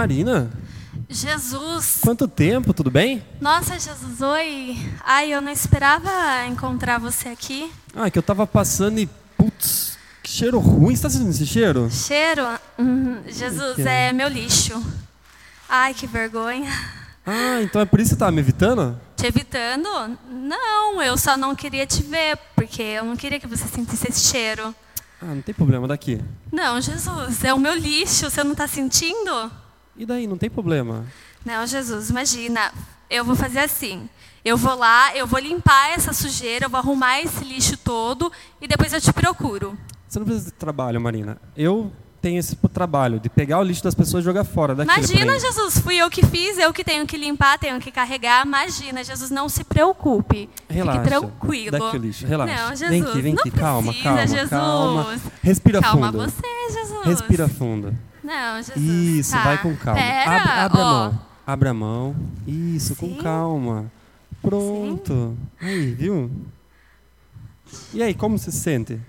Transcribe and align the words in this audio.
Marina, 0.00 0.50
Jesus! 1.10 1.98
quanto 2.00 2.26
tempo, 2.26 2.72
tudo 2.72 2.90
bem? 2.90 3.22
Nossa, 3.38 3.78
Jesus, 3.78 4.22
oi! 4.22 4.78
Ai, 5.04 5.30
eu 5.30 5.42
não 5.42 5.52
esperava 5.52 6.10
encontrar 6.46 6.98
você 6.98 7.28
aqui. 7.28 7.70
Ah, 7.94 8.06
é 8.06 8.10
que 8.10 8.18
eu 8.18 8.22
tava 8.22 8.46
passando 8.46 8.98
e. 8.98 9.06
Putz, 9.36 9.98
que 10.22 10.30
cheiro 10.30 10.58
ruim. 10.58 10.96
Você 10.96 11.02
tá 11.02 11.10
sentindo 11.10 11.28
esse 11.28 11.44
cheiro? 11.44 11.90
Cheiro? 11.90 12.46
Hum, 12.78 13.18
Jesus, 13.28 13.74
que 13.74 13.82
é? 13.82 14.08
é 14.08 14.12
meu 14.14 14.28
lixo. 14.28 14.82
Ai, 15.68 15.92
que 15.92 16.06
vergonha. 16.06 16.72
Ah, 17.26 17.60
então 17.60 17.82
é 17.82 17.84
por 17.84 18.00
isso 18.00 18.12
que 18.12 18.14
você 18.14 18.24
tá 18.24 18.30
me 18.30 18.40
evitando? 18.40 18.98
Te 19.18 19.26
evitando? 19.26 19.86
Não, 20.30 21.02
eu 21.02 21.18
só 21.18 21.36
não 21.36 21.54
queria 21.54 21.86
te 21.86 22.02
ver, 22.02 22.38
porque 22.56 22.80
eu 22.80 23.04
não 23.04 23.16
queria 23.16 23.38
que 23.38 23.46
você 23.46 23.68
sentisse 23.68 24.08
esse 24.08 24.30
cheiro. 24.30 24.74
Ah, 25.20 25.26
não 25.26 25.42
tem 25.42 25.54
problema, 25.54 25.86
daqui. 25.86 26.18
Não, 26.50 26.80
Jesus, 26.80 27.44
é 27.44 27.52
o 27.52 27.58
meu 27.58 27.74
lixo, 27.74 28.30
você 28.30 28.42
não 28.42 28.52
está 28.52 28.66
sentindo? 28.66 29.52
E 30.00 30.06
daí, 30.06 30.26
não 30.26 30.38
tem 30.38 30.48
problema. 30.48 31.04
Não, 31.44 31.66
Jesus, 31.66 32.08
imagina. 32.08 32.72
Eu 33.10 33.22
vou 33.22 33.36
fazer 33.36 33.58
assim. 33.58 34.08
Eu 34.42 34.56
vou 34.56 34.74
lá, 34.74 35.14
eu 35.14 35.26
vou 35.26 35.38
limpar 35.38 35.90
essa 35.90 36.14
sujeira, 36.14 36.64
eu 36.64 36.70
vou 36.70 36.80
arrumar 36.80 37.20
esse 37.20 37.44
lixo 37.44 37.76
todo 37.76 38.32
e 38.62 38.66
depois 38.66 38.94
eu 38.94 39.00
te 39.00 39.12
procuro. 39.12 39.76
Você 40.08 40.18
não 40.18 40.24
precisa 40.24 40.46
de 40.46 40.52
trabalho, 40.52 40.98
Marina. 40.98 41.36
Eu 41.54 41.92
tenho 42.22 42.38
esse 42.38 42.56
trabalho 42.72 43.20
de 43.20 43.28
pegar 43.28 43.58
o 43.58 43.62
lixo 43.62 43.84
das 43.84 43.94
pessoas 43.94 44.22
e 44.22 44.24
jogar 44.24 44.44
fora 44.44 44.74
daquele 44.74 44.96
Imagina. 44.96 45.38
Jesus, 45.38 45.80
fui 45.80 45.96
eu 45.96 46.08
que 46.08 46.24
fiz, 46.24 46.56
eu 46.56 46.72
que 46.72 46.82
tenho 46.82 47.06
que 47.06 47.18
limpar, 47.18 47.58
tenho 47.58 47.78
que 47.78 47.90
carregar. 47.90 48.46
Imagina, 48.46 49.04
Jesus, 49.04 49.30
não 49.30 49.50
se 49.50 49.64
preocupe. 49.64 50.48
Relaxa. 50.66 50.98
Fique 50.98 51.10
tranquilo. 51.10 51.78
Daqui 51.78 51.96
o 51.98 52.00
lixo, 52.00 52.26
relaxa. 52.26 52.54
Não, 52.54 52.68
Jesus, 52.70 52.88
vem 52.88 53.02
aqui, 53.02 53.20
vem 53.20 53.34
aqui, 53.34 53.50
calma, 53.50 53.92
precisa, 53.92 54.08
calma, 54.08 54.26
Jesus. 54.26 54.48
calma. 54.48 55.20
Respira 55.42 55.82
Calma 55.82 56.06
fundo. 56.06 56.18
você, 56.24 56.72
Jesus. 56.72 57.04
Respira 57.04 57.46
fundo. 57.46 58.09
Não, 58.22 58.56
Jesus. 58.56 58.76
Isso, 58.76 59.32
tá. 59.32 59.42
vai 59.42 59.58
com 59.58 59.76
calma. 59.76 60.00
Pera, 60.00 60.36
abre 60.36 60.50
abre 60.50 60.80
a 60.80 60.84
mão. 60.84 61.20
Abre 61.46 61.68
a 61.68 61.74
mão. 61.74 62.16
Isso, 62.46 62.94
com 62.96 63.08
Sim. 63.08 63.18
calma. 63.22 63.90
Pronto. 64.42 65.36
Aí, 65.60 65.92
viu? 65.92 66.30
E 67.92 68.02
aí, 68.02 68.14
como 68.14 68.38
você 68.38 68.50
se 68.50 68.60
sente? 68.60 69.00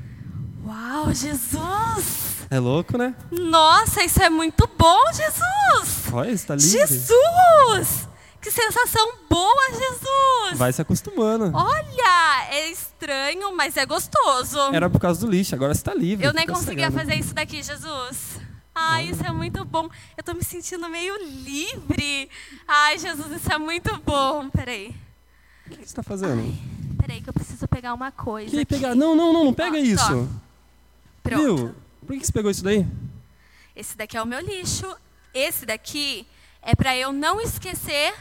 Uau, 0.65 1.13
Jesus! 1.13 2.45
É 2.49 2.59
louco, 2.59 2.97
né? 2.97 3.15
Nossa, 3.31 4.03
isso 4.03 4.21
é 4.21 4.29
muito 4.29 4.69
bom, 4.77 4.99
Jesus! 5.13 6.11
Olha, 6.11 6.37
você 6.37 6.45
tá 6.45 6.55
livre. 6.55 6.69
Jesus! 6.69 8.07
Que 8.41 8.51
sensação 8.51 9.13
boa, 9.29 9.69
Jesus! 9.71 10.57
Vai 10.57 10.73
se 10.73 10.81
acostumando. 10.81 11.51
Olha, 11.53 12.47
é 12.49 12.69
estranho, 12.71 13.55
mas 13.55 13.77
é 13.77 13.85
gostoso. 13.85 14.59
Era 14.73 14.89
por 14.89 14.99
causa 14.99 15.21
do 15.21 15.31
lixo, 15.31 15.55
agora 15.55 15.73
você 15.73 15.83
tá 15.83 15.93
livre. 15.93 16.25
Eu 16.25 16.33
nem 16.33 16.45
conseguia 16.45 16.91
fazer 16.91 17.15
isso 17.15 17.33
daqui, 17.33 17.61
Jesus. 17.63 18.39
Ai, 18.73 19.05
isso 19.09 19.23
é 19.25 19.31
muito 19.31 19.63
bom. 19.65 19.89
Eu 20.17 20.23
tô 20.23 20.33
me 20.33 20.43
sentindo 20.43 20.87
meio 20.89 21.15
livre. 21.43 22.29
Ai, 22.67 22.97
Jesus, 22.97 23.31
isso 23.31 23.51
é 23.51 23.57
muito 23.57 23.95
bom. 23.99 24.49
Peraí. 24.49 24.95
O 25.67 25.69
que 25.71 25.87
você 25.87 25.95
tá 25.95 26.03
fazendo? 26.03 26.41
Peraí, 26.97 27.21
que 27.21 27.29
eu 27.29 27.33
preciso 27.33 27.67
pegar 27.67 27.93
uma 27.93 28.11
coisa. 28.11 28.49
Que 28.51 28.57
aqui. 28.57 28.65
pegar? 28.65 28.95
Não, 28.95 29.15
não, 29.15 29.33
não, 29.33 29.45
não 29.45 29.53
pega 29.53 29.77
Ó, 29.77 29.79
isso. 29.79 30.29
Pronto. 31.23 31.43
Viu? 31.43 31.75
Por 32.05 32.17
que 32.17 32.25
você 32.25 32.31
pegou 32.31 32.51
isso 32.51 32.63
daí? 32.63 32.85
Esse 33.75 33.97
daqui 33.97 34.17
é 34.17 34.21
o 34.21 34.25
meu 34.25 34.39
lixo. 34.39 34.85
Esse 35.33 35.65
daqui 35.65 36.27
é 36.61 36.75
pra 36.75 36.95
eu 36.95 37.11
não 37.11 37.39
esquecer, 37.39 38.13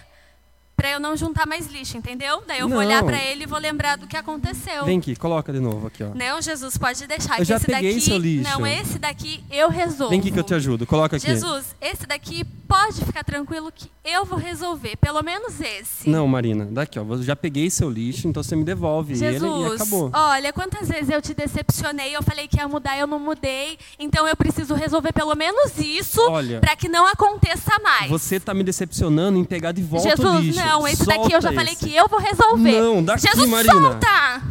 pra 0.81 0.91
eu 0.93 0.99
não 0.99 1.15
juntar 1.15 1.47
mais 1.47 1.67
lixo, 1.67 1.99
entendeu? 1.99 2.43
Daí 2.47 2.61
eu 2.61 2.67
vou 2.69 2.79
Não. 2.79 2.87
olhar 2.87 3.05
pra 3.05 3.23
ele 3.23 3.43
e 3.43 3.47
vou 3.47 3.59
lembrar 3.59 3.99
do 3.99 4.07
que 4.07 4.17
aconteceu. 4.17 4.87
Vem 4.87 4.97
aqui, 4.99 5.15
coloca 5.15 5.53
de 5.53 5.61
novo 5.61 5.89
aqui, 5.89 6.03
ó. 6.03 6.09
Não, 6.15 6.41
Jesus, 6.41 6.79
pode 6.79 7.07
deixar. 7.07 7.35
Eu 7.35 7.39
que 7.41 7.45
já 7.45 7.57
esse 7.57 7.67
peguei 7.67 7.93
daqui, 7.93 8.01
seu 8.07 8.17
lixo. 8.17 8.51
Não, 8.51 8.67
esse 8.67 8.99
daqui 8.99 9.45
eu 9.51 9.69
resolvo. 9.69 10.09
Vem 10.09 10.21
aqui 10.21 10.31
que 10.31 10.39
eu 10.39 10.43
te 10.43 10.55
ajudo. 10.55 10.87
Coloca 10.87 11.17
aqui. 11.19 11.27
Jesus, 11.27 11.77
esse 11.83 12.07
daqui 12.07 12.45
pode 12.67 13.05
ficar 13.05 13.23
tranquilo 13.25 13.71
que 13.71 13.91
eu 14.03 14.25
vou 14.25 14.39
resolver. 14.39 14.97
Pelo 14.97 15.23
menos 15.23 15.61
esse. 15.61 16.09
Não, 16.09 16.27
Marina, 16.27 16.65
daqui, 16.65 16.99
ó. 16.99 17.05
Eu 17.05 17.23
já 17.23 17.37
peguei 17.37 17.69
seu 17.69 17.91
lixo, 17.91 18.27
então 18.27 18.43
você 18.43 18.57
me 18.57 18.65
devolve 18.65 19.13
ele 19.13 19.27
e 19.27 19.33
Jesus, 19.33 19.81
acabou. 19.83 20.11
olha, 20.15 20.51
quantas 20.51 20.89
vezes 20.89 21.11
eu 21.11 21.21
te 21.21 21.35
decepcionei, 21.35 22.17
eu 22.17 22.23
falei 22.23 22.49
que 22.49 22.57
ia 22.57 22.67
mudar, 22.67 22.97
eu 22.97 23.07
não 23.07 23.19
mudei. 23.19 23.77
Então 23.99 24.27
eu 24.27 24.35
preciso 24.35 24.73
resolver 24.75 25.13
pelo 25.13 25.35
menos 25.35 25.77
isso 25.77 26.23
para 26.59 26.75
que 26.75 26.89
não 26.89 27.07
aconteça 27.07 27.79
mais. 27.83 28.09
Você 28.11 28.41
tá 28.41 28.55
me 28.55 28.65
decepcionando 28.65 29.39
em 29.39 29.45
pegar 29.45 29.73
de 29.73 29.83
volta 29.83 30.09
o 30.09 30.11
Jesus, 30.17 30.45
lixo. 30.47 30.59
não, 30.61 30.70
esse 30.87 31.05
daqui 31.07 31.33
eu 31.33 31.41
já 31.41 31.53
falei 31.53 31.75
esse. 31.75 31.85
que 31.87 31.95
eu 31.95 32.09
vou 32.09 32.19
resolver. 32.21 32.81
Não, 32.81 33.03
daqui, 33.03 33.27
Jesus, 33.27 33.49
Marina. 33.49 33.73
solta! 33.73 34.43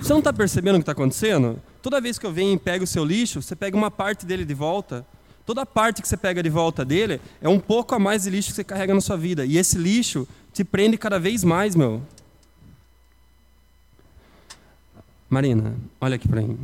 Você 0.00 0.12
não 0.12 0.20
tá 0.20 0.32
percebendo 0.32 0.76
o 0.76 0.78
que 0.80 0.84
tá 0.84 0.92
acontecendo? 0.92 1.60
Toda 1.80 2.00
vez 2.00 2.18
que 2.18 2.26
eu 2.26 2.32
venho 2.32 2.54
e 2.54 2.58
pego 2.58 2.84
o 2.84 2.86
seu 2.86 3.04
lixo, 3.04 3.40
você 3.40 3.54
pega 3.54 3.76
uma 3.76 3.90
parte 3.90 4.26
dele 4.26 4.44
de 4.44 4.54
volta. 4.54 5.06
Toda 5.46 5.66
parte 5.66 6.00
que 6.00 6.08
você 6.08 6.16
pega 6.16 6.42
de 6.42 6.48
volta 6.48 6.84
dele 6.84 7.20
é 7.40 7.48
um 7.48 7.60
pouco 7.60 7.94
a 7.94 7.98
mais 7.98 8.22
de 8.24 8.30
lixo 8.30 8.48
que 8.48 8.56
você 8.56 8.64
carrega 8.64 8.94
na 8.94 9.00
sua 9.00 9.16
vida. 9.16 9.44
E 9.44 9.56
esse 9.58 9.76
lixo 9.78 10.26
te 10.52 10.64
prende 10.64 10.96
cada 10.96 11.18
vez 11.18 11.44
mais, 11.44 11.74
meu. 11.76 12.02
Marina, 15.28 15.74
olha 16.00 16.16
aqui 16.16 16.28
pra 16.28 16.40
mim. 16.40 16.58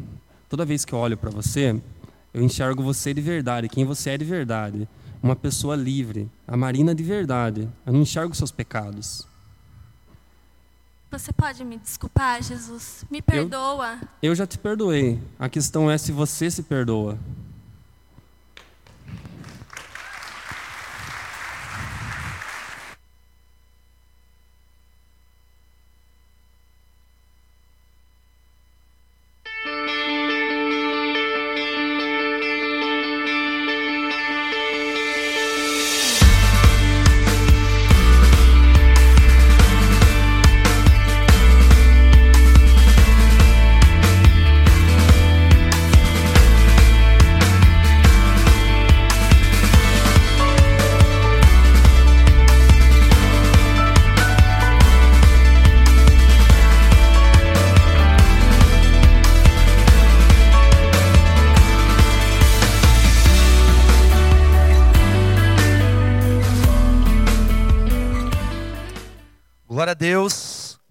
Toda 0.48 0.64
vez 0.64 0.84
que 0.84 0.92
eu 0.92 0.98
olho 0.98 1.16
pra 1.16 1.30
você, 1.30 1.78
eu 2.32 2.42
enxergo 2.42 2.82
você 2.82 3.12
de 3.12 3.20
verdade, 3.20 3.68
quem 3.68 3.84
você 3.84 4.10
é 4.10 4.18
de 4.18 4.24
verdade. 4.24 4.88
Uma 5.22 5.36
pessoa 5.36 5.76
livre, 5.76 6.30
a 6.46 6.56
Marina 6.56 6.94
de 6.94 7.02
verdade. 7.02 7.68
Eu 7.84 7.92
não 7.92 8.02
enxergo 8.02 8.34
seus 8.34 8.50
pecados. 8.50 9.26
Você 11.10 11.32
pode 11.32 11.64
me 11.64 11.76
desculpar, 11.76 12.40
Jesus? 12.42 13.04
Me 13.10 13.20
perdoa. 13.20 13.98
Eu 14.22 14.34
já 14.34 14.46
te 14.46 14.56
perdoei. 14.56 15.20
A 15.38 15.48
questão 15.48 15.90
é 15.90 15.98
se 15.98 16.12
você 16.12 16.50
se 16.50 16.62
perdoa. 16.62 17.18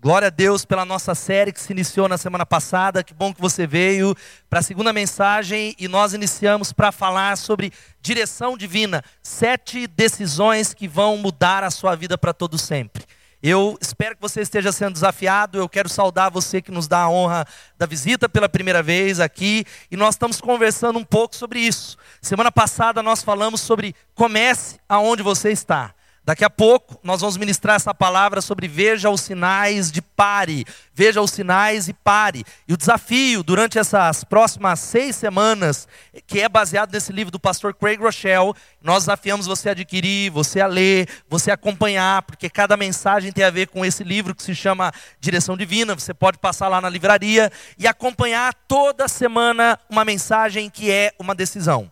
Glória 0.10 0.26
a 0.26 0.32
Deus 0.32 0.66
pela 0.66 0.86
nossa 0.86 1.14
série 1.14 1.54
que 1.54 1.62
se 1.62 1.72
iniciou 1.72 2.08
na 2.08 2.18
semana 2.18 2.44
passada. 2.44 3.04
Que 3.04 3.14
bom 3.14 3.32
que 3.32 3.40
você 3.40 3.68
veio 3.68 4.16
para 4.50 4.58
a 4.60 4.64
segunda 4.64 4.92
mensagem 4.92 5.76
e 5.78 5.88
nós 5.88 6.16
iniciamos 6.16 6.74
para 6.74 6.92
falar 6.92 7.38
sobre 7.38 7.72
direção 8.02 8.58
divina, 8.58 9.04
sete 9.22 9.86
decisões 9.86 10.74
que 10.74 10.88
vão 10.88 11.16
mudar 11.18 11.64
a 11.64 11.70
sua 11.70 11.96
vida 11.96 12.18
para 12.18 12.34
todo 12.34 12.58
sempre. 12.58 13.04
Eu 13.40 13.78
espero 13.80 14.16
que 14.16 14.22
você 14.24 14.42
esteja 14.42 14.72
sendo 14.72 14.94
desafiado. 14.94 15.60
Eu 15.60 15.70
quero 15.70 15.88
saudar 15.88 16.32
você 16.32 16.60
que 16.60 16.72
nos 16.72 16.88
dá 16.88 17.02
a 17.02 17.10
honra 17.12 17.46
da 17.78 17.86
visita 17.86 18.28
pela 18.28 18.50
primeira 18.50 18.82
vez 18.82 19.20
aqui. 19.20 19.64
E 19.92 19.96
nós 19.96 20.16
estamos 20.16 20.42
conversando 20.42 20.98
um 20.98 21.06
pouco 21.06 21.36
sobre 21.36 21.60
isso. 21.60 22.00
Semana 22.20 22.52
passada 22.52 23.04
nós 23.04 23.22
falamos 23.22 23.62
sobre 23.62 23.94
comece 24.16 24.80
aonde 24.90 25.22
você 25.22 25.52
está. 25.52 25.94
Daqui 26.24 26.44
a 26.44 26.50
pouco 26.50 27.00
nós 27.04 27.22
vamos 27.22 27.38
ministrar 27.38 27.76
essa 27.76 27.94
palavra 27.94 28.42
sobre 28.42 28.68
veja 28.68 29.10
os 29.10 29.22
sinais 29.22 29.92
de 29.92 30.02
pare. 30.02 30.66
Veja 30.94 31.22
os 31.22 31.32
sinais 31.32 31.88
e 31.88 31.94
pare. 31.94 32.44
E 32.68 32.74
o 32.74 32.78
desafio 32.78 33.42
durante 33.42 33.80
essas 33.80 34.24
próximas 34.24 34.80
seis 34.80 35.16
semanas, 35.16 35.88
que 36.28 36.40
é 36.40 36.50
baseado 36.50 36.92
nesse 36.92 37.12
livro 37.12 37.32
do 37.32 37.40
pastor 37.40 37.74
Craig 37.74 38.00
Rochelle, 38.00 38.54
nós 38.82 39.04
desafiamos 39.04 39.46
você 39.46 39.70
a 39.70 39.72
adquirir, 39.72 40.30
você 40.30 40.62
a 40.62 40.68
ler, 40.68 41.08
você 41.28 41.52
a 41.52 41.56
acompanhar, 41.56 42.22
porque 42.24 42.50
cada 42.50 42.78
mensagem 42.78 43.32
tem 43.32 43.44
a 43.44 43.50
ver 43.50 43.68
com 43.68 43.86
esse 43.86 44.04
livro 44.04 44.36
que 44.36 44.44
se 44.44 44.54
chama 44.54 44.92
Direção 45.20 45.58
Divina. 45.58 45.96
Você 45.96 46.14
pode 46.14 46.38
passar 46.38 46.68
lá 46.68 46.80
na 46.80 46.90
livraria 46.90 47.52
e 47.78 47.88
acompanhar 47.88 48.54
toda 48.68 49.08
semana 49.08 49.80
uma 49.90 50.06
mensagem 50.06 50.70
que 50.70 50.92
é 50.92 51.14
uma 51.18 51.34
decisão. 51.34 51.90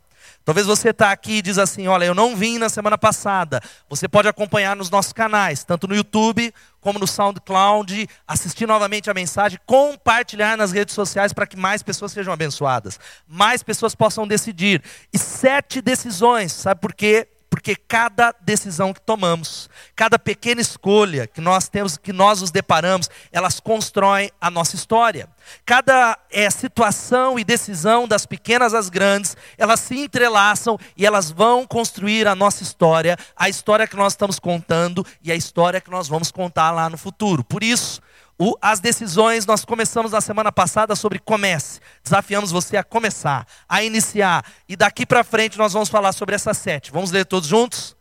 Talvez 0.47 0.65
você 0.65 0.91
está 0.91 1.11
aqui 1.11 1.33
e 1.33 1.41
diz 1.41 1.57
assim: 1.57 1.89
Olha, 1.89 2.05
eu 2.05 2.15
não 2.15 2.33
vim 2.33 2.57
na 2.57 2.69
semana 2.69 2.97
passada. 2.97 3.61
Você 3.89 4.07
pode 4.07 4.29
acompanhar 4.29 4.77
nos 4.77 4.89
nossos 4.89 5.11
canais, 5.11 5.65
tanto 5.65 5.89
no 5.89 5.93
YouTube 5.93 6.53
como 6.79 6.97
no 6.97 7.05
SoundCloud, 7.05 8.07
assistir 8.25 8.65
novamente 8.65 9.09
a 9.09 9.13
mensagem, 9.13 9.59
compartilhar 9.65 10.55
nas 10.55 10.71
redes 10.71 10.95
sociais 10.95 11.33
para 11.33 11.45
que 11.45 11.57
mais 11.57 11.83
pessoas 11.83 12.13
sejam 12.13 12.31
abençoadas, 12.31 12.97
mais 13.27 13.61
pessoas 13.61 13.93
possam 13.93 14.25
decidir. 14.25 14.81
E 15.11 15.19
sete 15.19 15.81
decisões, 15.81 16.53
sabe 16.53 16.79
por 16.79 16.93
quê? 16.93 17.27
Porque 17.49 17.75
cada 17.75 18.33
decisão 18.41 18.93
que 18.93 19.01
tomamos, 19.01 19.69
cada 19.95 20.19
pequena 20.19 20.61
escolha 20.61 21.27
que 21.27 21.39
nós 21.39 21.69
temos, 21.69 21.97
que 21.97 22.11
nós 22.11 22.41
nos 22.41 22.51
deparamos, 22.51 23.09
elas 23.31 23.59
constroem 23.59 24.31
a 24.39 24.51
nossa 24.51 24.75
história. 24.75 25.29
Cada 25.65 26.17
é, 26.29 26.49
situação 26.49 27.39
e 27.39 27.43
decisão, 27.43 28.07
das 28.07 28.25
pequenas 28.25 28.73
às 28.73 28.89
grandes, 28.89 29.37
elas 29.57 29.79
se 29.79 29.97
entrelaçam 29.97 30.77
e 30.95 31.05
elas 31.05 31.31
vão 31.31 31.65
construir 31.65 32.27
a 32.27 32.35
nossa 32.35 32.63
história, 32.63 33.17
a 33.35 33.47
história 33.47 33.87
que 33.87 33.95
nós 33.95 34.13
estamos 34.13 34.39
contando 34.39 35.05
e 35.23 35.31
a 35.31 35.35
história 35.35 35.79
que 35.79 35.89
nós 35.89 36.07
vamos 36.07 36.31
contar 36.31 36.71
lá 36.71 36.89
no 36.89 36.97
futuro. 36.97 37.43
Por 37.43 37.63
isso, 37.63 38.01
o, 38.39 38.55
as 38.61 38.79
decisões, 38.79 39.45
nós 39.45 39.65
começamos 39.65 40.11
na 40.11 40.21
semana 40.21 40.51
passada 40.51 40.95
sobre 40.95 41.17
comece. 41.17 41.79
Desafiamos 42.03 42.51
você 42.51 42.77
a 42.77 42.83
começar, 42.83 43.47
a 43.67 43.83
iniciar. 43.83 44.45
E 44.69 44.75
daqui 44.75 45.05
para 45.05 45.23
frente 45.23 45.57
nós 45.57 45.73
vamos 45.73 45.89
falar 45.89 46.11
sobre 46.11 46.35
essas 46.35 46.57
sete. 46.57 46.91
Vamos 46.91 47.09
ler 47.09 47.25
todos 47.25 47.49
juntos? 47.49 47.95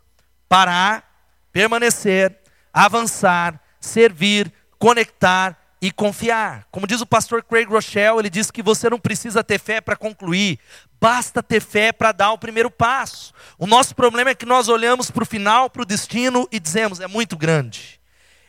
Parar, 0.46 1.04
permanecer, 1.50 2.38
avançar, 2.70 3.58
servir, 3.80 4.52
conectar 4.78 5.58
e 5.80 5.90
confiar. 5.90 6.66
Como 6.70 6.86
diz 6.86 7.00
o 7.00 7.06
pastor 7.06 7.42
Craig 7.42 7.66
Rochelle, 7.66 8.18
ele 8.18 8.28
diz 8.28 8.50
que 8.50 8.62
você 8.62 8.90
não 8.90 8.98
precisa 8.98 9.42
ter 9.42 9.58
fé 9.58 9.80
para 9.80 9.96
concluir, 9.96 10.58
basta 11.00 11.42
ter 11.42 11.62
fé 11.62 11.92
para 11.92 12.12
dar 12.12 12.32
o 12.32 12.38
primeiro 12.38 12.70
passo. 12.70 13.32
O 13.58 13.66
nosso 13.66 13.94
problema 13.94 14.30
é 14.30 14.34
que 14.34 14.44
nós 14.44 14.68
olhamos 14.68 15.10
para 15.10 15.22
o 15.22 15.26
final, 15.26 15.70
para 15.70 15.82
o 15.82 15.86
destino 15.86 16.46
e 16.52 16.60
dizemos: 16.60 17.00
é 17.00 17.06
muito 17.06 17.36
grande. 17.38 18.00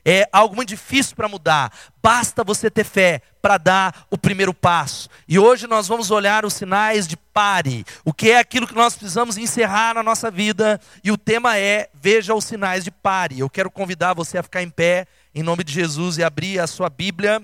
É 0.10 0.30
algo 0.32 0.56
muito 0.56 0.70
difícil 0.70 1.18
para 1.18 1.28
mudar. 1.28 1.70
Basta 2.02 2.42
você 2.42 2.72
ter 2.72 2.86
fé 2.86 3.22
para 3.42 3.58
dar 3.58 4.08
o 4.10 4.18
primeiro 4.18 4.54
passo. 4.54 5.10
E 5.28 5.38
hoje 5.38 5.68
nós 5.68 5.86
vamos 5.86 6.12
olhar 6.12 6.46
os 6.46 6.54
sinais 6.54 7.06
de 7.06 7.18
pare. 7.18 7.84
O 8.06 8.14
que 8.14 8.32
é 8.32 8.40
aquilo 8.40 8.66
que 8.66 8.74
nós 8.74 8.96
precisamos 8.96 9.38
encerrar 9.38 9.96
na 9.96 10.02
nossa 10.02 10.32
vida? 10.32 10.80
E 11.04 11.12
o 11.12 11.18
tema 11.18 11.58
é: 11.58 11.90
veja 11.94 12.34
os 12.34 12.46
sinais 12.46 12.86
de 12.86 12.92
pare. 12.92 13.38
Eu 13.38 13.50
quero 13.50 13.70
convidar 13.70 14.14
você 14.14 14.38
a 14.38 14.44
ficar 14.44 14.64
em 14.64 14.70
pé 14.70 15.08
em 15.36 15.44
nome 15.44 15.62
de 15.62 15.74
Jesus 15.74 16.18
e 16.18 16.24
abrir 16.24 16.58
a 16.58 16.68
sua 16.68 16.90
Bíblia 16.90 17.44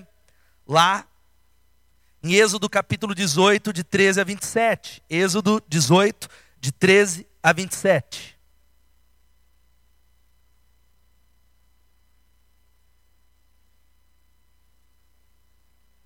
lá 0.66 1.04
em 2.22 2.32
Êxodo 2.32 2.70
capítulo 2.70 3.14
18, 3.14 3.74
de 3.74 3.84
13 3.84 4.22
a 4.22 4.24
27. 4.24 5.02
Êxodo 5.10 5.62
18, 5.68 6.30
de 6.58 6.72
13 6.72 7.26
a 7.42 7.52
27. 7.52 8.33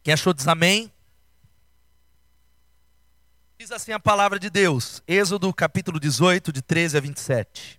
Quem 0.09 0.15
achou 0.15 0.33
diz 0.33 0.49
amém? 0.49 0.91
Diz 3.59 3.71
assim 3.71 3.93
a 3.93 4.01
palavra 4.01 4.39
de 4.39 4.49
Deus, 4.49 5.03
Êxodo 5.07 5.53
capítulo 5.53 6.01
18, 6.01 6.51
de 6.51 6.63
13 6.63 6.97
a 6.97 7.01
27. 7.01 7.79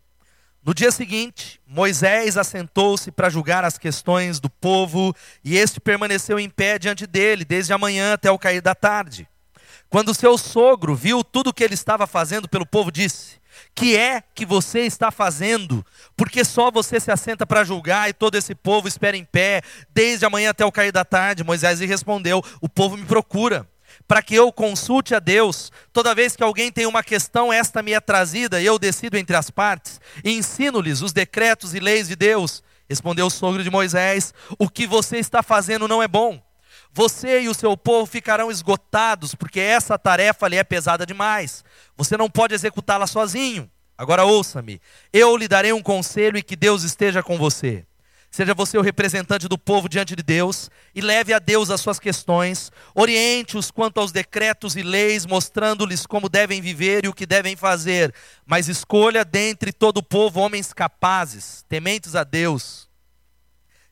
No 0.64 0.72
dia 0.72 0.92
seguinte, 0.92 1.60
Moisés 1.66 2.38
assentou-se 2.38 3.12
para 3.12 3.31
julgar 3.31 3.66
as 3.66 3.80
questões 3.80 4.40
do 4.40 4.48
povo, 4.48 5.12
e 5.44 5.58
este 5.58 5.80
permaneceu 5.80 6.40
em 6.40 6.48
pé 6.48 6.78
diante 6.78 7.08
dele, 7.08 7.44
desde 7.44 7.74
a 7.74 7.80
manhã 7.80 8.14
até 8.14 8.30
o 8.30 8.38
cair 8.38 8.62
da 8.62 8.76
tarde. 8.76 9.28
Quando 9.90 10.14
seu 10.14 10.38
sogro 10.38 10.94
viu 10.94 11.24
tudo 11.24 11.50
o 11.50 11.54
que 11.54 11.64
ele 11.64 11.74
estava 11.74 12.06
fazendo 12.06 12.48
pelo 12.48 12.64
povo, 12.64 12.92
disse: 12.92 13.40
Que 13.75 13.95
é 13.95 14.21
que 14.36 14.45
você 14.45 14.81
está 14.81 15.10
fazendo? 15.10 15.86
Porque 16.18 16.44
só 16.44 16.69
você 16.69 17.00
se 17.00 17.12
assenta 17.12 17.45
para 17.45 17.63
julgar 17.63 18.10
e 18.10 18.13
todo 18.13 18.36
esse 18.36 18.54
povo 18.54 18.88
espera 18.88 19.16
em 19.16 19.24
pé, 19.24 19.62
desde 19.94 20.25
a 20.25 20.30
manhã 20.30 20.50
até 20.50 20.66
o 20.66 20.71
cair 20.71 20.92
da 20.92 21.06
tarde. 21.06 21.44
Moisés 21.44 21.80
lhe 21.80 21.86
respondeu: 21.86 22.44
O 22.62 22.68
povo 22.68 22.98
me 22.98 23.06
procura 23.06 23.68
para 24.07 24.21
que 24.21 24.36
eu 24.36 24.51
consulte 24.51 25.13
a 25.16 25.19
Deus. 25.19 25.71
Toda 25.94 26.16
vez 26.16 26.36
que 26.36 26.44
alguém 26.44 26.71
tem 26.71 26.86
uma 26.86 27.04
questão, 27.04 27.51
esta 27.54 27.81
me 27.81 27.94
é 27.94 28.00
trazida 28.00 28.62
e 28.62 28.66
eu 28.66 28.80
decido 28.80 29.18
entre 29.18 29.36
as 29.36 29.50
partes 29.50 30.00
e 30.24 30.31
ensino-lhes 30.31 31.01
os 31.01 31.13
decretos 31.13 31.74
e 31.74 31.80
leis 31.80 32.07
de 32.07 32.16
Deus. 32.16 32.63
Respondeu 32.89 33.27
o 33.27 33.31
sogro 33.31 33.63
de 33.63 33.69
Moisés: 33.69 34.33
O 34.57 34.68
que 34.68 34.88
você 34.88 35.18
está 35.18 35.44
fazendo 35.44 35.88
não 35.88 36.01
é 36.01 36.07
bom. 36.07 36.42
Você 36.91 37.41
e 37.41 37.50
o 37.50 37.53
seu 37.53 37.77
povo 37.77 38.06
ficarão 38.06 38.50
esgotados, 38.50 39.36
porque 39.36 39.59
essa 39.59 39.97
tarefa 39.97 40.47
lhe 40.47 40.57
é 40.57 40.63
pesada 40.63 41.06
demais. 41.06 41.63
Você 41.95 42.18
não 42.18 42.30
pode 42.30 42.53
executá-la 42.53 43.06
sozinho. 43.06 43.69
Agora 43.97 44.25
ouça-me: 44.25 44.81
eu 45.13 45.38
lhe 45.38 45.47
darei 45.47 45.71
um 45.71 45.81
conselho 45.81 46.38
e 46.38 46.44
que 46.44 46.56
Deus 46.56 46.83
esteja 46.83 47.21
com 47.21 47.38
você. 47.38 47.86
Seja 48.31 48.53
você 48.53 48.77
o 48.77 48.81
representante 48.81 49.47
do 49.47 49.57
povo 49.57 49.89
diante 49.89 50.15
de 50.15 50.21
Deus 50.21 50.69
e 50.94 51.01
leve 51.01 51.33
a 51.33 51.39
Deus 51.39 51.71
as 51.71 51.81
suas 51.81 52.00
questões, 52.00 52.71
oriente-os 52.94 53.71
quanto 53.71 54.00
aos 54.00 54.12
decretos 54.12 54.75
e 54.75 54.83
leis, 54.83 55.25
mostrando-lhes 55.25 56.06
como 56.06 56.30
devem 56.30 56.62
viver 56.62 57.06
e 57.06 57.07
o 57.07 57.13
que 57.13 57.25
devem 57.25 57.56
fazer, 57.56 58.13
mas 58.45 58.68
escolha 58.68 59.25
dentre 59.25 59.74
todo 59.74 59.97
o 59.97 60.03
povo 60.03 60.42
homens 60.42 60.71
capazes, 60.74 61.65
tementes 61.68 62.15
a 62.15 62.24
Deus 62.24 62.88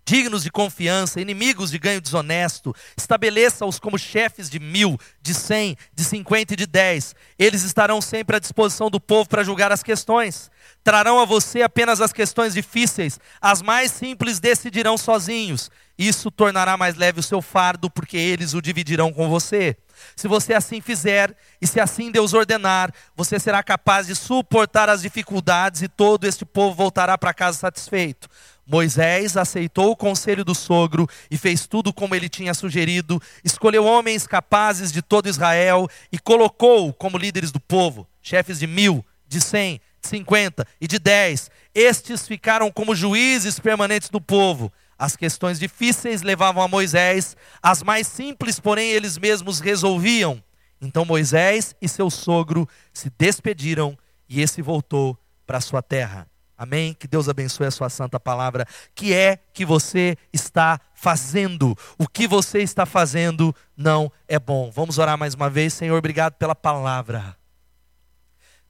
dignos 0.07 0.43
de 0.43 0.49
confiança, 0.49 1.19
inimigos 1.19 1.69
de 1.69 1.77
ganho 1.77 1.99
desonesto, 1.99 2.73
estabeleça-os 2.95 3.77
como 3.77 3.99
chefes 3.99 4.49
de 4.49 4.57
mil, 4.57 4.97
de 5.21 5.33
cem, 5.33 5.75
de 5.93 6.05
cinquenta 6.05 6.53
e 6.53 6.55
de 6.55 6.65
dez. 6.65 7.13
Eles 7.37 7.63
estarão 7.63 7.99
sempre 7.99 8.37
à 8.37 8.39
disposição 8.39 8.89
do 8.89 9.01
povo 9.01 9.27
para 9.27 9.43
julgar 9.43 9.69
as 9.69 9.83
questões. 9.83 10.49
Trarão 10.81 11.19
a 11.19 11.25
você 11.25 11.61
apenas 11.61 11.99
as 11.99 12.13
questões 12.13 12.53
difíceis, 12.53 13.19
as 13.41 13.61
mais 13.61 13.91
simples 13.91 14.39
decidirão 14.39 14.97
sozinhos. 14.97 15.69
Isso 15.97 16.31
tornará 16.31 16.77
mais 16.77 16.95
leve 16.95 17.19
o 17.19 17.23
seu 17.23 17.41
fardo, 17.41 17.89
porque 17.89 18.15
eles 18.15 18.53
o 18.53 18.61
dividirão 18.61 19.11
com 19.11 19.27
você. 19.27 19.75
Se 20.15 20.27
você 20.27 20.53
assim 20.53 20.79
fizer, 20.79 21.35
e 21.59 21.67
se 21.67 21.81
assim 21.81 22.11
Deus 22.11 22.33
ordenar, 22.33 22.93
você 23.15 23.39
será 23.39 23.61
capaz 23.61 24.07
de 24.07 24.15
suportar 24.15 24.87
as 24.89 25.01
dificuldades 25.01 25.81
e 25.81 25.87
todo 25.89 26.25
este 26.25 26.45
povo 26.45 26.75
voltará 26.75 27.17
para 27.17 27.33
casa 27.33 27.57
satisfeito. 27.57 28.29
Moisés 28.69 29.37
aceitou 29.37 29.91
o 29.91 29.95
conselho 29.95 30.43
do 30.43 30.53
sogro 30.53 31.07
e 31.31 31.37
fez 31.37 31.65
tudo 31.65 31.93
como 31.93 32.13
ele 32.13 32.27
tinha 32.27 32.53
sugerido, 32.53 33.21
escolheu 33.41 33.85
homens 33.85 34.27
capazes 34.27 34.91
de 34.91 35.01
todo 35.01 35.29
Israel 35.29 35.87
e 36.11 36.19
colocou 36.19 36.91
como 36.93 37.17
líderes 37.17 37.49
do 37.49 37.61
povo, 37.61 38.05
chefes 38.21 38.59
de 38.59 38.67
mil, 38.67 39.05
de 39.25 39.39
cem, 39.39 39.79
de 40.01 40.09
cinquenta 40.09 40.67
e 40.81 40.87
de 40.87 40.99
dez. 40.99 41.49
Estes 41.73 42.27
ficaram 42.27 42.69
como 42.69 42.93
juízes 42.93 43.57
permanentes 43.57 44.09
do 44.09 44.19
povo. 44.19 44.69
As 44.99 45.15
questões 45.15 45.59
difíceis 45.59 46.21
levavam 46.21 46.61
a 46.61 46.67
Moisés, 46.67 47.37
as 47.63 47.81
mais 47.81 48.05
simples, 48.05 48.59
porém, 48.59 48.91
eles 48.91 49.17
mesmos 49.17 49.61
resolviam. 49.61 50.43
Então 50.81 51.05
Moisés 51.05 51.73
e 51.81 51.87
seu 51.87 52.09
sogro 52.09 52.67
se 52.91 53.09
despediram 53.17 53.97
e 54.27 54.41
esse 54.41 54.61
voltou 54.61 55.17
para 55.45 55.61
sua 55.61 55.81
terra. 55.81 56.27
Amém? 56.57 56.93
Que 56.93 57.07
Deus 57.07 57.29
abençoe 57.29 57.67
a 57.67 57.71
sua 57.71 57.89
santa 57.89 58.19
palavra. 58.19 58.65
Que 58.95 59.13
é 59.13 59.37
que 59.53 59.63
você 59.63 60.17
está 60.33 60.79
fazendo? 60.95 61.77
O 61.99 62.07
que 62.07 62.27
você 62.27 62.59
está 62.59 62.85
fazendo 62.85 63.55
não 63.75 64.11
é 64.27 64.39
bom. 64.39 64.71
Vamos 64.71 64.97
orar 64.97 65.17
mais 65.17 65.35
uma 65.35 65.49
vez, 65.49 65.73
Senhor. 65.73 65.97
Obrigado 65.97 66.33
pela 66.33 66.55
palavra. 66.55 67.37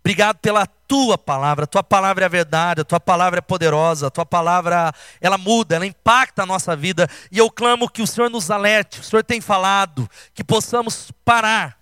Obrigado 0.01 0.37
pela 0.37 0.65
tua 0.65 1.17
palavra. 1.17 1.63
A 1.63 1.67
tua 1.67 1.83
palavra 1.83 2.23
é 2.23 2.27
a 2.27 2.29
verdade, 2.29 2.81
a 2.81 2.85
tua 2.85 2.99
palavra 2.99 3.39
é 3.39 3.41
poderosa, 3.41 4.07
a 4.07 4.09
tua 4.09 4.25
palavra 4.25 4.93
ela 5.19 5.37
muda, 5.37 5.75
ela 5.75 5.85
impacta 5.85 6.43
a 6.43 6.45
nossa 6.45 6.75
vida. 6.75 7.09
E 7.31 7.37
eu 7.37 7.49
clamo 7.49 7.89
que 7.89 8.01
o 8.01 8.07
Senhor 8.07 8.29
nos 8.29 8.51
alerte. 8.51 8.99
O 8.99 9.03
Senhor 9.03 9.23
tem 9.23 9.41
falado 9.41 10.09
que 10.33 10.43
possamos 10.43 11.11
parar 11.23 11.77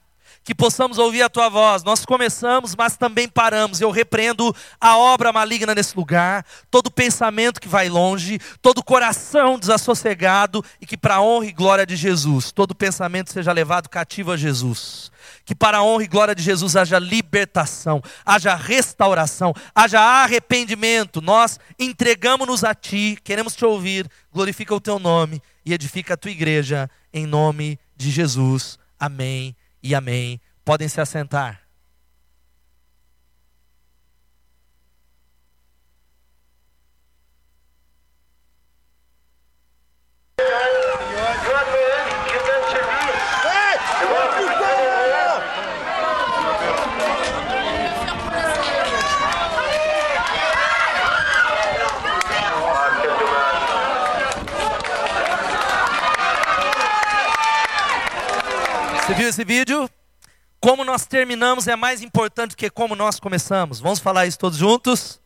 que 0.45 0.53
possamos 0.53 0.99
ouvir 0.99 1.23
a 1.23 1.29
tua 1.29 1.49
voz. 1.49 1.83
Nós 1.83 2.05
começamos, 2.05 2.75
mas 2.75 2.95
também 2.95 3.27
paramos. 3.27 3.81
Eu 3.81 3.89
repreendo 3.89 4.55
a 4.79 4.95
obra 4.95 5.33
maligna 5.33 5.73
nesse 5.73 5.97
lugar, 5.97 6.45
todo 6.69 6.91
pensamento 6.91 7.59
que 7.59 7.67
vai 7.67 7.89
longe, 7.89 8.39
todo 8.61 8.83
coração 8.83 9.57
desassossegado 9.57 10.63
e 10.79 10.85
que 10.85 10.95
para 10.95 11.15
a 11.15 11.21
honra 11.21 11.47
e 11.47 11.51
glória 11.51 11.85
de 11.85 11.95
Jesus, 11.95 12.51
todo 12.51 12.75
pensamento 12.75 13.33
seja 13.33 13.51
levado 13.51 13.89
cativo 13.89 14.31
a 14.31 14.37
Jesus. 14.37 15.11
Que 15.43 15.55
para 15.55 15.79
a 15.79 15.83
honra 15.83 16.03
e 16.03 16.07
glória 16.07 16.35
de 16.35 16.43
Jesus 16.43 16.75
haja 16.75 16.99
libertação, 16.99 17.99
haja 18.23 18.53
restauração, 18.53 19.51
haja 19.73 19.99
arrependimento. 19.99 21.21
Nós 21.21 21.59
entregamos-nos 21.79 22.63
a 22.63 22.75
ti, 22.75 23.17
queremos 23.23 23.55
te 23.55 23.65
ouvir. 23.65 24.07
Glorifica 24.31 24.75
o 24.75 24.81
teu 24.81 24.99
nome 24.99 25.41
e 25.65 25.73
edifica 25.73 26.13
a 26.13 26.17
tua 26.17 26.29
igreja 26.29 26.87
em 27.11 27.25
nome 27.25 27.79
de 27.97 28.11
Jesus. 28.11 28.77
Amém 28.99 29.55
e 29.85 29.93
amém. 29.93 30.41
Podem 30.65 30.87
se 30.87 30.99
assentar. 30.99 31.61
Você 59.05 59.13
viu 59.13 59.29
esse 59.29 59.43
vídeo? 59.43 59.87
Como 60.59 60.83
nós 60.83 61.05
terminamos 61.05 61.67
é 61.67 61.75
mais 61.75 62.01
importante 62.01 62.51
do 62.51 62.57
que 62.57 62.71
como 62.71 62.95
nós 62.95 63.19
começamos. 63.19 63.79
Vamos 63.79 63.99
falar 63.99 64.25
isso 64.25 64.39
todos 64.39 64.57
juntos? 64.57 65.21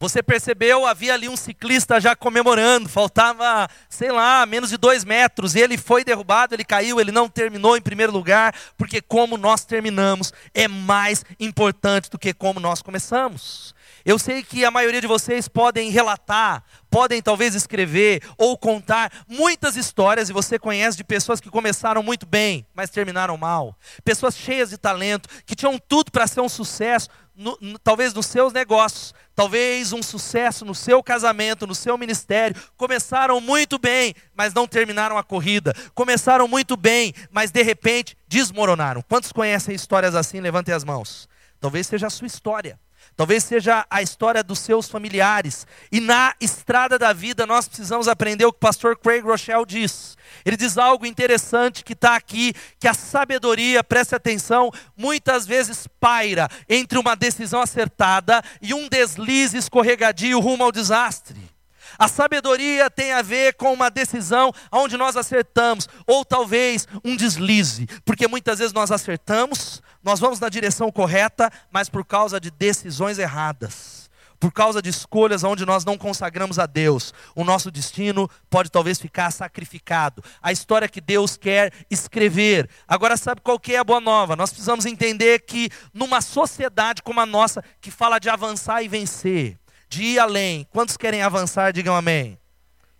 Você 0.00 0.20
percebeu, 0.20 0.84
havia 0.84 1.14
ali 1.14 1.28
um 1.28 1.36
ciclista 1.36 2.00
já 2.00 2.16
comemorando, 2.16 2.88
faltava, 2.88 3.68
sei 3.88 4.10
lá, 4.10 4.44
menos 4.44 4.70
de 4.70 4.76
dois 4.76 5.04
metros, 5.04 5.54
ele 5.54 5.78
foi 5.78 6.02
derrubado, 6.02 6.52
ele 6.52 6.64
caiu, 6.64 7.00
ele 7.00 7.12
não 7.12 7.28
terminou 7.28 7.76
em 7.76 7.80
primeiro 7.80 8.10
lugar, 8.10 8.52
porque 8.76 9.00
como 9.00 9.36
nós 9.36 9.64
terminamos 9.64 10.32
é 10.52 10.66
mais 10.66 11.24
importante 11.38 12.10
do 12.10 12.18
que 12.18 12.34
como 12.34 12.58
nós 12.58 12.82
começamos. 12.82 13.72
Eu 14.04 14.18
sei 14.18 14.42
que 14.42 14.64
a 14.64 14.70
maioria 14.70 15.00
de 15.00 15.06
vocês 15.06 15.48
podem 15.48 15.90
relatar, 15.90 16.62
podem 16.90 17.20
talvez 17.20 17.54
escrever 17.54 18.22
ou 18.36 18.56
contar 18.56 19.12
muitas 19.28 19.76
histórias, 19.76 20.28
e 20.28 20.32
você 20.32 20.58
conhece 20.58 20.96
de 20.96 21.04
pessoas 21.04 21.40
que 21.40 21.50
começaram 21.50 22.02
muito 22.02 22.26
bem, 22.26 22.66
mas 22.74 22.90
terminaram 22.90 23.36
mal. 23.36 23.76
Pessoas 24.04 24.36
cheias 24.36 24.70
de 24.70 24.78
talento, 24.78 25.28
que 25.44 25.54
tinham 25.54 25.78
tudo 25.78 26.10
para 26.10 26.26
ser 26.26 26.40
um 26.40 26.48
sucesso, 26.48 27.08
no, 27.38 27.56
no, 27.60 27.78
talvez 27.78 28.12
nos 28.12 28.26
seus 28.26 28.52
negócios, 28.52 29.14
talvez 29.34 29.92
um 29.92 30.02
sucesso 30.02 30.64
no 30.64 30.74
seu 30.74 31.02
casamento, 31.02 31.66
no 31.66 31.74
seu 31.74 31.96
ministério. 31.96 32.60
Começaram 32.76 33.40
muito 33.40 33.78
bem, 33.78 34.12
mas 34.34 34.52
não 34.52 34.66
terminaram 34.66 35.16
a 35.16 35.22
corrida. 35.22 35.72
Começaram 35.94 36.48
muito 36.48 36.76
bem, 36.76 37.14
mas 37.30 37.52
de 37.52 37.62
repente 37.62 38.16
desmoronaram. 38.26 39.02
Quantos 39.02 39.30
conhecem 39.30 39.74
histórias 39.74 40.16
assim? 40.16 40.40
Levantem 40.40 40.74
as 40.74 40.82
mãos. 40.82 41.28
Talvez 41.60 41.86
seja 41.86 42.08
a 42.08 42.10
sua 42.10 42.26
história. 42.26 42.78
Talvez 43.18 43.42
seja 43.42 43.84
a 43.90 44.00
história 44.00 44.44
dos 44.44 44.60
seus 44.60 44.88
familiares. 44.88 45.66
E 45.90 45.98
na 45.98 46.36
estrada 46.40 46.96
da 46.96 47.12
vida 47.12 47.44
nós 47.44 47.66
precisamos 47.66 48.06
aprender 48.06 48.44
o 48.44 48.52
que 48.52 48.58
o 48.58 48.60
pastor 48.60 48.96
Craig 48.96 49.22
Rochelle 49.22 49.66
diz. 49.66 50.16
Ele 50.44 50.56
diz 50.56 50.78
algo 50.78 51.04
interessante 51.04 51.82
que 51.82 51.94
está 51.94 52.14
aqui, 52.14 52.54
que 52.78 52.86
a 52.86 52.94
sabedoria, 52.94 53.82
preste 53.82 54.14
atenção, 54.14 54.70
muitas 54.96 55.48
vezes 55.48 55.88
paira 55.98 56.48
entre 56.68 56.96
uma 56.96 57.16
decisão 57.16 57.60
acertada 57.60 58.40
e 58.62 58.72
um 58.72 58.88
deslize 58.88 59.58
escorregadio 59.58 60.38
rumo 60.38 60.62
ao 60.62 60.70
desastre. 60.70 61.57
A 61.98 62.06
sabedoria 62.06 62.88
tem 62.88 63.12
a 63.12 63.22
ver 63.22 63.54
com 63.54 63.72
uma 63.72 63.90
decisão 63.90 64.52
onde 64.70 64.96
nós 64.96 65.16
acertamos, 65.16 65.88
ou 66.06 66.24
talvez 66.24 66.86
um 67.04 67.16
deslize, 67.16 67.88
porque 68.04 68.28
muitas 68.28 68.60
vezes 68.60 68.72
nós 68.72 68.92
acertamos, 68.92 69.82
nós 70.00 70.20
vamos 70.20 70.38
na 70.38 70.48
direção 70.48 70.92
correta, 70.92 71.50
mas 71.72 71.88
por 71.88 72.04
causa 72.04 72.38
de 72.38 72.52
decisões 72.52 73.18
erradas, 73.18 74.08
por 74.38 74.52
causa 74.52 74.80
de 74.80 74.88
escolhas 74.88 75.42
onde 75.42 75.66
nós 75.66 75.84
não 75.84 75.98
consagramos 75.98 76.60
a 76.60 76.66
Deus, 76.66 77.12
o 77.34 77.42
nosso 77.42 77.68
destino 77.68 78.30
pode 78.48 78.70
talvez 78.70 79.00
ficar 79.00 79.32
sacrificado. 79.32 80.22
A 80.40 80.52
história 80.52 80.88
que 80.88 81.00
Deus 81.00 81.36
quer 81.36 81.72
escrever. 81.90 82.70
Agora, 82.86 83.16
sabe 83.16 83.40
qual 83.40 83.58
que 83.58 83.74
é 83.74 83.78
a 83.78 83.84
boa 83.84 84.00
nova? 84.00 84.36
Nós 84.36 84.50
precisamos 84.50 84.86
entender 84.86 85.40
que 85.40 85.68
numa 85.92 86.20
sociedade 86.20 87.02
como 87.02 87.20
a 87.20 87.26
nossa, 87.26 87.60
que 87.80 87.90
fala 87.90 88.20
de 88.20 88.30
avançar 88.30 88.84
e 88.84 88.88
vencer, 88.88 89.58
de 89.88 90.02
ir 90.02 90.18
além. 90.18 90.66
Quantos 90.70 90.96
querem 90.96 91.22
avançar? 91.22 91.72
Digam 91.72 91.94
amém. 91.94 92.38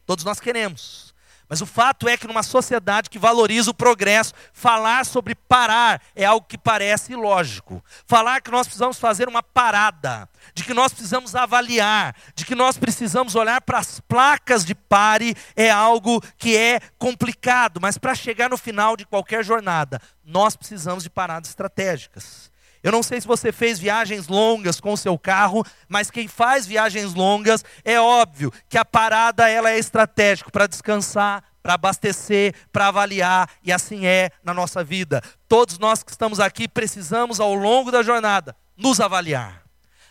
Todos 0.06 0.24
nós 0.24 0.40
queremos. 0.40 1.08
Mas 1.48 1.62
o 1.62 1.66
fato 1.66 2.06
é 2.06 2.16
que 2.16 2.26
numa 2.26 2.42
sociedade 2.42 3.08
que 3.08 3.18
valoriza 3.18 3.70
o 3.70 3.74
progresso, 3.74 4.34
falar 4.52 5.06
sobre 5.06 5.34
parar 5.34 6.02
é 6.14 6.24
algo 6.24 6.46
que 6.46 6.58
parece 6.58 7.12
ilógico. 7.12 7.82
Falar 8.06 8.42
que 8.42 8.50
nós 8.50 8.66
precisamos 8.66 8.98
fazer 8.98 9.28
uma 9.28 9.42
parada, 9.42 10.28
de 10.52 10.62
que 10.62 10.74
nós 10.74 10.92
precisamos 10.92 11.34
avaliar, 11.34 12.14
de 12.34 12.44
que 12.44 12.54
nós 12.54 12.76
precisamos 12.76 13.34
olhar 13.34 13.62
para 13.62 13.78
as 13.78 13.98
placas 14.00 14.64
de 14.64 14.74
pare 14.74 15.34
é 15.56 15.70
algo 15.70 16.20
que 16.36 16.54
é 16.54 16.80
complicado, 16.98 17.80
mas 17.80 17.96
para 17.96 18.14
chegar 18.14 18.50
no 18.50 18.58
final 18.58 18.94
de 18.94 19.06
qualquer 19.06 19.42
jornada, 19.42 20.02
nós 20.22 20.54
precisamos 20.54 21.02
de 21.02 21.08
paradas 21.08 21.48
estratégicas. 21.48 22.47
Eu 22.82 22.92
não 22.92 23.02
sei 23.02 23.20
se 23.20 23.26
você 23.26 23.50
fez 23.50 23.78
viagens 23.78 24.28
longas 24.28 24.80
com 24.80 24.92
o 24.92 24.96
seu 24.96 25.18
carro, 25.18 25.64
mas 25.88 26.10
quem 26.10 26.28
faz 26.28 26.66
viagens 26.66 27.14
longas 27.14 27.64
é 27.84 28.00
óbvio 28.00 28.52
que 28.68 28.78
a 28.78 28.84
parada 28.84 29.48
ela 29.48 29.70
é 29.70 29.78
estratégica 29.78 30.50
para 30.50 30.66
descansar, 30.66 31.42
para 31.62 31.74
abastecer, 31.74 32.54
para 32.72 32.86
avaliar, 32.86 33.48
e 33.62 33.72
assim 33.72 34.06
é 34.06 34.30
na 34.42 34.54
nossa 34.54 34.82
vida. 34.84 35.20
Todos 35.48 35.78
nós 35.78 36.02
que 36.02 36.10
estamos 36.10 36.40
aqui 36.40 36.68
precisamos 36.68 37.40
ao 37.40 37.54
longo 37.54 37.90
da 37.90 38.02
jornada 38.02 38.56
nos 38.76 39.00
avaliar. 39.00 39.62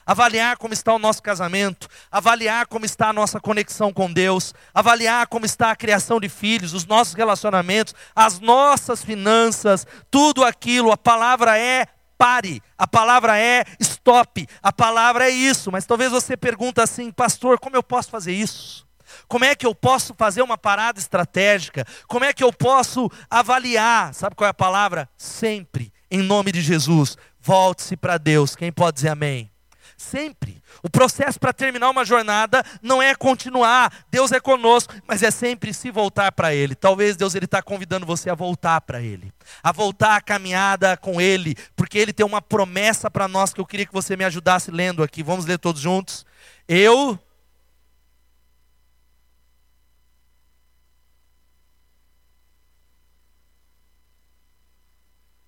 Avaliar 0.05 0.55
como 0.55 0.73
está 0.73 0.93
o 0.93 0.99
nosso 0.99 1.21
casamento, 1.21 1.89
avaliar 2.09 2.65
como 2.67 2.85
está 2.85 3.09
a 3.09 3.13
nossa 3.13 3.41
conexão 3.41 3.91
com 3.91 4.11
Deus, 4.11 4.53
avaliar 4.73 5.27
como 5.27 5.45
está 5.45 5.71
a 5.71 5.75
criação 5.75 6.17
de 6.17 6.29
filhos, 6.29 6.73
os 6.73 6.85
nossos 6.85 7.13
relacionamentos, 7.13 7.93
as 8.15 8.39
nossas 8.39 9.03
finanças, 9.03 9.85
tudo 10.09 10.45
aquilo. 10.45 10.93
A 10.93 10.97
palavra 10.97 11.59
é 11.59 11.87
pare, 12.17 12.61
a 12.77 12.87
palavra 12.87 13.39
é 13.39 13.63
stop, 13.79 14.47
a 14.61 14.71
palavra 14.71 15.27
é 15.27 15.29
isso, 15.29 15.71
mas 15.71 15.85
talvez 15.85 16.11
você 16.11 16.35
pergunta 16.35 16.83
assim, 16.83 17.11
pastor, 17.11 17.59
como 17.59 17.75
eu 17.75 17.83
posso 17.83 18.09
fazer 18.09 18.33
isso? 18.33 18.87
Como 19.27 19.45
é 19.45 19.55
que 19.55 19.65
eu 19.65 19.73
posso 19.73 20.13
fazer 20.13 20.41
uma 20.41 20.57
parada 20.57 20.99
estratégica? 20.99 21.85
Como 22.07 22.25
é 22.25 22.33
que 22.33 22.43
eu 22.43 22.51
posso 22.51 23.09
avaliar? 23.29 24.13
Sabe 24.13 24.35
qual 24.35 24.47
é 24.47 24.51
a 24.51 24.53
palavra? 24.53 25.09
Sempre, 25.17 25.93
em 26.11 26.21
nome 26.21 26.51
de 26.51 26.61
Jesus, 26.61 27.17
volte-se 27.39 27.95
para 27.95 28.17
Deus. 28.17 28.55
Quem 28.55 28.71
pode 28.71 28.95
dizer 28.95 29.09
amém? 29.09 29.49
Sempre. 29.97 30.61
O 30.83 30.89
processo 30.89 31.39
para 31.39 31.51
terminar 31.51 31.89
uma 31.89 32.05
jornada 32.05 32.63
não 32.83 33.01
é 33.01 33.15
continuar, 33.15 33.91
Deus 34.11 34.31
é 34.31 34.39
conosco, 34.39 34.93
mas 35.07 35.23
é 35.23 35.31
sempre 35.31 35.73
se 35.73 35.89
voltar 35.89 36.31
para 36.31 36.53
Ele. 36.53 36.75
Talvez 36.75 37.17
Deus 37.17 37.33
ele 37.33 37.45
está 37.45 37.63
convidando 37.63 38.05
você 38.05 38.29
a 38.29 38.35
voltar 38.35 38.79
para 38.81 39.01
Ele, 39.01 39.33
a 39.63 39.71
voltar 39.71 40.15
a 40.15 40.21
caminhada 40.21 40.95
com 40.95 41.19
Ele, 41.19 41.55
porque 41.75 41.97
Ele 41.97 42.13
tem 42.13 42.23
uma 42.23 42.43
promessa 42.43 43.09
para 43.09 43.27
nós 43.27 43.55
que 43.55 43.59
eu 43.59 43.65
queria 43.65 43.87
que 43.87 43.93
você 43.93 44.15
me 44.15 44.23
ajudasse 44.23 44.69
lendo 44.69 45.01
aqui. 45.01 45.23
Vamos 45.23 45.47
ler 45.47 45.57
todos 45.57 45.81
juntos. 45.81 46.23
Eu 46.67 47.17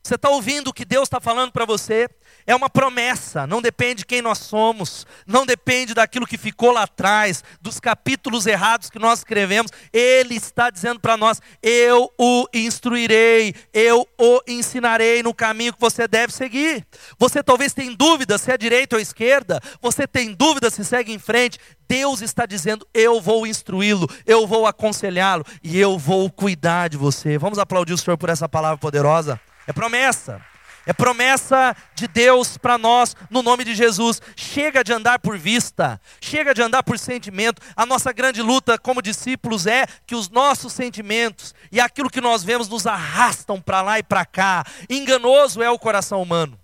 Você 0.01 0.15
está 0.15 0.29
ouvindo 0.29 0.69
o 0.69 0.73
que 0.73 0.85
Deus 0.85 1.03
está 1.03 1.19
falando 1.19 1.51
para 1.51 1.65
você? 1.65 2.09
É 2.47 2.55
uma 2.55 2.69
promessa, 2.69 3.45
não 3.45 3.61
depende 3.61 3.95
de 3.95 4.05
quem 4.05 4.21
nós 4.21 4.39
somos, 4.39 5.05
não 5.27 5.45
depende 5.45 5.93
daquilo 5.93 6.25
que 6.25 6.37
ficou 6.37 6.71
lá 6.71 6.83
atrás, 6.83 7.43
dos 7.61 7.79
capítulos 7.79 8.47
errados 8.47 8.89
que 8.89 8.97
nós 8.97 9.19
escrevemos. 9.19 9.71
Ele 9.91 10.35
está 10.35 10.69
dizendo 10.69 10.99
para 10.99 11.17
nós: 11.17 11.41
eu 11.61 12.11
o 12.17 12.47
instruirei, 12.53 13.53
eu 13.73 14.07
o 14.17 14.41
ensinarei 14.47 15.21
no 15.21 15.33
caminho 15.33 15.73
que 15.73 15.81
você 15.81 16.07
deve 16.07 16.33
seguir. 16.33 16.87
Você 17.19 17.43
talvez 17.43 17.73
tenha 17.73 17.95
dúvida 17.95 18.37
se 18.37 18.51
é 18.51 18.57
direita 18.57 18.95
ou 18.95 19.01
esquerda, 19.01 19.59
você 19.81 20.07
tem 20.07 20.33
dúvida 20.33 20.69
se 20.69 20.83
segue 20.85 21.11
em 21.11 21.19
frente. 21.19 21.59
Deus 21.87 22.21
está 22.21 22.45
dizendo: 22.45 22.87
eu 22.93 23.19
vou 23.19 23.45
instruí-lo, 23.45 24.09
eu 24.25 24.47
vou 24.47 24.65
aconselhá-lo 24.65 25.45
e 25.61 25.77
eu 25.77 25.99
vou 25.99 26.31
cuidar 26.31 26.87
de 26.87 26.97
você. 26.97 27.37
Vamos 27.37 27.59
aplaudir 27.59 27.93
o 27.93 27.97
Senhor 27.97 28.17
por 28.17 28.29
essa 28.29 28.47
palavra 28.47 28.77
poderosa. 28.77 29.39
É 29.69 29.71
promessa. 29.71 30.41
É 30.83 30.91
promessa 30.91 31.75
de 31.93 32.07
Deus 32.07 32.57
para 32.57 32.75
nós, 32.75 33.15
no 33.29 33.43
nome 33.43 33.63
de 33.63 33.75
Jesus. 33.75 34.19
Chega 34.35 34.83
de 34.83 34.91
andar 34.91 35.19
por 35.19 35.37
vista, 35.37 36.01
chega 36.19 36.55
de 36.55 36.63
andar 36.63 36.81
por 36.81 36.97
sentimento. 36.97 37.61
A 37.75 37.85
nossa 37.85 38.11
grande 38.11 38.41
luta 38.41 38.79
como 38.79 38.99
discípulos 38.99 39.67
é 39.67 39.85
que 40.07 40.15
os 40.15 40.27
nossos 40.27 40.73
sentimentos 40.73 41.53
e 41.71 41.79
aquilo 41.79 42.09
que 42.09 42.19
nós 42.19 42.43
vemos 42.43 42.67
nos 42.67 42.87
arrastam 42.87 43.61
para 43.61 43.83
lá 43.83 43.99
e 43.99 44.03
para 44.03 44.25
cá. 44.25 44.65
Enganoso 44.89 45.61
é 45.61 45.69
o 45.69 45.77
coração 45.77 46.19
humano. 46.19 46.59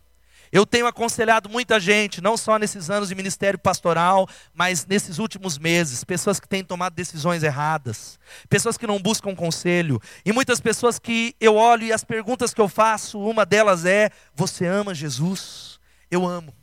Eu 0.56 0.66
tenho 0.66 0.88
aconselhado 0.88 1.50
muita 1.50 1.82
gente, 1.82 2.22
não 2.22 2.38
só 2.38 2.58
nesses 2.58 2.90
anos 2.90 3.10
de 3.10 3.16
ministério 3.16 3.60
pastoral, 3.60 4.26
mas 4.54 4.86
nesses 4.86 5.20
últimos 5.20 5.58
meses, 5.58 6.06
pessoas 6.06 6.40
que 6.40 6.48
têm 6.48 6.64
tomado 6.64 6.94
decisões 6.94 7.44
erradas, 7.44 8.18
pessoas 8.48 8.78
que 8.78 8.88
não 8.88 8.98
buscam 8.98 9.36
conselho, 9.36 10.02
e 10.26 10.32
muitas 10.32 10.62
pessoas 10.62 10.98
que 10.98 11.36
eu 11.42 11.56
olho 11.56 11.84
e 11.84 11.92
as 11.92 12.06
perguntas 12.06 12.54
que 12.54 12.62
eu 12.62 12.70
faço, 12.70 13.20
uma 13.20 13.46
delas 13.46 13.84
é: 13.84 14.10
Você 14.34 14.66
ama 14.66 14.96
Jesus? 14.96 15.78
Eu 16.10 16.26
amo. 16.26 16.54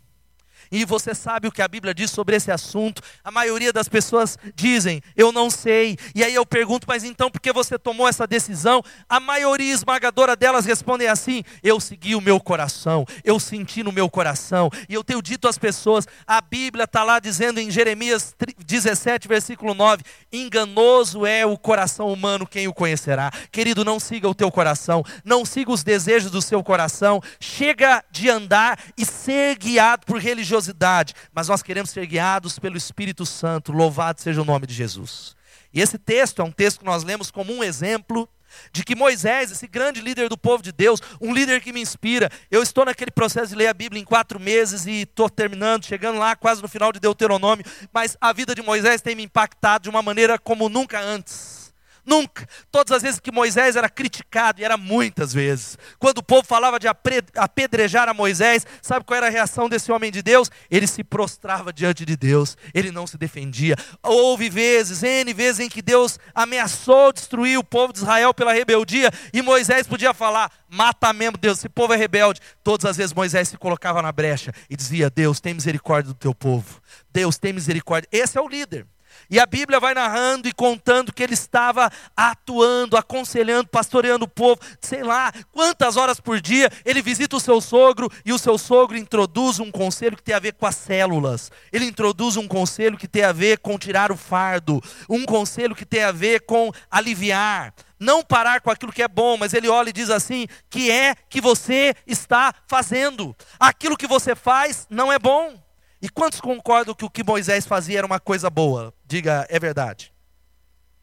E 0.73 0.87
você 0.87 1.15
sabe 1.15 1.47
o 1.47 1.53
que 1.53 1.61
a 1.61 1.69
Bíblia 1.69 1.93
diz 1.93 2.11
sobre 2.11 2.35
esse 2.35 2.51
assunto? 2.51 3.03
A 3.23 3.31
maioria 3.31 3.75
das 3.75 3.91
pessoas 3.91 4.39
dizem, 4.55 5.03
eu 5.15 5.31
não 5.31 5.51
sei. 5.51 5.99
E 6.15 6.25
aí 6.25 6.35
eu 6.35 6.47
pergunto, 6.47 6.87
mas 6.89 7.05
então 7.05 7.31
por 7.31 7.43
que 7.43 7.53
você 7.53 7.79
tomou 7.79 8.09
essa 8.09 8.27
decisão? 8.27 8.83
A 9.07 9.21
maioria 9.21 9.71
esmagadora 9.71 10.35
delas 10.35 10.65
respondem 10.65 11.09
assim: 11.09 11.45
eu 11.63 11.79
segui 11.79 12.15
o 12.15 12.23
meu 12.23 12.41
coração, 12.41 13.05
eu 13.23 13.39
senti 13.39 13.83
no 13.83 13.93
meu 13.93 14.09
coração. 14.09 14.71
E 14.89 14.95
eu 14.95 15.05
tenho 15.05 15.21
dito 15.21 15.47
às 15.47 15.59
pessoas, 15.59 16.09
a 16.27 16.41
Bíblia 16.41 16.85
está 16.85 17.05
lá 17.05 17.21
dizendo 17.21 17.61
em 17.61 17.71
Jeremias 17.71 18.35
17, 18.65 19.29
versículo 19.29 19.75
9: 19.75 20.03
enganoso 20.33 21.27
é 21.27 21.45
o 21.45 21.59
coração 21.59 22.11
humano, 22.11 22.47
quem 22.47 22.67
o 22.67 22.73
conhecerá? 22.73 23.31
Querido, 23.51 23.85
não 23.85 24.01
siga 24.01 24.27
o 24.27 24.35
teu 24.35 24.51
coração, 24.51 25.05
não 25.23 25.45
siga 25.45 25.71
os 25.71 25.85
desejos 25.85 26.31
do 26.31 26.41
seu 26.41 26.65
coração, 26.65 27.21
chega 27.39 28.03
de 28.11 28.31
andar 28.31 28.79
e 28.97 29.05
ser 29.05 29.59
guiado 29.59 30.07
por 30.07 30.19
religiosidade 30.19 30.62
religiosidade, 30.63 31.15
mas 31.33 31.49
nós 31.49 31.63
queremos 31.63 31.91
ser 31.91 32.07
guiados 32.07 32.59
pelo 32.59 32.77
Espírito 32.77 33.27
Santo. 33.27 33.73
Louvado 33.73 34.21
seja 34.21 34.41
o 34.41 34.45
nome 34.45 34.67
de 34.67 34.75
Jesus. 34.75 35.35
E 35.75 35.81
esse 35.81 35.99
texto 35.99 36.41
é 36.41 36.45
um 36.45 36.53
texto 36.53 36.81
que 36.81 36.85
nós 36.85 37.03
lemos 37.03 37.31
como 37.31 37.53
um 37.53 37.65
exemplo, 37.65 38.29
de 38.71 38.85
que 38.85 38.95
Moisés, 38.95 39.51
esse 39.51 39.67
grande 39.67 40.03
líder 40.03 40.29
do 40.29 40.37
povo 40.37 40.63
de 40.63 40.71
Deus, 40.73 41.01
um 41.21 41.33
líder 41.33 41.63
que 41.63 41.73
me 41.73 41.81
inspira, 41.81 42.31
eu 42.51 42.63
estou 42.63 42.85
naquele 42.85 43.11
processo 43.11 43.49
de 43.49 43.55
ler 43.55 43.69
a 43.69 43.75
Bíblia 43.75 44.01
em 44.01 44.05
quatro 44.05 44.39
meses 44.39 44.87
e 44.87 45.03
estou 45.03 45.31
terminando, 45.31 45.87
chegando 45.87 46.19
lá 46.19 46.37
quase 46.37 46.61
no 46.61 46.69
final 46.69 46.93
de 46.93 47.01
Deuteronômio, 47.01 47.65
mas 47.93 48.17
a 48.21 48.31
vida 48.33 48.55
de 48.55 48.61
Moisés 48.61 49.01
tem 49.01 49.15
me 49.15 49.23
impactado 49.23 49.85
de 49.85 49.91
uma 49.91 50.03
maneira 50.03 50.39
como 50.39 50.69
nunca 50.69 51.01
antes. 51.01 51.62
Nunca. 52.05 52.49
Todas 52.71 52.97
as 52.97 53.03
vezes 53.03 53.21
que 53.21 53.31
Moisés 53.31 53.77
era 53.77 53.89
criticado, 53.89 54.61
e 54.61 54.65
era 54.65 54.77
muitas 54.77 55.33
vezes, 55.33 55.79
quando 55.99 56.19
o 56.19 56.23
povo 56.23 56.45
falava 56.45 56.79
de 56.79 56.89
apedrejar 56.89 58.09
a 58.09 58.15
Moisés, 58.15 58.67
sabe 58.81 59.05
qual 59.05 59.19
era 59.19 59.29
a 59.29 59.31
reação 59.31 59.69
desse 59.69 59.93
homem 59.93 60.11
de 60.11 60.21
Deus? 60.21 60.51
Ele 60.69 60.87
se 60.87 61.05
prostrava 61.05 61.73
diante 61.73 62.05
de 62.05 62.17
Deus, 62.17 62.57
ele 62.75 62.91
não 62.91 63.07
se 63.07 63.17
defendia. 63.17 63.77
Houve 64.03 64.51
vezes, 64.51 65.03
N 65.03 65.33
vezes, 65.33 65.61
em 65.61 65.69
que 65.69 65.81
Deus 65.81 66.19
ameaçou 66.35 67.13
destruir 67.13 67.57
o 67.57 67.65
povo 67.65 67.93
de 67.93 68.01
Israel 68.01 68.35
pela 68.35 68.53
rebeldia, 68.53 69.11
e 69.33 69.41
Moisés 69.41 69.87
podia 69.87 70.13
falar: 70.13 70.51
mata 70.69 71.13
mesmo, 71.13 71.39
Deus, 71.39 71.59
esse 71.59 71.69
povo 71.69 71.95
é 71.95 71.97
rebelde. 71.97 72.41
Todas 72.65 72.85
as 72.85 72.97
vezes 72.97 73.13
Moisés 73.13 73.49
se 73.49 73.57
colocava 73.57 74.03
na 74.03 74.11
brecha 74.11 74.53
e 74.69 74.77
dizia: 74.77 75.09
Deus, 75.09 75.41
tem 75.41 75.55
misericórdia 75.55 76.13
do 76.13 76.19
teu 76.19 76.35
povo. 76.35 76.81
Deus, 77.13 77.39
tem 77.39 77.53
misericórdia. 77.53 78.09
Esse 78.11 78.39
é 78.39 78.41
o 78.41 78.49
líder. 78.49 78.87
E 79.31 79.41
a 79.41 79.47
Bíblia 79.47 79.81
vai 79.81 79.95
narrando 79.95 80.49
e 80.49 80.53
contando 80.53 81.13
que 81.13 81.23
ele 81.23 81.35
estava 81.35 81.91
atuando, 82.17 82.97
aconselhando, 82.97 83.69
pastoreando 83.69 84.25
o 84.25 84.29
povo, 84.29 84.61
sei 84.81 85.03
lá, 85.03 85.33
quantas 85.51 85.97
horas 85.97 86.21
por 86.21 86.41
dia 86.41 86.71
ele 86.85 87.03
visita 87.03 87.37
o 87.37 87.41
seu 87.41 87.61
sogro 87.61 88.11
e 88.25 88.33
o 88.33 88.39
seu 88.39 88.59
sogro 88.59 88.97
introduz 88.97 89.59
um 89.59 89.71
conselho 89.71 90.17
que 90.17 90.23
tem 90.23 90.35
a 90.35 90.41
ver 90.41 90.53
com 90.55 90.67
as 90.67 90.77
células. 90.77 91.51
Ele 91.73 91.87
introduz 91.87 92.37
um 92.37 92.47
conselho 92.47 92.99
que 92.99 93.09
tem 93.09 93.25
a 93.25 93.33
ver 93.33 93.59
com 93.59 93.79
tirar 93.79 94.13
o 94.13 94.17
fardo, 94.17 94.83
um 95.09 95.25
conselho 95.25 95.75
que 95.75 95.87
tem 95.87 96.03
a 96.03 96.13
ver 96.13 96.41
com 96.41 96.71
aliviar 96.91 97.73
não 98.03 98.23
parar 98.23 98.61
com 98.61 98.69
aquilo 98.69 98.93
que 98.93 99.03
é 99.03 99.07
bom, 99.07 99.37
mas 99.37 99.55
ele 99.55 99.69
olha 99.69 99.91
e 99.91 99.93
diz 99.93 100.11
assim: 100.11 100.47
que 100.69 100.91
é 100.91 101.15
que 101.31 101.41
você 101.41 101.95
está 102.05 102.53
fazendo? 102.67 103.35
Aquilo 103.61 103.97
que 103.97 104.09
você 104.09 104.35
faz 104.35 104.87
não 104.91 105.13
é 105.13 105.19
bom. 105.19 105.55
E 106.03 106.09
quantos 106.09 106.41
concordam 106.41 106.97
que 106.97 107.05
o 107.05 107.11
que 107.11 107.23
Moisés 107.23 107.65
fazia 107.65 107.99
era 107.99 108.07
uma 108.07 108.19
coisa 108.19 108.51
boa? 108.51 108.93
Diga, 109.07 109.47
é 109.49 109.57
verdade. 109.61 110.13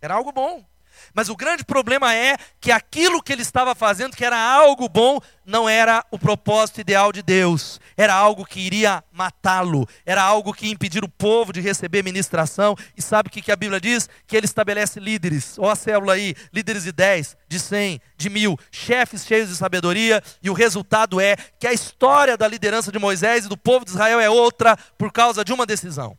Era 0.01 0.13
algo 0.13 0.34
bom. 0.34 0.69
Mas 1.13 1.29
o 1.29 1.36
grande 1.36 1.63
problema 1.63 2.13
é 2.13 2.38
que 2.60 2.72
aquilo 2.72 3.22
que 3.22 3.34
ele 3.34 3.41
estava 3.41 3.74
fazendo, 3.75 4.15
que 4.15 4.25
era 4.25 4.38
algo 4.38 4.88
bom, 4.88 5.20
não 5.46 5.68
era 5.68 6.06
o 6.12 6.20
propósito 6.20 6.82
ideal 6.82 7.12
de 7.12 7.22
Deus. 7.22 7.79
Era 7.98 8.13
algo 8.13 8.46
que 8.46 8.60
iria 8.60 9.03
matá-lo. 9.12 9.88
Era 10.06 10.22
algo 10.22 10.53
que 10.53 10.68
ia 10.68 10.72
impedir 10.72 11.03
o 11.03 11.10
povo 11.10 11.51
de 11.51 11.60
receber 11.60 12.03
ministração. 12.03 12.75
E 12.96 13.01
sabe 13.01 13.27
o 13.27 13.32
que 13.32 13.51
a 13.51 13.56
Bíblia 13.56 13.82
diz? 13.82 14.08
Que 14.27 14.38
ele 14.38 14.46
estabelece 14.46 15.00
líderes. 15.00 15.58
Olha 15.58 15.74
a 15.74 15.75
célula 15.75 16.13
aí: 16.13 16.36
líderes 16.53 16.84
de 16.84 16.91
10, 16.91 17.36
de 17.48 17.60
100, 17.60 18.01
de 18.15 18.29
mil, 18.29 18.58
chefes 18.72 19.25
cheios 19.25 19.50
de 19.50 19.56
sabedoria. 19.56 20.22
E 20.41 20.50
o 20.50 20.53
resultado 20.53 21.20
é 21.20 21.36
que 21.60 21.68
a 21.68 21.74
história 21.74 22.38
da 22.38 22.48
liderança 22.48 22.91
de 22.91 23.00
Moisés 23.00 23.46
e 23.46 23.50
do 23.50 23.58
povo 23.58 23.86
de 23.86 23.91
Israel 23.91 24.20
é 24.20 24.29
outra 24.29 24.77
por 24.98 25.12
causa 25.12 25.44
de 25.44 25.51
uma 25.51 25.65
decisão. 25.65 26.18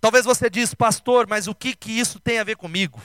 Talvez 0.00 0.24
você 0.24 0.48
diz, 0.48 0.74
pastor, 0.74 1.26
mas 1.28 1.46
o 1.46 1.54
que, 1.54 1.76
que 1.76 1.92
isso 1.92 2.18
tem 2.18 2.38
a 2.38 2.44
ver 2.44 2.56
comigo? 2.56 3.00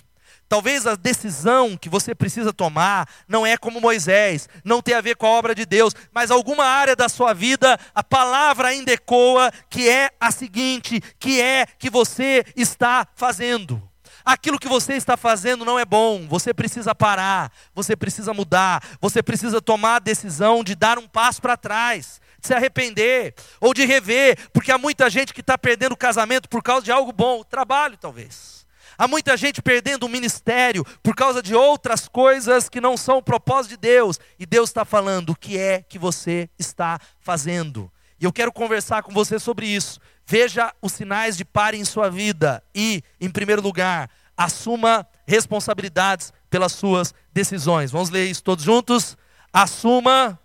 Talvez 0.48 0.86
a 0.86 0.96
decisão 0.96 1.76
que 1.76 1.90
você 1.90 2.14
precisa 2.14 2.54
tomar 2.54 3.10
não 3.28 3.46
é 3.46 3.58
como 3.58 3.82
Moisés, 3.82 4.48
não 4.64 4.80
tem 4.80 4.94
a 4.94 5.02
ver 5.02 5.16
com 5.16 5.26
a 5.26 5.32
obra 5.32 5.56
de 5.56 5.66
Deus, 5.66 5.94
mas 6.14 6.30
alguma 6.30 6.66
área 6.66 6.96
da 6.96 7.10
sua 7.10 7.34
vida, 7.34 7.80
a 7.96 8.04
palavra 8.04 8.68
ainda 8.68 8.92
ecoa, 8.94 9.52
que 9.70 9.90
é 9.90 10.12
a 10.20 10.32
seguinte: 10.32 11.02
que 11.20 11.42
é 11.42 11.66
que 11.66 11.90
você 11.90 12.46
está 12.56 13.08
fazendo. 13.16 13.82
Aquilo 14.24 14.60
que 14.60 14.68
você 14.68 14.94
está 14.94 15.18
fazendo 15.18 15.66
não 15.66 15.80
é 15.80 15.86
bom, 15.86 16.28
você 16.28 16.54
precisa 16.54 16.96
parar, 16.96 17.52
você 17.74 17.96
precisa 17.96 18.34
mudar, 18.34 18.84
você 19.00 19.22
precisa 19.22 19.62
tomar 19.62 19.98
a 19.98 20.00
decisão 20.00 20.64
de 20.64 20.74
dar 20.74 20.98
um 20.98 21.08
passo 21.08 21.42
para 21.42 21.58
trás, 21.58 22.20
de 22.40 22.48
se 22.48 22.54
arrepender, 22.54 23.36
ou 23.60 23.72
de 23.72 23.86
rever, 23.86 24.38
porque 24.52 24.72
há 24.72 24.80
muita 24.80 25.12
gente 25.12 25.32
que 25.32 25.42
está 25.42 25.58
perdendo 25.58 25.94
o 25.94 25.98
casamento 25.98 26.50
por 26.50 26.64
causa 26.64 26.86
de 26.86 26.92
algo 26.92 27.12
bom, 27.12 27.42
o 27.42 27.46
trabalho 27.46 27.98
talvez 27.98 28.55
Há 28.98 29.08
muita 29.08 29.36
gente 29.36 29.62
perdendo 29.62 30.04
o 30.04 30.10
ministério 30.10 30.86
por 31.04 31.16
causa 31.16 31.42
de 31.42 31.54
outras 31.54 32.08
coisas 32.08 32.70
que 32.70 32.80
não 32.80 32.96
são 32.96 33.18
o 33.18 33.24
propósito 33.24 33.72
de 33.72 33.78
Deus. 33.78 34.20
E 34.40 34.46
Deus 34.46 34.70
está 34.70 34.86
falando 34.86 35.32
o 35.32 35.36
que 35.36 35.58
é 35.58 35.82
que 35.82 36.00
você 36.00 36.50
está 36.58 37.00
fazendo. 37.20 37.92
E 38.20 38.24
eu 38.24 38.32
quero 38.32 38.52
conversar 38.52 39.04
com 39.04 39.14
você 39.14 39.38
sobre 39.38 39.68
isso. 39.68 40.00
Veja 40.26 40.74
os 40.82 40.94
sinais 40.94 41.36
de 41.36 41.44
pare 41.44 41.78
em 41.78 41.86
sua 41.86 42.10
vida. 42.10 42.64
E, 42.74 43.04
em 43.20 43.30
primeiro 43.30 43.62
lugar, 43.62 44.10
assuma 44.38 45.06
responsabilidades 45.28 46.32
pelas 46.50 46.72
suas 46.72 47.14
decisões. 47.34 47.92
Vamos 47.92 48.10
ler 48.10 48.26
isso 48.26 48.44
todos 48.44 48.64
juntos? 48.64 49.18
Assuma. 49.52 50.40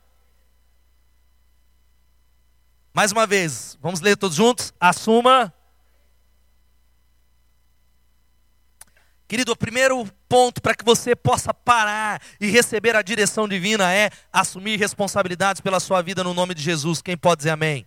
Mais 2.92 3.12
uma 3.12 3.26
vez, 3.26 3.78
vamos 3.80 4.00
ler 4.00 4.16
todos 4.16 4.36
juntos? 4.36 4.74
Assuma 4.80 5.54
Querido, 9.30 9.52
o 9.52 9.56
primeiro 9.56 10.04
ponto 10.28 10.60
para 10.60 10.74
que 10.74 10.84
você 10.84 11.14
possa 11.14 11.54
parar 11.54 12.20
e 12.40 12.48
receber 12.48 12.96
a 12.96 13.00
direção 13.00 13.46
divina 13.46 13.94
é 13.94 14.10
assumir 14.32 14.76
responsabilidades 14.76 15.60
pela 15.60 15.78
sua 15.78 16.02
vida 16.02 16.24
no 16.24 16.34
nome 16.34 16.52
de 16.52 16.60
Jesus. 16.60 17.00
Quem 17.00 17.16
pode 17.16 17.36
dizer 17.38 17.50
amém? 17.50 17.86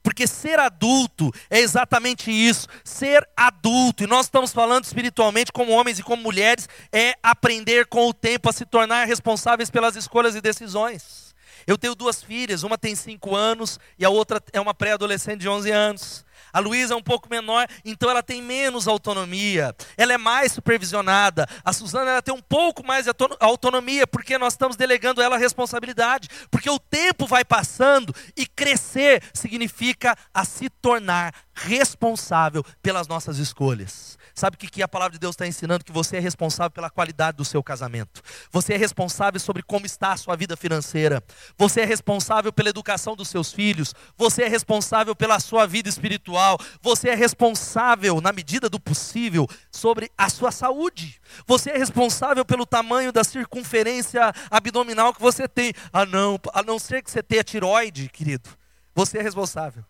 Porque 0.00 0.28
ser 0.28 0.60
adulto 0.60 1.32
é 1.50 1.58
exatamente 1.58 2.30
isso, 2.30 2.68
ser 2.84 3.28
adulto, 3.36 4.04
e 4.04 4.06
nós 4.06 4.26
estamos 4.26 4.52
falando 4.52 4.84
espiritualmente 4.84 5.50
como 5.50 5.72
homens 5.72 5.98
e 5.98 6.04
como 6.04 6.22
mulheres, 6.22 6.68
é 6.92 7.16
aprender 7.20 7.86
com 7.86 8.06
o 8.06 8.14
tempo 8.14 8.48
a 8.48 8.52
se 8.52 8.64
tornar 8.64 9.08
responsáveis 9.08 9.70
pelas 9.70 9.96
escolhas 9.96 10.36
e 10.36 10.40
decisões. 10.40 11.34
Eu 11.66 11.76
tenho 11.76 11.96
duas 11.96 12.22
filhas, 12.22 12.62
uma 12.62 12.78
tem 12.78 12.94
cinco 12.94 13.34
anos 13.34 13.80
e 13.98 14.04
a 14.04 14.08
outra 14.08 14.40
é 14.52 14.60
uma 14.60 14.72
pré-adolescente 14.72 15.40
de 15.40 15.48
11 15.48 15.70
anos. 15.72 16.24
A 16.52 16.58
Luísa 16.58 16.94
é 16.94 16.96
um 16.96 17.02
pouco 17.02 17.28
menor, 17.30 17.66
então 17.84 18.10
ela 18.10 18.22
tem 18.22 18.42
menos 18.42 18.86
autonomia. 18.86 19.74
Ela 19.96 20.12
é 20.12 20.18
mais 20.18 20.52
supervisionada. 20.52 21.46
A 21.64 21.72
Suzana 21.72 22.10
ela 22.10 22.22
tem 22.22 22.34
um 22.34 22.42
pouco 22.42 22.86
mais 22.86 23.06
de 23.06 23.10
autonomia, 23.40 24.06
porque 24.06 24.36
nós 24.36 24.54
estamos 24.54 24.76
delegando 24.76 25.22
ela 25.22 25.36
a 25.36 25.38
responsabilidade. 25.38 26.28
Porque 26.50 26.68
o 26.68 26.78
tempo 26.78 27.26
vai 27.26 27.44
passando 27.44 28.14
e 28.36 28.46
crescer 28.46 29.22
significa 29.32 30.16
a 30.34 30.44
se 30.44 30.68
tornar 30.68 31.34
responsável 31.54 32.64
pelas 32.82 33.06
nossas 33.08 33.38
escolhas. 33.38 34.18
Sabe 34.34 34.56
o 34.56 34.58
que 34.58 34.82
a 34.82 34.88
palavra 34.88 35.12
de 35.12 35.18
Deus 35.18 35.34
está 35.34 35.46
ensinando? 35.46 35.84
Que 35.84 35.92
você 35.92 36.16
é 36.16 36.20
responsável 36.20 36.70
pela 36.70 36.88
qualidade 36.88 37.36
do 37.36 37.44
seu 37.44 37.62
casamento. 37.62 38.22
Você 38.50 38.74
é 38.74 38.76
responsável 38.78 39.38
sobre 39.38 39.62
como 39.62 39.84
está 39.84 40.12
a 40.12 40.16
sua 40.16 40.34
vida 40.36 40.56
financeira. 40.56 41.22
Você 41.58 41.82
é 41.82 41.84
responsável 41.84 42.50
pela 42.50 42.70
educação 42.70 43.14
dos 43.14 43.28
seus 43.28 43.52
filhos. 43.52 43.94
Você 44.16 44.44
é 44.44 44.48
responsável 44.48 45.14
pela 45.14 45.38
sua 45.38 45.66
vida 45.66 45.88
espiritual. 45.88 46.41
Você 46.80 47.08
é 47.08 47.14
responsável, 47.14 48.20
na 48.20 48.32
medida 48.32 48.68
do 48.68 48.80
possível, 48.80 49.48
sobre 49.70 50.10
a 50.16 50.28
sua 50.28 50.50
saúde. 50.50 51.20
Você 51.46 51.70
é 51.70 51.78
responsável 51.78 52.44
pelo 52.44 52.66
tamanho 52.66 53.12
da 53.12 53.24
circunferência 53.24 54.32
abdominal 54.50 55.14
que 55.14 55.20
você 55.20 55.48
tem. 55.48 55.72
Ah, 55.92 56.06
não, 56.06 56.38
a 56.52 56.62
não 56.62 56.78
ser 56.78 57.02
que 57.02 57.10
você 57.10 57.22
tenha 57.22 57.44
tiroide, 57.44 58.08
querido. 58.08 58.50
Você 58.94 59.18
é 59.18 59.22
responsável 59.22 59.84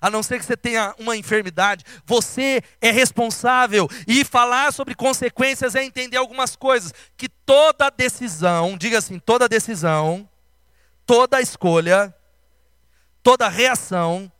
a 0.00 0.10
não 0.10 0.22
ser 0.22 0.38
que 0.38 0.44
você 0.44 0.56
tenha 0.56 0.94
uma 0.98 1.16
enfermidade, 1.16 1.84
você 2.04 2.62
é 2.80 2.90
responsável. 2.90 3.88
E 4.06 4.24
falar 4.24 4.72
sobre 4.72 4.94
consequências 4.94 5.74
é 5.74 5.84
entender 5.84 6.16
algumas 6.16 6.54
coisas. 6.54 6.92
Que 7.16 7.28
toda 7.28 7.90
decisão, 7.90 8.76
diga 8.76 8.98
assim, 8.98 9.18
toda 9.18 9.48
decisão, 9.48 10.28
toda 11.06 11.40
escolha, 11.40 12.14
toda 13.22 13.48
reação 13.48 14.30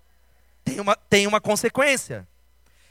tem 0.69 0.81
uma, 0.81 0.97
tem 0.97 1.27
uma 1.27 1.41
consequência. 1.41 2.27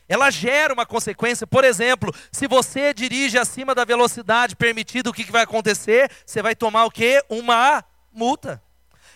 Ela 0.08 0.32
gera 0.32 0.74
uma 0.74 0.86
consequência. 0.86 1.46
Por 1.46 1.64
exemplo, 1.64 2.14
se 2.32 2.48
você 2.48 2.94
dirige 2.94 3.38
acima 3.38 3.76
da 3.76 3.84
velocidade 3.84 4.56
permitida, 4.56 5.10
o 5.10 5.14
que, 5.14 5.24
que 5.24 5.32
vai 5.32 5.44
acontecer? 5.44 6.10
Você 6.26 6.42
vai 6.42 6.56
tomar 6.56 6.86
o 6.86 6.92
quê? 6.92 7.22
Uma 7.30 7.84
multa. 8.12 8.62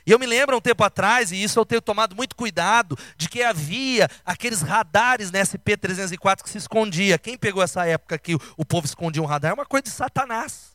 E 0.06 0.12
eu 0.12 0.19
me 0.19 0.26
lembro 0.26 0.58
um 0.58 0.62
tempo 0.62 0.84
atrás, 0.84 1.32
e 1.32 1.41
isso 1.41 1.60
eu 1.60 1.65
tenho 1.65 1.82
tomado 1.82 2.15
muito 2.15 2.36
cuidado, 2.36 2.97
de 3.15 3.30
que 3.30 3.43
havia 3.43 4.10
aqueles 4.26 4.62
radares 4.62 5.32
na 5.32 5.39
SP-304 5.39 6.41
que 6.41 6.50
se 6.50 6.58
escondia. 6.58 7.19
Quem 7.19 7.38
pegou 7.38 7.62
essa 7.62 7.86
época 7.86 8.17
que 8.17 8.36
o 8.58 8.65
povo 8.65 8.86
escondia 8.86 9.21
um 9.21 9.28
radar? 9.28 9.52
É 9.52 9.54
uma 9.54 9.65
coisa 9.65 9.84
de 9.84 9.91
Satanás. 9.91 10.70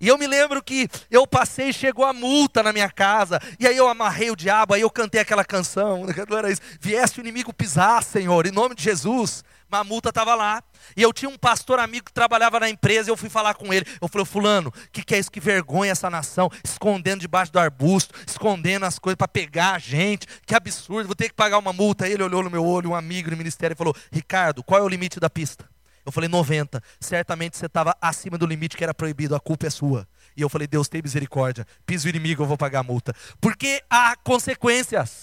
E 0.00 0.06
eu 0.06 0.16
me 0.16 0.26
lembro 0.26 0.62
que 0.62 0.88
eu 1.10 1.26
passei 1.26 1.70
e 1.70 1.72
chegou 1.72 2.04
a 2.04 2.12
multa 2.12 2.62
na 2.62 2.72
minha 2.72 2.90
casa. 2.90 3.40
E 3.58 3.66
aí 3.66 3.76
eu 3.76 3.88
amarrei 3.88 4.30
o 4.30 4.36
diabo, 4.36 4.74
aí 4.74 4.80
eu 4.80 4.90
cantei 4.90 5.20
aquela 5.20 5.44
canção. 5.44 6.06
Não 6.28 6.38
era 6.38 6.50
isso. 6.50 6.60
Viesse 6.80 7.18
o 7.18 7.22
inimigo 7.22 7.52
pisar, 7.52 8.02
Senhor, 8.04 8.46
em 8.46 8.52
nome 8.52 8.74
de 8.74 8.82
Jesus. 8.82 9.42
Mas 9.68 9.80
a 9.80 9.84
multa 9.84 10.08
estava 10.08 10.34
lá. 10.34 10.62
E 10.96 11.02
eu 11.02 11.12
tinha 11.12 11.28
um 11.28 11.36
pastor 11.36 11.78
amigo 11.78 12.06
que 12.06 12.12
trabalhava 12.12 12.58
na 12.58 12.70
empresa, 12.70 13.10
e 13.10 13.12
eu 13.12 13.16
fui 13.16 13.28
falar 13.28 13.54
com 13.54 13.72
ele. 13.72 13.84
Eu 14.00 14.08
falei, 14.08 14.24
fulano, 14.24 14.70
o 14.70 14.90
que, 14.90 15.02
que 15.02 15.14
é 15.14 15.18
isso? 15.18 15.30
Que 15.30 15.40
vergonha 15.40 15.92
essa 15.92 16.08
nação, 16.08 16.50
escondendo 16.64 17.20
debaixo 17.20 17.52
do 17.52 17.58
arbusto, 17.58 18.14
escondendo 18.26 18.86
as 18.86 18.98
coisas 18.98 19.16
para 19.16 19.28
pegar 19.28 19.74
a 19.74 19.78
gente. 19.78 20.26
Que 20.46 20.54
absurdo, 20.54 21.08
vou 21.08 21.16
ter 21.16 21.28
que 21.28 21.34
pagar 21.34 21.58
uma 21.58 21.72
multa. 21.72 22.08
Ele 22.08 22.22
olhou 22.22 22.42
no 22.42 22.50
meu 22.50 22.64
olho, 22.64 22.90
um 22.90 22.94
amigo 22.94 23.30
no 23.30 23.36
ministério, 23.36 23.74
e 23.74 23.76
falou, 23.76 23.94
Ricardo, 24.10 24.62
qual 24.62 24.80
é 24.80 24.84
o 24.84 24.88
limite 24.88 25.20
da 25.20 25.28
pista? 25.28 25.67
Eu 26.08 26.12
falei 26.12 26.28
90. 26.28 26.82
Certamente 26.98 27.58
você 27.58 27.66
estava 27.66 27.94
acima 28.00 28.38
do 28.38 28.46
limite 28.46 28.78
que 28.78 28.82
era 28.82 28.94
proibido, 28.94 29.36
a 29.36 29.40
culpa 29.40 29.66
é 29.66 29.70
sua. 29.70 30.08
E 30.34 30.40
eu 30.40 30.48
falei, 30.48 30.66
Deus 30.66 30.88
tem 30.88 31.02
misericórdia. 31.02 31.66
Piso 31.84 32.06
o 32.06 32.08
inimigo, 32.08 32.42
eu 32.42 32.46
vou 32.46 32.56
pagar 32.56 32.80
a 32.80 32.82
multa. 32.82 33.14
Porque 33.38 33.82
há 33.90 34.16
consequências 34.16 35.17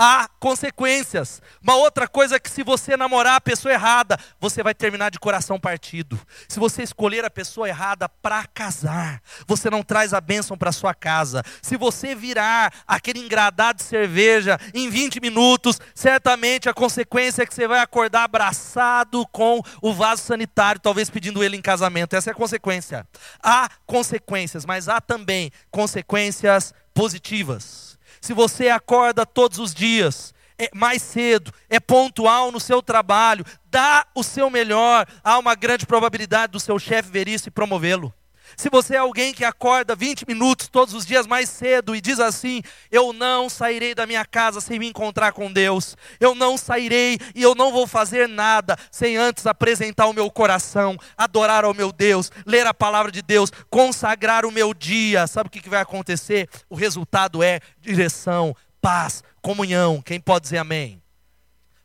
há 0.00 0.26
consequências. 0.40 1.42
Uma 1.62 1.76
outra 1.76 2.08
coisa 2.08 2.36
é 2.36 2.40
que 2.40 2.50
se 2.50 2.62
você 2.62 2.96
namorar 2.96 3.34
a 3.34 3.40
pessoa 3.40 3.74
errada, 3.74 4.18
você 4.40 4.62
vai 4.62 4.74
terminar 4.74 5.10
de 5.10 5.18
coração 5.18 5.60
partido. 5.60 6.18
Se 6.48 6.58
você 6.58 6.82
escolher 6.82 7.22
a 7.22 7.30
pessoa 7.30 7.68
errada 7.68 8.08
para 8.08 8.46
casar, 8.46 9.20
você 9.46 9.68
não 9.68 9.82
traz 9.82 10.14
a 10.14 10.20
bênção 10.20 10.56
para 10.56 10.72
sua 10.72 10.94
casa. 10.94 11.42
Se 11.60 11.76
você 11.76 12.14
virar 12.14 12.72
aquele 12.88 13.18
engradado 13.18 13.76
de 13.76 13.84
cerveja 13.84 14.58
em 14.72 14.88
20 14.88 15.20
minutos, 15.20 15.78
certamente 15.94 16.66
a 16.66 16.72
consequência 16.72 17.42
é 17.42 17.46
que 17.46 17.54
você 17.54 17.68
vai 17.68 17.80
acordar 17.80 18.24
abraçado 18.24 19.26
com 19.26 19.60
o 19.82 19.92
vaso 19.92 20.22
sanitário, 20.22 20.80
talvez 20.80 21.10
pedindo 21.10 21.44
ele 21.44 21.58
em 21.58 21.62
casamento. 21.62 22.16
Essa 22.16 22.30
é 22.30 22.32
a 22.32 22.34
consequência. 22.34 23.06
Há 23.42 23.68
consequências, 23.84 24.64
mas 24.64 24.88
há 24.88 24.98
também 24.98 25.52
consequências 25.70 26.72
positivas 26.94 27.89
se 28.20 28.34
você 28.34 28.68
acorda 28.68 29.24
todos 29.24 29.58
os 29.58 29.72
dias, 29.72 30.34
é 30.58 30.68
mais 30.74 31.02
cedo, 31.02 31.52
é 31.68 31.80
pontual 31.80 32.52
no 32.52 32.60
seu 32.60 32.82
trabalho, 32.82 33.44
dá 33.70 34.06
o 34.14 34.22
seu 34.22 34.50
melhor, 34.50 35.06
há 35.24 35.38
uma 35.38 35.54
grande 35.54 35.86
probabilidade 35.86 36.52
do 36.52 36.60
seu 36.60 36.78
chefe 36.78 37.10
ver 37.10 37.28
isso 37.28 37.48
e 37.48 37.50
promovê-lo. 37.50 38.12
Se 38.56 38.68
você 38.68 38.94
é 38.94 38.98
alguém 38.98 39.32
que 39.32 39.44
acorda 39.44 39.94
20 39.94 40.26
minutos 40.26 40.68
todos 40.68 40.94
os 40.94 41.06
dias 41.06 41.26
mais 41.26 41.48
cedo 41.48 41.94
e 41.94 42.00
diz 42.00 42.18
assim: 42.18 42.62
Eu 42.90 43.12
não 43.12 43.48
sairei 43.48 43.94
da 43.94 44.06
minha 44.06 44.24
casa 44.24 44.60
sem 44.60 44.78
me 44.78 44.88
encontrar 44.88 45.32
com 45.32 45.52
Deus, 45.52 45.96
eu 46.18 46.34
não 46.34 46.56
sairei 46.56 47.18
e 47.34 47.42
eu 47.42 47.54
não 47.54 47.72
vou 47.72 47.86
fazer 47.86 48.28
nada 48.28 48.76
sem 48.90 49.16
antes 49.16 49.46
apresentar 49.46 50.06
o 50.06 50.12
meu 50.12 50.30
coração, 50.30 50.96
adorar 51.16 51.64
ao 51.64 51.74
meu 51.74 51.92
Deus, 51.92 52.30
ler 52.46 52.66
a 52.66 52.74
palavra 52.74 53.10
de 53.10 53.22
Deus, 53.22 53.50
consagrar 53.68 54.44
o 54.44 54.52
meu 54.52 54.74
dia. 54.74 55.26
Sabe 55.26 55.48
o 55.48 55.50
que 55.50 55.68
vai 55.68 55.80
acontecer? 55.80 56.48
O 56.68 56.74
resultado 56.74 57.42
é 57.42 57.60
direção, 57.80 58.54
paz, 58.80 59.22
comunhão. 59.42 60.02
Quem 60.02 60.20
pode 60.20 60.44
dizer 60.44 60.58
amém? 60.58 61.00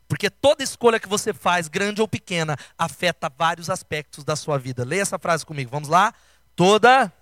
Porque 0.08 0.30
toda 0.30 0.62
escolha 0.62 1.00
que 1.00 1.08
você 1.08 1.32
faz, 1.32 1.68
grande 1.68 2.00
ou 2.00 2.06
pequena, 2.06 2.56
afeta 2.78 3.28
vários 3.28 3.68
aspectos 3.68 4.24
da 4.24 4.36
sua 4.36 4.58
vida. 4.58 4.84
Leia 4.84 5.02
essa 5.02 5.18
frase 5.18 5.44
comigo, 5.44 5.70
vamos 5.70 5.88
lá? 5.88 6.14
Toda 6.56 7.12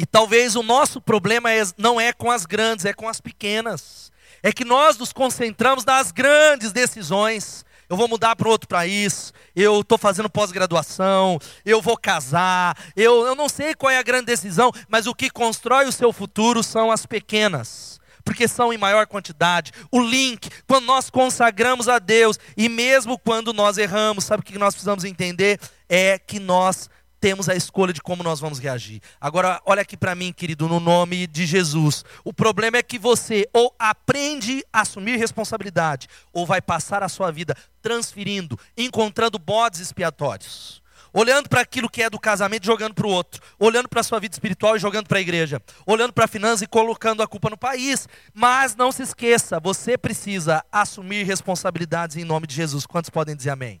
E 0.00 0.06
talvez 0.06 0.56
o 0.56 0.62
nosso 0.62 0.98
problema 0.98 1.52
é, 1.52 1.62
não 1.76 2.00
é 2.00 2.10
com 2.10 2.30
as 2.30 2.46
grandes, 2.46 2.86
é 2.86 2.92
com 2.94 3.06
as 3.06 3.20
pequenas. 3.20 4.10
É 4.42 4.50
que 4.50 4.64
nós 4.64 4.96
nos 4.96 5.12
concentramos 5.12 5.84
nas 5.84 6.10
grandes 6.10 6.72
decisões. 6.72 7.66
Eu 7.86 7.98
vou 7.98 8.08
mudar 8.08 8.34
para 8.34 8.48
outro 8.48 8.66
país, 8.66 9.30
eu 9.54 9.82
estou 9.82 9.98
fazendo 9.98 10.30
pós-graduação, 10.30 11.38
eu 11.66 11.82
vou 11.82 11.98
casar, 11.98 12.78
eu, 12.96 13.26
eu 13.26 13.34
não 13.34 13.46
sei 13.46 13.74
qual 13.74 13.90
é 13.90 13.98
a 13.98 14.02
grande 14.02 14.24
decisão, 14.24 14.72
mas 14.88 15.06
o 15.06 15.14
que 15.14 15.28
constrói 15.28 15.86
o 15.86 15.92
seu 15.92 16.14
futuro 16.14 16.62
são 16.62 16.90
as 16.90 17.04
pequenas 17.04 17.99
porque 18.30 18.46
são 18.46 18.72
em 18.72 18.78
maior 18.78 19.08
quantidade. 19.08 19.72
O 19.90 20.00
link, 20.00 20.48
quando 20.68 20.84
nós 20.84 21.10
consagramos 21.10 21.88
a 21.88 21.98
Deus, 21.98 22.38
e 22.56 22.68
mesmo 22.68 23.18
quando 23.18 23.52
nós 23.52 23.76
erramos, 23.76 24.24
sabe 24.24 24.42
o 24.42 24.44
que 24.44 24.56
nós 24.56 24.72
precisamos 24.72 25.02
entender? 25.02 25.58
É 25.88 26.16
que 26.16 26.38
nós 26.38 26.88
temos 27.18 27.48
a 27.48 27.56
escolha 27.56 27.92
de 27.92 28.00
como 28.00 28.22
nós 28.22 28.38
vamos 28.38 28.60
reagir. 28.60 29.02
Agora, 29.20 29.60
olha 29.66 29.82
aqui 29.82 29.96
para 29.96 30.14
mim, 30.14 30.32
querido, 30.32 30.68
no 30.68 30.78
nome 30.78 31.26
de 31.26 31.44
Jesus. 31.44 32.04
O 32.24 32.32
problema 32.32 32.76
é 32.76 32.84
que 32.84 33.00
você 33.00 33.48
ou 33.52 33.74
aprende 33.76 34.64
a 34.72 34.82
assumir 34.82 35.16
responsabilidade, 35.16 36.06
ou 36.32 36.46
vai 36.46 36.62
passar 36.62 37.02
a 37.02 37.08
sua 37.08 37.32
vida 37.32 37.56
transferindo, 37.82 38.56
encontrando 38.76 39.40
bodes 39.40 39.80
expiatórios 39.80 40.79
olhando 41.12 41.48
para 41.48 41.60
aquilo 41.60 41.88
que 41.88 42.02
é 42.02 42.10
do 42.10 42.18
casamento 42.18 42.64
e 42.64 42.66
jogando 42.66 42.94
para 42.94 43.06
o 43.06 43.10
outro, 43.10 43.42
olhando 43.58 43.88
para 43.88 44.00
a 44.00 44.04
sua 44.04 44.20
vida 44.20 44.34
espiritual 44.34 44.76
e 44.76 44.78
jogando 44.78 45.06
para 45.06 45.18
a 45.18 45.20
igreja, 45.20 45.60
olhando 45.86 46.12
para 46.12 46.24
a 46.24 46.28
finança 46.28 46.64
e 46.64 46.66
colocando 46.66 47.22
a 47.22 47.26
culpa 47.26 47.50
no 47.50 47.56
país. 47.56 48.08
Mas 48.32 48.74
não 48.76 48.92
se 48.92 49.02
esqueça, 49.02 49.60
você 49.60 49.96
precisa 49.98 50.64
assumir 50.70 51.24
responsabilidades 51.24 52.16
em 52.16 52.24
nome 52.24 52.46
de 52.46 52.54
Jesus. 52.54 52.86
Quantos 52.86 53.10
podem 53.10 53.36
dizer 53.36 53.50
amém? 53.50 53.80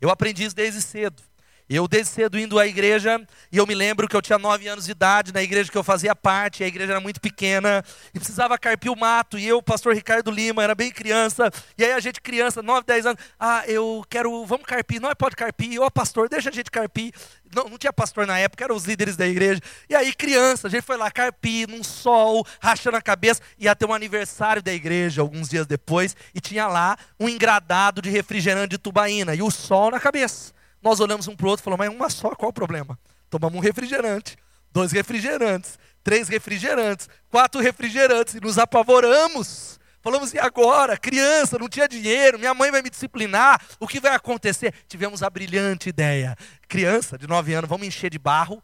Eu 0.00 0.10
aprendi 0.10 0.44
isso 0.44 0.56
desde 0.56 0.80
cedo. 0.80 1.22
Eu 1.72 1.86
desde 1.86 2.10
cedo 2.10 2.36
indo 2.36 2.58
à 2.58 2.66
igreja, 2.66 3.24
e 3.52 3.56
eu 3.56 3.64
me 3.64 3.76
lembro 3.76 4.08
que 4.08 4.16
eu 4.16 4.20
tinha 4.20 4.36
nove 4.36 4.66
anos 4.66 4.86
de 4.86 4.90
idade, 4.90 5.32
na 5.32 5.40
igreja 5.40 5.70
que 5.70 5.78
eu 5.78 5.84
fazia 5.84 6.16
parte, 6.16 6.64
a 6.64 6.66
igreja 6.66 6.94
era 6.94 7.00
muito 7.00 7.20
pequena, 7.20 7.84
e 8.12 8.18
precisava 8.18 8.58
carpir 8.58 8.90
o 8.90 8.96
mato, 8.96 9.38
e 9.38 9.46
eu, 9.46 9.62
pastor 9.62 9.94
Ricardo 9.94 10.32
Lima, 10.32 10.64
era 10.64 10.74
bem 10.74 10.90
criança, 10.90 11.48
e 11.78 11.84
aí 11.84 11.92
a 11.92 12.00
gente 12.00 12.20
criança, 12.20 12.60
nove, 12.60 12.84
dez 12.84 13.06
anos, 13.06 13.22
ah, 13.38 13.62
eu 13.68 14.04
quero, 14.10 14.44
vamos 14.44 14.66
carpir, 14.66 15.00
não 15.00 15.14
pode 15.14 15.36
carpir, 15.36 15.80
ô 15.80 15.88
pastor, 15.88 16.28
deixa 16.28 16.50
a 16.50 16.52
gente 16.52 16.72
carpir, 16.72 17.14
não, 17.54 17.68
não 17.68 17.78
tinha 17.78 17.92
pastor 17.92 18.26
na 18.26 18.36
época, 18.36 18.64
eram 18.64 18.74
os 18.74 18.84
líderes 18.84 19.16
da 19.16 19.28
igreja, 19.28 19.60
e 19.88 19.94
aí 19.94 20.12
criança, 20.12 20.66
a 20.66 20.70
gente 20.70 20.82
foi 20.82 20.96
lá 20.96 21.08
carpir, 21.08 21.68
num 21.68 21.84
sol, 21.84 22.44
rachando 22.60 22.96
a 22.96 23.00
cabeça, 23.00 23.42
ia 23.56 23.76
ter 23.76 23.86
um 23.86 23.94
aniversário 23.94 24.60
da 24.60 24.72
igreja, 24.72 25.22
alguns 25.22 25.48
dias 25.48 25.68
depois, 25.68 26.16
e 26.34 26.40
tinha 26.40 26.66
lá 26.66 26.98
um 27.20 27.28
engradado 27.28 28.02
de 28.02 28.10
refrigerante 28.10 28.70
de 28.70 28.78
tubaína, 28.78 29.36
e 29.36 29.42
o 29.42 29.52
sol 29.52 29.92
na 29.92 30.00
cabeça, 30.00 30.52
nós 30.82 31.00
olhamos 31.00 31.28
um 31.28 31.36
para 31.36 31.46
o 31.46 31.50
outro 31.50 31.62
e 31.62 31.64
falamos, 31.64 31.86
mas 31.86 31.94
uma 31.94 32.10
só, 32.10 32.34
qual 32.34 32.50
o 32.50 32.52
problema? 32.52 32.98
Tomamos 33.28 33.58
um 33.58 33.60
refrigerante, 33.60 34.36
dois 34.72 34.92
refrigerantes, 34.92 35.78
três 36.02 36.28
refrigerantes, 36.28 37.08
quatro 37.28 37.60
refrigerantes 37.60 38.34
e 38.34 38.40
nos 38.40 38.58
apavoramos. 38.58 39.78
Falamos, 40.02 40.32
e 40.32 40.38
agora? 40.38 40.96
Criança, 40.96 41.58
não 41.58 41.68
tinha 41.68 41.86
dinheiro, 41.86 42.38
minha 42.38 42.54
mãe 42.54 42.70
vai 42.70 42.80
me 42.80 42.88
disciplinar, 42.88 43.60
o 43.78 43.86
que 43.86 44.00
vai 44.00 44.14
acontecer? 44.14 44.72
Tivemos 44.88 45.22
a 45.22 45.28
brilhante 45.28 45.90
ideia. 45.90 46.34
Criança 46.66 47.18
de 47.18 47.26
nove 47.26 47.52
anos, 47.52 47.68
vamos 47.68 47.86
encher 47.86 48.10
de 48.10 48.18
barro, 48.18 48.62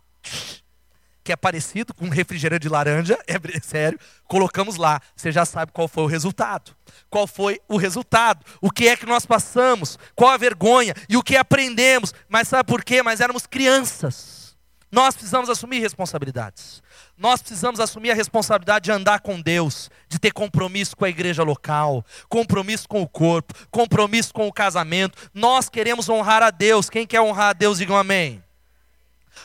que 1.26 1.32
é 1.32 1.36
parecido 1.36 1.92
com 1.92 2.06
um 2.06 2.08
refrigerante 2.08 2.62
de 2.62 2.68
laranja, 2.68 3.18
é 3.26 3.60
sério, 3.60 3.98
colocamos 4.28 4.76
lá. 4.76 5.00
Você 5.16 5.32
já 5.32 5.44
sabe 5.44 5.72
qual 5.72 5.88
foi 5.88 6.04
o 6.04 6.06
resultado. 6.06 6.70
Qual 7.10 7.26
foi 7.26 7.60
o 7.68 7.76
resultado? 7.76 8.46
O 8.60 8.70
que 8.70 8.86
é 8.86 8.96
que 8.96 9.04
nós 9.04 9.26
passamos? 9.26 9.98
Qual 10.14 10.30
a 10.30 10.36
vergonha? 10.36 10.94
E 11.08 11.16
o 11.16 11.22
que 11.24 11.36
aprendemos? 11.36 12.14
Mas 12.28 12.46
sabe 12.46 12.68
por 12.68 12.84
quê? 12.84 13.02
Mas 13.02 13.20
éramos 13.20 13.44
crianças. 13.44 14.56
Nós 14.90 15.16
precisamos 15.16 15.50
assumir 15.50 15.80
responsabilidades. 15.80 16.80
Nós 17.18 17.42
precisamos 17.42 17.80
assumir 17.80 18.12
a 18.12 18.14
responsabilidade 18.14 18.84
de 18.84 18.92
andar 18.92 19.18
com 19.18 19.40
Deus, 19.40 19.90
de 20.08 20.20
ter 20.20 20.30
compromisso 20.30 20.96
com 20.96 21.04
a 21.04 21.08
igreja 21.08 21.42
local, 21.42 22.04
compromisso 22.28 22.88
com 22.88 23.02
o 23.02 23.08
corpo, 23.08 23.52
compromisso 23.68 24.32
com 24.32 24.46
o 24.46 24.52
casamento. 24.52 25.18
Nós 25.34 25.68
queremos 25.68 26.08
honrar 26.08 26.42
a 26.42 26.52
Deus. 26.52 26.88
Quem 26.88 27.04
quer 27.04 27.20
honrar 27.20 27.48
a 27.48 27.52
Deus, 27.52 27.78
digam 27.78 27.96
amém 27.96 28.45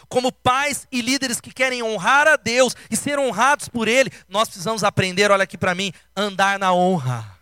como 0.07 0.31
pais 0.31 0.87
e 0.91 1.01
líderes 1.01 1.39
que 1.41 1.53
querem 1.53 1.83
honrar 1.83 2.27
a 2.27 2.35
Deus 2.35 2.75
e 2.89 2.95
ser 2.95 3.19
honrados 3.19 3.67
por 3.67 3.87
Ele, 3.87 4.11
nós 4.29 4.47
precisamos 4.47 4.83
aprender, 4.83 5.31
olha 5.31 5.43
aqui 5.43 5.57
para 5.57 5.75
mim, 5.75 5.91
andar 6.15 6.59
na 6.59 6.73
honra. 6.73 7.40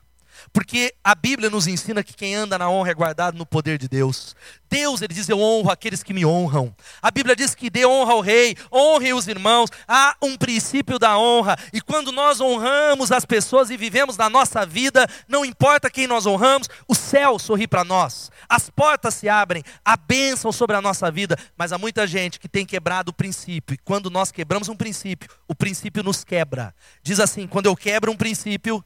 Porque 0.52 0.94
a 1.04 1.14
Bíblia 1.14 1.50
nos 1.50 1.68
ensina 1.68 2.04
que 2.04 2.14
quem 2.14 2.36
anda 2.36 2.58
na 2.58 2.70
honra 2.70 2.92
é 2.92 2.94
guardado 2.94 3.38
no 3.38 3.46
poder 3.46 3.78
de 3.78 3.88
Deus. 3.88 4.36
Deus, 4.70 5.02
ele 5.02 5.14
diz: 5.14 5.28
Eu 5.28 5.40
honro 5.40 5.72
aqueles 5.72 6.04
que 6.04 6.14
me 6.14 6.26
honram. 6.26 6.74
A 7.02 7.12
Bíblia 7.12 7.36
diz 7.36 7.56
que 7.56 7.70
dê 7.70 7.86
honra 7.86 8.14
ao 8.14 8.22
rei, 8.22 8.56
honre 8.72 9.14
os 9.14 9.28
irmãos. 9.28 9.70
Há 9.88 10.16
um 10.22 10.38
princípio 10.38 11.00
da 11.00 11.18
honra. 11.18 11.56
E 11.74 11.82
quando 11.82 12.12
nós 12.12 12.40
honramos 12.40 13.12
as 13.12 13.26
pessoas 13.26 13.70
e 13.70 13.78
vivemos 13.78 14.18
na 14.18 14.30
nossa 14.30 14.66
vida, 14.66 15.08
não 15.28 15.44
importa 15.44 15.90
quem 15.90 16.08
nós 16.08 16.26
honramos, 16.26 16.68
o 16.88 16.96
céu 16.96 17.40
sorri 17.40 17.68
para 17.68 17.84
nós. 17.84 18.32
As 18.48 18.70
portas 18.70 19.16
se 19.16 19.30
abrem, 19.30 19.64
a 19.84 19.98
bênção 19.98 20.52
sobre 20.52 20.76
a 20.76 20.82
nossa 20.82 21.10
vida. 21.12 21.38
Mas 21.58 21.72
há 21.72 21.78
muita 21.78 22.06
gente 22.06 22.40
que 22.40 22.48
tem 22.48 22.66
quebrado 22.66 23.10
o 23.10 23.14
princípio. 23.14 23.74
E 23.74 23.78
quando 23.78 24.10
nós 24.10 24.32
quebramos 24.32 24.70
um 24.70 24.76
princípio, 24.76 25.30
o 25.48 25.56
princípio 25.56 26.04
nos 26.04 26.24
quebra. 26.24 26.74
Diz 27.02 27.20
assim: 27.20 27.48
quando 27.48 27.66
eu 27.66 27.76
quebro 27.76 28.12
um 28.12 28.18
princípio, 28.18 28.84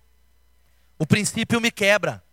o 0.98 1.06
princípio 1.06 1.60
me 1.60 1.72
quebra. 1.72 2.24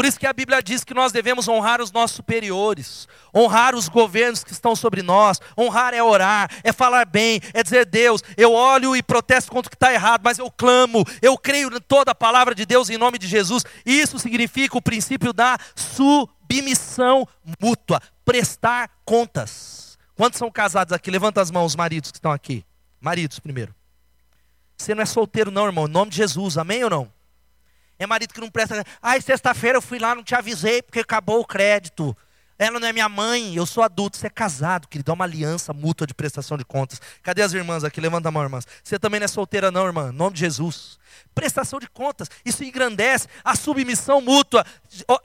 Por 0.00 0.06
isso 0.06 0.18
que 0.18 0.26
a 0.26 0.32
Bíblia 0.32 0.62
diz 0.62 0.82
que 0.82 0.94
nós 0.94 1.12
devemos 1.12 1.46
honrar 1.46 1.80
os 1.80 1.92
nossos 1.92 2.16
superiores, 2.16 3.06
honrar 3.36 3.74
os 3.74 3.86
governos 3.86 4.42
que 4.42 4.52
estão 4.52 4.74
sobre 4.74 5.02
nós. 5.02 5.40
Honrar 5.58 5.92
é 5.92 6.02
orar, 6.02 6.50
é 6.64 6.72
falar 6.72 7.04
bem, 7.04 7.38
é 7.52 7.62
dizer, 7.62 7.84
Deus, 7.84 8.22
eu 8.36 8.52
olho 8.54 8.96
e 8.96 9.02
protesto 9.02 9.50
contra 9.50 9.68
o 9.68 9.70
que 9.70 9.76
está 9.76 9.92
errado, 9.92 10.22
mas 10.24 10.38
eu 10.38 10.50
clamo, 10.50 11.04
eu 11.20 11.36
creio 11.36 11.68
em 11.68 11.80
toda 11.80 12.12
a 12.12 12.14
palavra 12.14 12.54
de 12.54 12.64
Deus 12.64 12.88
em 12.88 12.96
nome 12.96 13.18
de 13.18 13.26
Jesus. 13.26 13.62
Isso 13.84 14.18
significa 14.18 14.78
o 14.78 14.80
princípio 14.80 15.34
da 15.34 15.58
submissão 15.74 17.28
mútua, 17.60 18.00
prestar 18.24 18.90
contas. 19.04 19.98
Quantos 20.14 20.38
são 20.38 20.50
casados 20.50 20.94
aqui? 20.94 21.10
Levanta 21.10 21.42
as 21.42 21.50
mãos, 21.50 21.72
os 21.72 21.76
maridos 21.76 22.10
que 22.10 22.16
estão 22.16 22.32
aqui. 22.32 22.64
Maridos 23.00 23.38
primeiro. 23.38 23.74
Você 24.78 24.94
não 24.94 25.02
é 25.02 25.06
solteiro, 25.06 25.50
não, 25.50 25.66
irmão, 25.66 25.86
em 25.86 25.90
nome 25.90 26.10
de 26.10 26.16
Jesus, 26.16 26.56
amém 26.56 26.82
ou 26.84 26.88
não? 26.88 27.19
É 28.00 28.06
marido 28.06 28.32
que 28.32 28.40
não 28.40 28.50
presta. 28.50 28.82
Ai, 29.02 29.20
sexta-feira 29.20 29.76
eu 29.76 29.82
fui 29.82 29.98
lá, 29.98 30.14
não 30.14 30.24
te 30.24 30.34
avisei 30.34 30.80
porque 30.80 31.00
acabou 31.00 31.38
o 31.38 31.44
crédito. 31.44 32.16
ela 32.58 32.80
não 32.80 32.88
é 32.88 32.94
minha 32.94 33.10
mãe, 33.10 33.54
eu 33.54 33.66
sou 33.66 33.82
adulto. 33.82 34.16
Você 34.16 34.26
é 34.26 34.30
casado, 34.30 34.88
querido, 34.88 35.10
é 35.10 35.14
uma 35.14 35.26
aliança 35.26 35.74
mútua 35.74 36.06
de 36.06 36.14
prestação 36.14 36.56
de 36.56 36.64
contas. 36.64 36.98
Cadê 37.22 37.42
as 37.42 37.52
irmãs 37.52 37.84
aqui? 37.84 38.00
Levanta 38.00 38.30
a 38.30 38.32
mão, 38.32 38.42
irmãs. 38.42 38.66
Você 38.82 38.98
também 38.98 39.20
não 39.20 39.26
é 39.26 39.28
solteira, 39.28 39.70
não, 39.70 39.84
irmã. 39.84 40.08
Em 40.08 40.16
nome 40.16 40.32
de 40.32 40.40
Jesus. 40.40 40.98
Prestação 41.34 41.78
de 41.78 41.90
contas, 41.90 42.30
isso 42.42 42.64
engrandece 42.64 43.28
a 43.44 43.54
submissão 43.54 44.22
mútua. 44.22 44.64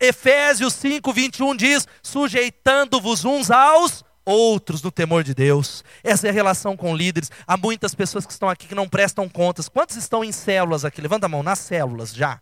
Efésios 0.02 0.74
5, 0.74 1.14
21 1.14 1.56
diz: 1.56 1.88
sujeitando-vos 2.04 3.24
uns 3.24 3.52
aos 3.52 4.04
outros 4.26 4.82
no 4.82 4.92
temor 4.92 5.24
de 5.24 5.34
Deus. 5.34 5.82
Essa 6.04 6.28
é 6.28 6.30
a 6.30 6.34
relação 6.34 6.76
com 6.76 6.94
líderes. 6.94 7.32
Há 7.48 7.56
muitas 7.56 7.96
pessoas 7.96 8.26
que 8.26 8.34
estão 8.34 8.50
aqui 8.50 8.68
que 8.68 8.76
não 8.76 8.90
prestam 8.90 9.30
contas. 9.30 9.70
Quantos 9.70 9.96
estão 9.96 10.26
em 10.26 10.34
células 10.34 10.84
aqui? 10.84 11.00
Levanta 11.00 11.28
a 11.28 11.30
mão, 11.30 11.42
nas 11.42 11.60
células 11.60 12.14
já. 12.14 12.42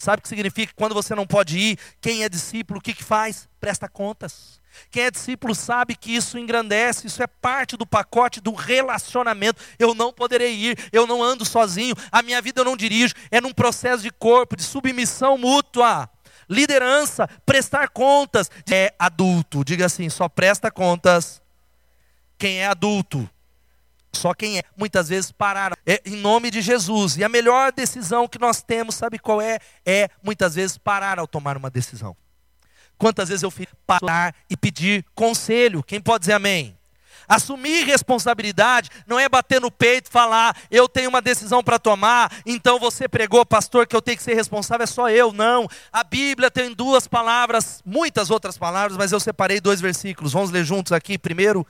Sabe 0.00 0.20
o 0.20 0.22
que 0.22 0.28
significa? 0.28 0.72
Quando 0.74 0.94
você 0.94 1.14
não 1.14 1.26
pode 1.26 1.58
ir, 1.58 1.78
quem 2.00 2.24
é 2.24 2.28
discípulo, 2.28 2.78
o 2.78 2.82
que, 2.82 2.94
que 2.94 3.04
faz? 3.04 3.46
Presta 3.60 3.86
contas. 3.86 4.58
Quem 4.90 5.02
é 5.02 5.10
discípulo 5.10 5.54
sabe 5.54 5.94
que 5.94 6.16
isso 6.16 6.38
engrandece, 6.38 7.06
isso 7.06 7.22
é 7.22 7.26
parte 7.26 7.76
do 7.76 7.86
pacote 7.86 8.40
do 8.40 8.54
relacionamento. 8.54 9.60
Eu 9.78 9.94
não 9.94 10.10
poderei 10.10 10.54
ir, 10.54 10.88
eu 10.90 11.06
não 11.06 11.22
ando 11.22 11.44
sozinho, 11.44 11.94
a 12.10 12.22
minha 12.22 12.40
vida 12.40 12.62
eu 12.62 12.64
não 12.64 12.78
dirijo, 12.78 13.12
é 13.30 13.42
num 13.42 13.52
processo 13.52 14.02
de 14.02 14.10
corpo, 14.10 14.56
de 14.56 14.62
submissão 14.62 15.36
mútua. 15.36 16.08
Liderança, 16.48 17.28
prestar 17.44 17.90
contas. 17.90 18.50
É 18.70 18.94
adulto, 18.98 19.62
diga 19.62 19.84
assim, 19.84 20.08
só 20.08 20.30
presta 20.30 20.70
contas 20.70 21.42
quem 22.38 22.60
é 22.60 22.66
adulto. 22.66 23.28
Só 24.12 24.34
quem 24.34 24.58
é, 24.58 24.62
muitas 24.76 25.08
vezes 25.08 25.30
pararam, 25.30 25.76
é, 25.86 26.00
em 26.04 26.16
nome 26.16 26.50
de 26.50 26.60
Jesus. 26.60 27.16
E 27.16 27.24
a 27.24 27.28
melhor 27.28 27.72
decisão 27.72 28.26
que 28.26 28.38
nós 28.38 28.62
temos, 28.62 28.94
sabe 28.94 29.18
qual 29.18 29.40
é? 29.40 29.58
É 29.86 30.08
muitas 30.22 30.54
vezes 30.54 30.76
parar 30.76 31.18
ao 31.18 31.26
tomar 31.26 31.56
uma 31.56 31.70
decisão. 31.70 32.16
Quantas 32.98 33.28
vezes 33.28 33.42
eu 33.42 33.50
fiz 33.50 33.66
parar 33.86 34.34
e 34.48 34.56
pedir 34.56 35.04
conselho? 35.14 35.82
Quem 35.82 36.00
pode 36.00 36.20
dizer 36.20 36.34
amém? 36.34 36.76
Assumir 37.30 37.84
responsabilidade 37.84 38.90
não 39.06 39.18
é 39.18 39.28
bater 39.28 39.60
no 39.60 39.70
peito 39.70 40.08
e 40.08 40.12
falar, 40.12 40.56
eu 40.68 40.88
tenho 40.88 41.08
uma 41.08 41.22
decisão 41.22 41.62
para 41.62 41.78
tomar, 41.78 42.30
então 42.44 42.76
você 42.76 43.08
pregou, 43.08 43.46
pastor, 43.46 43.86
que 43.86 43.94
eu 43.94 44.02
tenho 44.02 44.16
que 44.16 44.22
ser 44.22 44.34
responsável, 44.34 44.82
é 44.82 44.86
só 44.86 45.08
eu. 45.08 45.32
Não. 45.32 45.68
A 45.92 46.02
Bíblia 46.02 46.50
tem 46.50 46.74
duas 46.74 47.06
palavras, 47.06 47.80
muitas 47.86 48.30
outras 48.30 48.58
palavras, 48.58 48.98
mas 48.98 49.12
eu 49.12 49.20
separei 49.20 49.60
dois 49.60 49.80
versículos. 49.80 50.32
Vamos 50.32 50.50
ler 50.50 50.64
juntos 50.64 50.90
aqui. 50.90 51.16
Primeiro, 51.16 51.64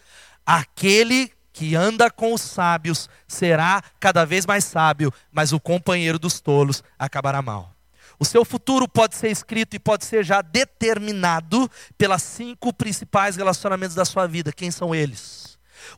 aquele 0.47 1.31
que 1.61 1.77
anda 1.77 2.11
com 2.11 2.33
os 2.33 2.41
sábios 2.41 3.07
será 3.29 3.83
cada 4.01 4.25
vez 4.25 4.47
mais 4.47 4.65
sábio, 4.65 5.13
mas 5.31 5.53
o 5.53 5.61
companheiro 5.61 6.19
dos 6.19 6.41
tolos 6.41 6.83
acabará 6.99 7.43
mal. 7.43 7.75
O 8.19 8.25
seu 8.25 8.47
futuro 8.47 8.89
pode 8.89 9.15
ser 9.15 9.31
escrito 9.31 9.77
e 9.77 9.79
pode 9.79 10.07
ser 10.07 10.25
já 10.25 10.41
determinado 10.41 11.71
pelas 11.99 12.23
cinco 12.23 12.73
principais 12.73 13.37
relacionamentos 13.37 13.95
da 13.95 14.07
sua 14.07 14.27
vida. 14.27 14.55
Quem 14.55 14.71
são 14.71 14.95
eles? 14.95 15.50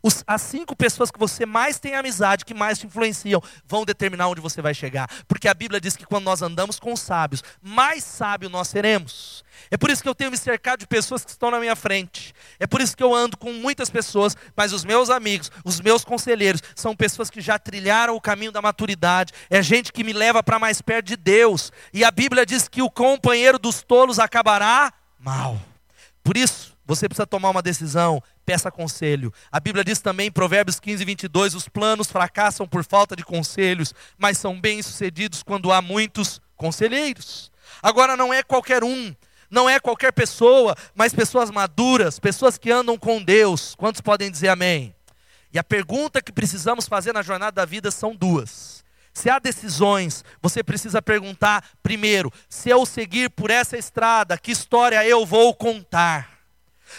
Os, 0.03 0.23
as 0.27 0.43
cinco 0.43 0.77
pessoas 0.77 1.11
que 1.11 1.19
você 1.19 1.45
mais 1.45 1.79
tem 1.79 1.95
amizade, 1.95 2.45
que 2.45 2.55
mais 2.55 2.79
te 2.79 2.87
influenciam, 2.87 3.43
vão 3.67 3.85
determinar 3.85 4.29
onde 4.29 4.41
você 4.41 4.63
vai 4.63 4.75
chegar. 4.75 5.09
Porque 5.27 5.49
a 5.49 5.55
Bíblia 5.55 5.81
diz 5.81 5.97
que 5.97 6.07
quando 6.07 6.25
nós 6.25 6.43
andamos 6.43 6.79
com 6.79 6.93
os 6.93 7.01
sábios, 7.01 7.43
mais 7.63 8.05
sábio 8.05 8.49
nós 8.49 8.69
seremos. 8.69 9.45
É 9.71 9.77
por 9.77 9.91
isso 9.91 10.03
que 10.03 10.09
eu 10.09 10.15
tenho 10.15 10.31
me 10.31 10.37
cercado 10.37 10.81
de 10.81 10.87
pessoas 10.87 11.25
que 11.25 11.31
estão 11.31 11.51
na 11.51 11.61
minha 11.61 11.77
frente. 11.77 12.35
É 12.59 12.67
por 12.67 12.81
isso 12.81 12.97
que 12.97 13.03
eu 13.03 13.15
ando 13.15 13.37
com 13.37 13.53
muitas 13.53 13.91
pessoas, 13.91 14.37
mas 14.57 14.73
os 14.73 14.85
meus 14.85 15.11
amigos, 15.11 15.51
os 15.65 15.81
meus 15.81 16.05
conselheiros, 16.05 16.63
são 16.75 16.95
pessoas 16.95 17.31
que 17.31 17.41
já 17.41 17.59
trilharam 17.59 18.15
o 18.15 18.21
caminho 18.21 18.53
da 18.53 18.63
maturidade. 18.63 19.33
É 19.49 19.63
gente 19.63 19.93
que 19.93 20.05
me 20.05 20.13
leva 20.13 20.43
para 20.43 20.59
mais 20.59 20.81
perto 20.83 21.07
de 21.07 21.17
Deus. 21.17 21.73
E 21.93 22.05
a 22.05 22.11
Bíblia 22.11 22.45
diz 22.45 22.69
que 22.69 22.83
o 22.83 22.91
companheiro 22.91 23.59
dos 23.59 23.83
tolos 23.83 24.19
acabará 24.19 24.93
mal. 25.19 25.59
Por 26.23 26.37
isso, 26.37 26.77
você 26.85 27.09
precisa 27.09 27.27
tomar 27.27 27.51
uma 27.51 27.63
decisão, 27.63 28.23
peça 28.45 28.71
conselho. 28.71 29.33
A 29.51 29.59
Bíblia 29.59 29.85
diz 29.85 30.01
também 30.01 30.29
em 30.29 30.33
Provérbios 30.33 30.79
15, 30.81 31.05
22: 31.05 31.55
os 31.55 31.69
planos 31.69 32.11
fracassam 32.11 32.67
por 32.67 32.85
falta 32.85 33.17
de 33.17 33.25
conselhos, 33.25 33.95
mas 34.19 34.39
são 34.39 34.61
bem-sucedidos 34.61 35.43
quando 35.43 35.73
há 35.73 35.81
muitos 35.81 36.41
conselheiros. 36.57 37.51
Agora, 37.83 38.17
não 38.17 38.33
é 38.33 38.43
qualquer 38.43 38.85
um, 38.85 39.15
não 39.51 39.69
é 39.69 39.79
qualquer 39.79 40.13
pessoa, 40.13 40.77
mas 40.95 41.15
pessoas 41.15 41.51
maduras, 41.51 42.19
pessoas 42.19 42.57
que 42.57 42.71
andam 42.71 42.97
com 42.97 43.23
Deus. 43.23 43.75
Quantos 43.75 44.01
podem 44.01 44.31
dizer 44.31 44.49
amém? 44.49 44.95
E 45.53 45.59
a 45.59 45.65
pergunta 45.65 46.23
que 46.23 46.33
precisamos 46.33 46.89
fazer 46.89 47.13
na 47.13 47.23
jornada 47.23 47.53
da 47.53 47.65
vida 47.65 47.91
são 47.91 48.17
duas. 48.17 48.83
Se 49.13 49.29
há 49.29 49.39
decisões, 49.39 50.25
você 50.41 50.63
precisa 50.63 51.03
perguntar 51.03 51.63
primeiro: 51.83 52.33
se 52.49 52.71
eu 52.71 52.87
seguir 52.87 53.29
por 53.31 53.51
essa 53.51 53.77
estrada, 53.77 54.39
que 54.39 54.51
história 54.51 55.07
eu 55.07 55.27
vou 55.27 55.55
contar? 55.55 56.32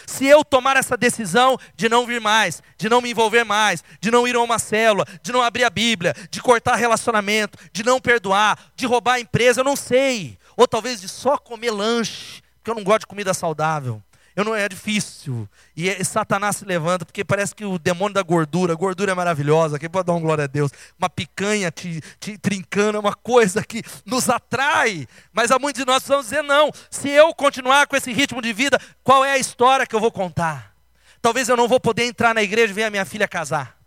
Se 0.06 0.26
eu 0.26 0.44
tomar 0.44 0.76
essa 0.76 0.96
decisão 0.96 1.58
de 1.76 1.88
não 1.88 2.06
vir 2.06 2.20
mais, 2.20 2.62
de 2.76 2.88
não 2.88 3.00
me 3.00 3.10
envolver 3.10 3.44
mais, 3.44 3.82
de 4.00 4.10
não 4.10 4.26
ir 4.26 4.36
a 4.36 4.40
uma 4.40 4.58
célula, 4.58 5.06
de 5.22 5.32
não 5.32 5.42
abrir 5.42 5.64
a 5.64 5.70
Bíblia, 5.70 6.14
de 6.30 6.40
cortar 6.40 6.76
relacionamento, 6.76 7.58
de 7.72 7.82
não 7.82 8.00
perdoar, 8.00 8.58
de 8.76 8.86
roubar 8.86 9.14
a 9.14 9.20
empresa, 9.20 9.60
eu 9.60 9.64
não 9.64 9.76
sei. 9.76 10.38
Ou 10.56 10.68
talvez 10.68 11.00
de 11.00 11.08
só 11.08 11.36
comer 11.36 11.70
lanche, 11.70 12.42
porque 12.56 12.70
eu 12.70 12.74
não 12.74 12.84
gosto 12.84 13.00
de 13.00 13.06
comida 13.06 13.34
saudável. 13.34 14.02
Eu 14.36 14.44
não 14.44 14.54
é 14.54 14.68
difícil. 14.68 15.48
E, 15.76 15.88
e, 15.88 16.04
Satanás 16.04 16.56
se 16.56 16.64
levanta, 16.64 17.04
porque 17.04 17.24
parece 17.24 17.54
que 17.54 17.64
o 17.64 17.78
demônio 17.78 18.14
da 18.14 18.22
gordura, 18.22 18.74
gordura 18.74 19.12
é 19.12 19.14
maravilhosa, 19.14 19.78
quem 19.78 19.88
pode 19.88 20.06
dar 20.06 20.12
uma 20.12 20.20
glória 20.20 20.44
a 20.44 20.48
Deus? 20.48 20.72
Uma 20.98 21.08
picanha 21.08 21.70
te, 21.70 22.00
te 22.18 22.36
trincando 22.36 22.96
é 22.96 23.00
uma 23.00 23.14
coisa 23.14 23.62
que 23.62 23.82
nos 24.04 24.28
atrai. 24.28 25.06
Mas 25.32 25.52
há 25.52 25.58
muitos 25.58 25.82
de 25.82 25.86
nós 25.86 25.98
precisamos 25.98 26.26
dizer: 26.26 26.42
não, 26.42 26.70
se 26.90 27.08
eu 27.08 27.32
continuar 27.34 27.86
com 27.86 27.96
esse 27.96 28.12
ritmo 28.12 28.42
de 28.42 28.52
vida, 28.52 28.78
qual 29.04 29.24
é 29.24 29.32
a 29.32 29.38
história 29.38 29.86
que 29.86 29.94
eu 29.94 30.00
vou 30.00 30.10
contar? 30.10 30.74
Talvez 31.22 31.48
eu 31.48 31.56
não 31.56 31.68
vou 31.68 31.78
poder 31.78 32.04
entrar 32.04 32.34
na 32.34 32.42
igreja 32.42 32.72
e 32.72 32.74
ver 32.74 32.84
a 32.84 32.90
minha 32.90 33.04
filha 33.04 33.28
casar. 33.28 33.83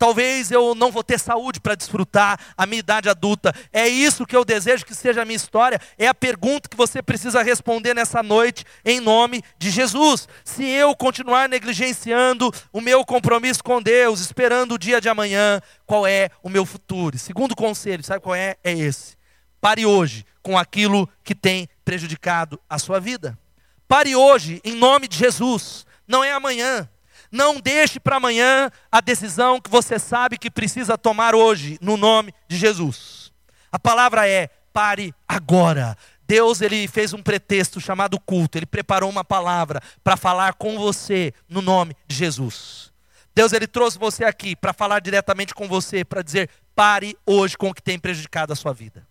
Talvez 0.00 0.50
eu 0.50 0.74
não 0.74 0.90
vou 0.90 1.04
ter 1.04 1.20
saúde 1.20 1.60
para 1.60 1.74
desfrutar 1.74 2.40
a 2.56 2.64
minha 2.64 2.78
idade 2.78 3.06
adulta. 3.10 3.54
É 3.70 3.86
isso 3.86 4.24
que 4.24 4.34
eu 4.34 4.46
desejo 4.46 4.86
que 4.86 4.94
seja 4.94 5.20
a 5.20 5.24
minha 5.26 5.36
história. 5.36 5.78
É 5.98 6.08
a 6.08 6.14
pergunta 6.14 6.70
que 6.70 6.76
você 6.76 7.02
precisa 7.02 7.42
responder 7.42 7.92
nessa 7.92 8.22
noite, 8.22 8.64
em 8.82 8.98
nome 8.98 9.42
de 9.58 9.68
Jesus. 9.68 10.26
Se 10.42 10.64
eu 10.64 10.96
continuar 10.96 11.50
negligenciando 11.50 12.50
o 12.72 12.80
meu 12.80 13.04
compromisso 13.04 13.62
com 13.62 13.82
Deus, 13.82 14.20
esperando 14.20 14.72
o 14.72 14.78
dia 14.78 15.02
de 15.02 15.08
amanhã, 15.10 15.60
qual 15.84 16.06
é 16.06 16.30
o 16.42 16.48
meu 16.48 16.64
futuro? 16.64 17.18
Segundo 17.18 17.54
conselho, 17.54 18.02
sabe 18.02 18.22
qual 18.22 18.34
é? 18.34 18.56
É 18.64 18.72
esse. 18.72 19.18
Pare 19.60 19.84
hoje 19.84 20.24
com 20.42 20.56
aquilo 20.56 21.06
que 21.22 21.34
tem 21.34 21.68
prejudicado 21.84 22.58
a 22.70 22.78
sua 22.78 22.98
vida. 23.00 23.38
Pare 23.86 24.16
hoje, 24.16 24.62
em 24.64 24.76
nome 24.76 25.06
de 25.06 25.18
Jesus. 25.18 25.84
Não 26.08 26.24
é 26.24 26.32
amanhã. 26.32 26.88
Não 27.30 27.60
deixe 27.60 28.00
para 28.00 28.16
amanhã 28.16 28.70
a 28.90 29.00
decisão 29.00 29.60
que 29.60 29.70
você 29.70 29.98
sabe 29.98 30.36
que 30.36 30.50
precisa 30.50 30.98
tomar 30.98 31.34
hoje, 31.34 31.78
no 31.80 31.96
nome 31.96 32.34
de 32.48 32.56
Jesus. 32.56 33.32
A 33.70 33.78
palavra 33.78 34.28
é: 34.28 34.48
pare 34.72 35.14
agora. 35.28 35.96
Deus 36.26 36.60
ele 36.60 36.86
fez 36.86 37.12
um 37.12 37.22
pretexto 37.22 37.80
chamado 37.80 38.18
culto, 38.20 38.56
ele 38.56 38.66
preparou 38.66 39.10
uma 39.10 39.24
palavra 39.24 39.82
para 40.04 40.16
falar 40.16 40.54
com 40.54 40.78
você 40.78 41.34
no 41.48 41.60
nome 41.60 41.96
de 42.06 42.14
Jesus. 42.14 42.92
Deus 43.34 43.52
ele 43.52 43.66
trouxe 43.66 43.98
você 43.98 44.24
aqui 44.24 44.54
para 44.54 44.72
falar 44.72 45.00
diretamente 45.00 45.54
com 45.54 45.68
você, 45.68 46.04
para 46.04 46.22
dizer: 46.22 46.48
pare 46.74 47.16
hoje 47.26 47.56
com 47.56 47.70
o 47.70 47.74
que 47.74 47.82
tem 47.82 47.98
prejudicado 47.98 48.52
a 48.52 48.56
sua 48.56 48.72
vida. 48.72 49.06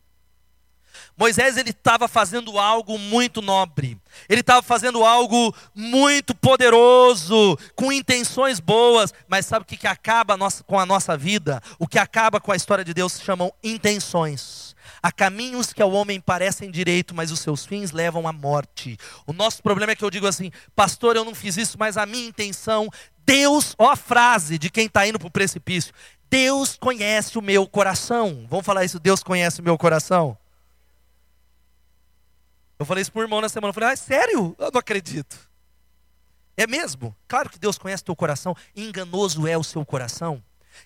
Moisés 1.17 1.57
ele 1.57 1.71
estava 1.71 2.07
fazendo 2.07 2.57
algo 2.57 2.97
muito 2.97 3.41
nobre. 3.41 3.97
Ele 4.27 4.41
estava 4.41 4.61
fazendo 4.61 5.03
algo 5.03 5.53
muito 5.73 6.35
poderoso, 6.35 7.57
com 7.75 7.91
intenções 7.91 8.59
boas, 8.59 9.13
mas 9.27 9.45
sabe 9.45 9.63
o 9.63 9.65
que, 9.65 9.77
que 9.77 9.87
acaba 9.87 10.37
com 10.65 10.79
a 10.79 10.85
nossa 10.85 11.15
vida? 11.17 11.61
O 11.77 11.87
que 11.87 11.99
acaba 11.99 12.39
com 12.39 12.51
a 12.51 12.55
história 12.55 12.83
de 12.83 12.93
Deus 12.93 13.13
se 13.13 13.23
chamam 13.23 13.51
intenções. 13.63 14.75
Há 15.01 15.11
caminhos 15.11 15.71
que 15.71 15.81
ao 15.81 15.91
homem 15.91 16.19
parecem 16.19 16.69
direito, 16.69 17.15
mas 17.15 17.31
os 17.31 17.39
seus 17.39 17.65
fins 17.65 17.91
levam 17.91 18.27
à 18.27 18.33
morte. 18.33 18.97
O 19.25 19.33
nosso 19.33 19.63
problema 19.63 19.93
é 19.93 19.95
que 19.95 20.03
eu 20.03 20.09
digo 20.09 20.27
assim, 20.27 20.51
pastor, 20.75 21.15
eu 21.15 21.23
não 21.23 21.33
fiz 21.33 21.57
isso, 21.57 21.77
mas 21.79 21.97
a 21.97 22.05
minha 22.05 22.27
intenção, 22.27 22.89
Deus, 23.25 23.75
ó 23.77 23.91
a 23.91 23.95
frase 23.95 24.57
de 24.57 24.69
quem 24.69 24.87
está 24.87 25.07
indo 25.07 25.19
para 25.19 25.27
o 25.27 25.31
precipício, 25.31 25.93
Deus 26.29 26.77
conhece 26.77 27.37
o 27.37 27.41
meu 27.41 27.65
coração. 27.67 28.45
Vamos 28.49 28.65
falar 28.65 28.83
isso, 28.83 28.99
Deus 28.99 29.23
conhece 29.23 29.61
o 29.61 29.63
meu 29.63 29.77
coração? 29.77 30.37
Eu 32.79 32.85
falei 32.85 33.01
isso 33.01 33.11
para 33.11 33.19
o 33.19 33.23
irmão 33.23 33.41
na 33.41 33.49
semana. 33.49 33.69
Eu 33.69 33.73
falei, 33.73 33.89
ah, 33.89 33.95
sério? 33.97 34.55
Eu 34.57 34.71
não 34.71 34.79
acredito. 34.79 35.37
É 36.55 36.65
mesmo? 36.65 37.15
Claro 37.27 37.49
que 37.49 37.59
Deus 37.59 37.77
conhece 37.77 38.03
teu 38.03 38.15
coração. 38.15 38.55
Enganoso 38.73 39.45
é 39.45 39.57
o 39.57 39.63
seu 39.63 39.85
coração. 39.85 40.41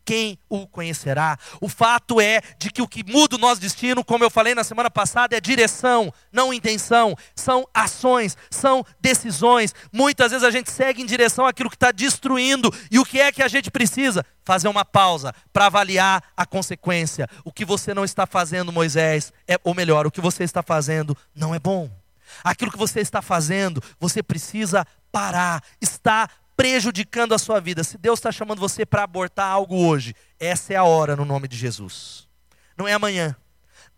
Quem 0.06 0.38
o 0.50 0.68
conhecerá? 0.68 1.38
O 1.62 1.70
fato 1.70 2.20
é 2.20 2.42
de 2.58 2.70
que 2.70 2.82
o 2.82 2.88
que 2.88 3.04
muda 3.04 3.36
o 3.36 3.40
nosso 3.40 3.62
destino, 3.62 4.04
como 4.04 4.24
eu 4.24 4.30
falei 4.30 4.56
na 4.56 4.64
semana 4.64 4.90
passada, 4.90 5.36
é 5.36 5.42
direção, 5.42 6.14
não 6.32 6.54
intenção. 6.54 7.16
São 7.36 7.68
ações, 7.74 8.38
são 8.50 8.86
decisões. 9.00 9.74
Muitas 9.92 10.32
vezes 10.32 10.46
a 10.46 10.52
gente 10.52 10.72
segue 10.72 11.02
em 11.02 11.06
direção 11.06 11.46
àquilo 11.46 11.70
que 11.70 11.76
está 11.76 11.92
destruindo. 11.92 12.74
E 12.92 13.00
o 13.00 13.06
que 13.06 13.20
é 13.20 13.32
que 13.32 13.44
a 13.44 13.48
gente 13.48 13.72
precisa? 13.72 14.26
Fazer 14.46 14.68
uma 14.68 14.84
pausa 14.84 15.34
para 15.52 15.68
avaliar 15.68 16.24
a 16.36 16.46
consequência. 16.46 17.30
O 17.46 17.52
que 17.52 17.64
você 17.64 17.94
não 17.94 18.04
está 18.04 18.26
fazendo, 18.26 18.72
Moisés, 18.72 19.32
é, 19.48 19.58
ou 19.64 19.74
melhor, 19.74 20.06
o 20.06 20.12
que 20.12 20.20
você 20.20 20.44
está 20.44 20.62
fazendo 20.62 21.18
não 21.34 21.56
é 21.56 21.60
bom. 21.60 21.90
Aquilo 22.44 22.72
que 22.72 22.78
você 22.78 23.00
está 23.00 23.22
fazendo, 23.22 23.82
você 24.00 24.24
precisa 24.24 24.86
parar. 25.12 25.64
Está 25.82 26.30
prejudicando 26.56 27.34
a 27.34 27.38
sua 27.38 27.60
vida. 27.60 27.84
Se 27.84 27.98
Deus 27.98 28.20
está 28.20 28.32
chamando 28.32 28.60
você 28.60 28.86
para 28.86 29.04
abortar 29.04 29.48
algo 29.48 29.76
hoje, 29.76 30.16
essa 30.40 30.74
é 30.74 30.76
a 30.76 30.84
hora 30.84 31.16
no 31.16 31.26
nome 31.26 31.48
de 31.48 31.58
Jesus. 31.58 32.28
Não 32.78 32.88
é 32.88 32.94
amanhã, 32.94 33.36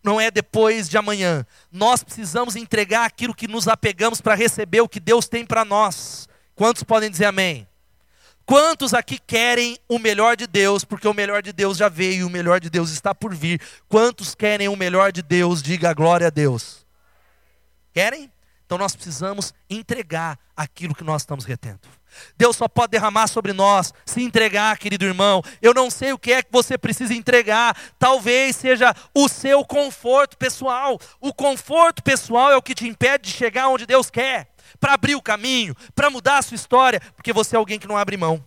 não 0.03 0.19
é 0.19 0.29
depois 0.29 0.87
de 0.87 0.97
amanhã. 0.97 1.45
Nós 1.71 2.03
precisamos 2.03 2.55
entregar 2.55 3.05
aquilo 3.05 3.33
que 3.33 3.47
nos 3.47 3.67
apegamos 3.67 4.21
para 4.21 4.35
receber 4.35 4.81
o 4.81 4.89
que 4.89 4.99
Deus 4.99 5.27
tem 5.27 5.45
para 5.45 5.65
nós. 5.65 6.27
Quantos 6.53 6.83
podem 6.83 7.09
dizer 7.09 7.25
amém? 7.25 7.67
Quantos 8.45 8.93
aqui 8.93 9.17
querem 9.17 9.77
o 9.89 9.97
melhor 9.97 10.37
de 10.37 10.45
Deus, 10.45 10.85
porque 10.85 11.07
o 11.07 11.13
melhor 11.13 11.41
de 11.41 11.51
Deus 11.51 11.77
já 11.77 11.89
veio, 11.89 12.21
e 12.21 12.23
o 12.23 12.29
melhor 12.29 12.59
de 12.59 12.69
Deus 12.69 12.91
está 12.91 13.15
por 13.15 13.33
vir? 13.33 13.59
Quantos 13.89 14.35
querem 14.35 14.67
o 14.67 14.75
melhor 14.75 15.11
de 15.11 15.23
Deus? 15.23 15.63
Diga 15.63 15.93
glória 15.93 16.27
a 16.27 16.29
Deus. 16.29 16.85
Querem? 17.91 18.31
Então 18.65 18.77
nós 18.77 18.95
precisamos 18.95 19.53
entregar 19.69 20.39
aquilo 20.55 20.95
que 20.95 21.03
nós 21.03 21.21
estamos 21.21 21.45
retendo. 21.45 21.81
Deus 22.37 22.55
só 22.55 22.67
pode 22.67 22.91
derramar 22.91 23.27
sobre 23.27 23.53
nós 23.53 23.93
se 24.05 24.21
entregar, 24.21 24.77
querido 24.77 25.05
irmão. 25.05 25.43
Eu 25.61 25.73
não 25.73 25.89
sei 25.89 26.13
o 26.13 26.17
que 26.17 26.31
é 26.31 26.41
que 26.41 26.51
você 26.51 26.77
precisa 26.77 27.13
entregar. 27.13 27.77
Talvez 27.99 28.55
seja 28.55 28.95
o 29.13 29.27
seu 29.27 29.63
conforto 29.63 30.37
pessoal. 30.37 30.99
O 31.19 31.33
conforto 31.33 32.01
pessoal 32.01 32.51
é 32.51 32.57
o 32.57 32.61
que 32.61 32.73
te 32.73 32.87
impede 32.87 33.29
de 33.29 33.37
chegar 33.37 33.67
onde 33.67 33.85
Deus 33.85 34.09
quer, 34.09 34.49
para 34.79 34.93
abrir 34.93 35.15
o 35.15 35.21
caminho, 35.21 35.75
para 35.93 36.09
mudar 36.09 36.39
a 36.39 36.41
sua 36.41 36.55
história, 36.55 36.99
porque 37.15 37.33
você 37.33 37.55
é 37.55 37.59
alguém 37.59 37.77
que 37.77 37.87
não 37.87 37.97
abre 37.97 38.17
mão. 38.17 38.43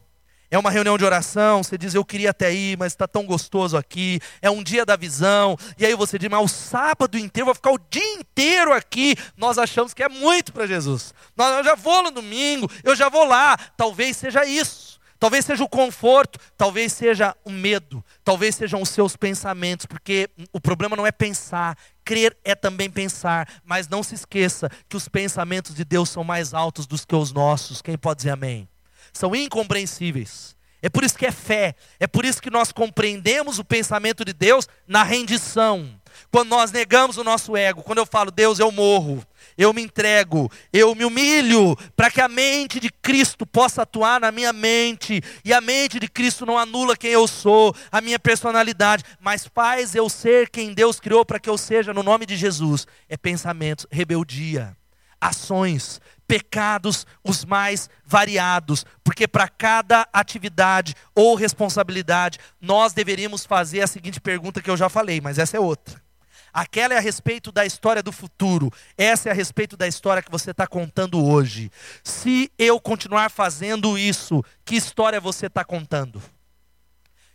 É 0.51 0.59
uma 0.59 0.71
reunião 0.71 0.97
de 0.97 1.05
oração, 1.05 1.63
você 1.63 1.77
diz, 1.77 1.95
eu 1.95 2.05
queria 2.05 2.31
até 2.31 2.53
ir, 2.53 2.79
mas 2.79 2.93
está 2.93 3.07
tão 3.07 3.27
gostoso 3.27 3.77
aqui. 3.77 4.19
É 4.41 4.51
um 4.51 4.63
dia 4.63 4.87
da 4.87 4.97
visão. 4.97 5.59
E 5.77 5.85
aí 5.85 5.95
você 5.95 6.19
diz, 6.19 6.31
mas 6.31 6.43
o 6.43 6.49
sábado 6.49 7.19
inteiro, 7.19 7.47
vou 7.47 7.55
ficar 7.55 7.71
o 7.71 7.79
dia 7.91 8.15
inteiro 8.15 8.73
aqui. 8.73 9.15
Nós 9.37 9.59
achamos 9.59 9.93
que 9.93 10.03
é 10.03 10.09
muito 10.09 10.53
para 10.53 10.67
Jesus. 10.67 11.13
Eu 11.37 11.65
já 11.65 11.75
vou 11.75 12.03
no 12.03 12.11
domingo, 12.11 12.71
eu 12.83 12.97
já 12.97 13.11
vou 13.11 13.25
lá. 13.25 13.59
Talvez 13.77 14.17
seja 14.17 14.45
isso. 14.47 14.99
Talvez 15.19 15.45
seja 15.45 15.65
o 15.65 15.69
conforto, 15.69 16.39
talvez 16.57 16.93
seja 16.93 17.37
o 17.45 17.51
medo, 17.51 18.05
talvez 18.23 18.55
sejam 18.55 18.81
os 18.81 18.89
seus 18.89 19.17
pensamentos, 19.17 19.85
porque 19.85 20.31
o 20.53 20.61
problema 20.61 20.95
não 20.95 21.05
é 21.05 21.11
pensar, 21.11 21.77
crer 22.05 22.37
é 22.45 22.55
também 22.55 22.89
pensar, 22.89 23.49
mas 23.65 23.89
não 23.89 24.01
se 24.05 24.15
esqueça 24.15 24.71
que 24.89 24.97
os 24.97 25.09
pensamentos 25.09 25.75
de 25.75 25.85
Deus 25.85 26.09
são 26.09 26.23
mais 26.23 26.55
altos 26.55 26.87
do 26.87 26.97
que 27.05 27.17
os 27.17 27.33
nossos. 27.33 27.83
Quem 27.83 27.99
pode 27.99 28.19
dizer 28.19 28.31
amém? 28.31 28.69
São 29.19 29.35
incompreensíveis. 29.35 30.57
É 30.81 30.89
por 30.89 31.03
isso 31.03 31.19
que 31.19 31.27
é 31.27 31.33
fé, 31.33 31.75
é 31.99 32.07
por 32.07 32.25
isso 32.25 32.41
que 32.41 32.51
nós 32.51 32.71
compreendemos 32.71 33.59
o 33.59 33.65
pensamento 33.65 34.25
de 34.25 34.33
Deus 34.33 34.69
na 34.87 35.03
rendição. 35.03 35.99
Quando 36.31 36.51
nós 36.51 36.71
negamos 36.71 37.17
o 37.17 37.25
nosso 37.25 37.57
ego, 37.57 37.83
quando 37.83 37.99
eu 37.99 38.07
falo, 38.07 38.31
Deus, 38.31 38.61
eu 38.61 38.71
morro, 38.71 39.25
eu 39.57 39.73
me 39.73 39.83
entrego, 39.83 40.51
eu 40.73 40.95
me 40.95 41.05
humilho, 41.05 41.77
para 41.97 42.11
que 42.11 42.21
a 42.21 42.29
mente 42.29 42.79
de 42.79 42.91
Cristo 42.91 43.45
possa 43.45 43.83
atuar 43.83 44.21
na 44.21 44.31
minha 44.31 44.53
mente, 44.53 45.21
e 45.45 45.53
a 45.53 45.61
mente 45.61 45.99
de 45.99 46.07
Cristo 46.07 46.47
não 46.47 46.57
anula 46.57 46.97
quem 46.97 47.11
eu 47.11 47.27
sou, 47.27 47.75
a 47.91 48.01
minha 48.01 48.19
personalidade, 48.19 49.03
mas 49.21 49.49
faz 49.53 49.97
eu 49.97 50.09
ser 50.09 50.49
quem 50.49 50.73
Deus 50.73 51.01
criou 51.01 51.25
para 51.25 51.41
que 51.41 51.51
eu 51.51 51.59
seja, 51.59 51.93
no 51.93 52.05
nome 52.05 52.25
de 52.25 52.37
Jesus. 52.37 52.87
É 53.09 53.17
pensamentos, 53.17 53.87
rebeldia, 53.91 54.77
ações, 55.21 56.01
pecados 56.29 57.07
os 57.25 57.43
mais 57.47 57.89
variados, 58.05 58.85
porque 59.03 59.27
para 59.27 59.49
cada 59.49 60.07
atividade 60.13 60.95
ou 61.15 61.35
responsabilidade, 61.35 62.39
nós 62.61 62.93
deveríamos 62.93 63.47
fazer 63.47 63.81
a 63.81 63.87
seguinte 63.87 64.21
pergunta 64.21 64.61
que 64.61 64.71
eu 64.71 64.77
já 64.77 64.91
falei, 64.91 65.23
mas 65.23 65.39
essa 65.39 65.57
é 65.57 65.61
outra. 65.61 66.01
Aquela 66.53 66.95
é 66.95 66.99
a 66.99 67.01
respeito 67.01 67.51
da 67.51 67.65
história 67.65 68.03
do 68.03 68.13
futuro, 68.13 68.71
essa 68.97 69.29
é 69.29 69.33
a 69.33 69.35
respeito 69.35 69.77
da 69.77 69.89
história 69.89 70.23
que 70.23 70.31
você 70.31 70.51
está 70.51 70.67
contando 70.67 71.25
hoje. 71.25 71.71
Se 72.05 72.53
eu 72.59 72.79
continuar 72.79 73.31
fazendo 73.31 73.97
isso, 73.97 74.45
que 74.65 74.77
história 74.77 75.21
você 75.21 75.47
está 75.47 75.65
contando? 75.65 76.23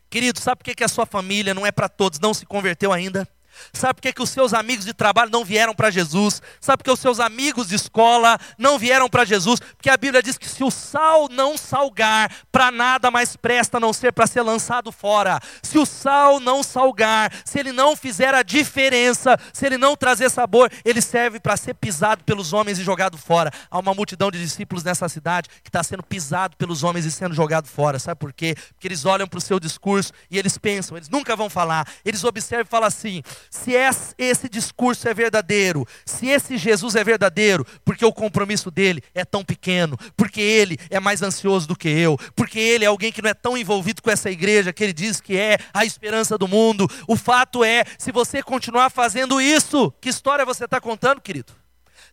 Querido, 0.10 0.40
sabe 0.40 0.64
por 0.64 0.76
que 0.76 0.84
a 0.84 0.88
sua 0.88 1.08
família 1.08 1.54
não 1.56 1.66
é 1.66 1.72
para 1.72 1.90
todos, 1.90 2.20
não 2.20 2.34
se 2.34 2.46
converteu 2.46 2.94
ainda? 2.94 3.28
Sabe 3.74 3.96
por 3.96 4.02
que, 4.02 4.14
que 4.14 4.22
os 4.22 4.30
seus 4.30 4.54
amigos 4.54 4.86
de 4.86 4.94
trabalho 4.94 5.32
não 5.32 5.44
vieram 5.44 5.74
para 5.74 5.90
Jesus? 5.90 6.42
Sabe 6.60 6.78
por 6.78 6.84
que 6.86 6.92
os 6.92 7.00
seus 7.00 7.20
amigos 7.20 7.68
de 7.68 7.76
escola 7.76 8.40
não 8.58 8.78
vieram 8.78 9.10
para 9.10 9.26
Jesus? 9.26 9.60
Porque 9.60 9.90
a 9.90 9.98
Bíblia 9.98 10.22
diz 10.22 10.38
que 10.38 10.48
se 10.48 10.64
o 10.64 10.72
sal 10.72 11.28
não 11.30 11.58
salgar, 11.58 12.32
para 12.52 12.72
nada 12.72 13.10
mais 13.12 13.36
presta 13.36 13.78
a 13.78 13.80
não 13.80 13.94
ser 13.94 14.12
para 14.12 14.28
ser 14.28 14.42
lançado 14.42 14.92
fora. 14.92 15.40
Se 15.62 15.78
o 15.78 15.86
sal 15.86 16.40
não 16.40 16.64
salgar, 16.64 17.32
se 17.46 17.60
ele 17.60 17.72
não 17.72 17.96
fizer 17.96 18.34
a 18.34 18.44
diferença, 18.44 19.38
se 19.52 19.66
ele 19.66 19.78
não 19.78 19.96
trazer 19.96 20.30
sabor, 20.30 20.72
ele 20.84 21.02
serve 21.02 21.40
para 21.40 21.58
ser 21.58 21.74
pisado 21.74 22.24
pelos 22.24 22.54
homens 22.54 22.80
e 22.80 22.84
jogado 22.84 23.18
fora. 23.18 23.52
Há 23.70 23.80
uma 23.80 23.94
multidão 23.94 24.32
de 24.32 24.40
discípulos 24.40 24.84
nessa 24.84 25.08
cidade 25.10 25.50
que 25.64 25.70
está 25.70 25.84
sendo 25.84 26.04
pisado 26.04 26.56
pelos 26.58 26.84
homens 26.84 27.06
e 27.06 27.12
sendo 27.12 27.34
jogado 27.34 27.68
fora. 27.68 28.00
Sabe 28.00 28.20
por 28.20 28.34
quê? 28.34 28.56
Porque 28.74 28.88
eles 28.88 29.06
olham 29.06 29.28
para 29.28 29.38
o 29.38 29.42
seu 29.42 29.60
discurso 29.60 30.12
e 30.30 30.38
eles 30.38 30.58
pensam, 30.58 30.98
eles 30.98 31.10
nunca 31.10 31.36
vão 31.36 31.50
falar. 31.50 31.88
Eles 32.04 32.24
observam 32.24 32.66
e 32.66 32.70
falam 32.70 32.88
assim: 32.88 33.22
se 33.50 33.74
esse 34.18 34.50
discurso 34.50 35.08
é 35.08 35.14
verdadeiro, 35.14 35.86
se 36.06 36.28
esse 36.28 36.58
Jesus 36.58 36.96
é 36.96 37.04
verdadeiro, 37.04 37.66
porque 37.84 38.06
o 38.06 38.14
compromisso 38.14 38.70
dele 38.70 39.04
é 39.14 39.26
tão 39.26 39.44
pequeno, 39.44 39.98
porque 40.16 40.42
ele 40.42 40.78
é 40.90 41.00
mais 41.00 41.22
ansioso 41.22 41.68
do 41.68 41.76
que 41.76 41.90
eu, 41.90 42.18
porque 42.36 42.60
ele 42.60 42.86
é 42.86 42.88
alguém 42.88 43.12
que 43.12 43.22
não 43.22 43.30
é 43.30 43.34
tão 43.34 43.58
envolvido 43.58 44.02
com 44.02 44.12
essa 44.12 44.30
igreja 44.30 44.74
que 44.74 44.84
ele 44.84 44.94
diz 44.94 45.20
que 45.20 45.38
é 45.38 45.58
a 45.74 45.86
esperança 45.86 46.38
do 46.38 46.48
mundo. 46.48 46.88
O 47.08 47.16
fato 47.16 47.64
é, 47.64 47.84
se 47.98 48.12
você 48.12 48.44
continuar 48.44 48.90
fazendo 48.90 49.42
isso, 49.42 49.94
que 50.00 50.10
história 50.10 50.46
você 50.46 50.66
está 50.66 50.80
contando, 50.80 51.22
querido? 51.22 51.63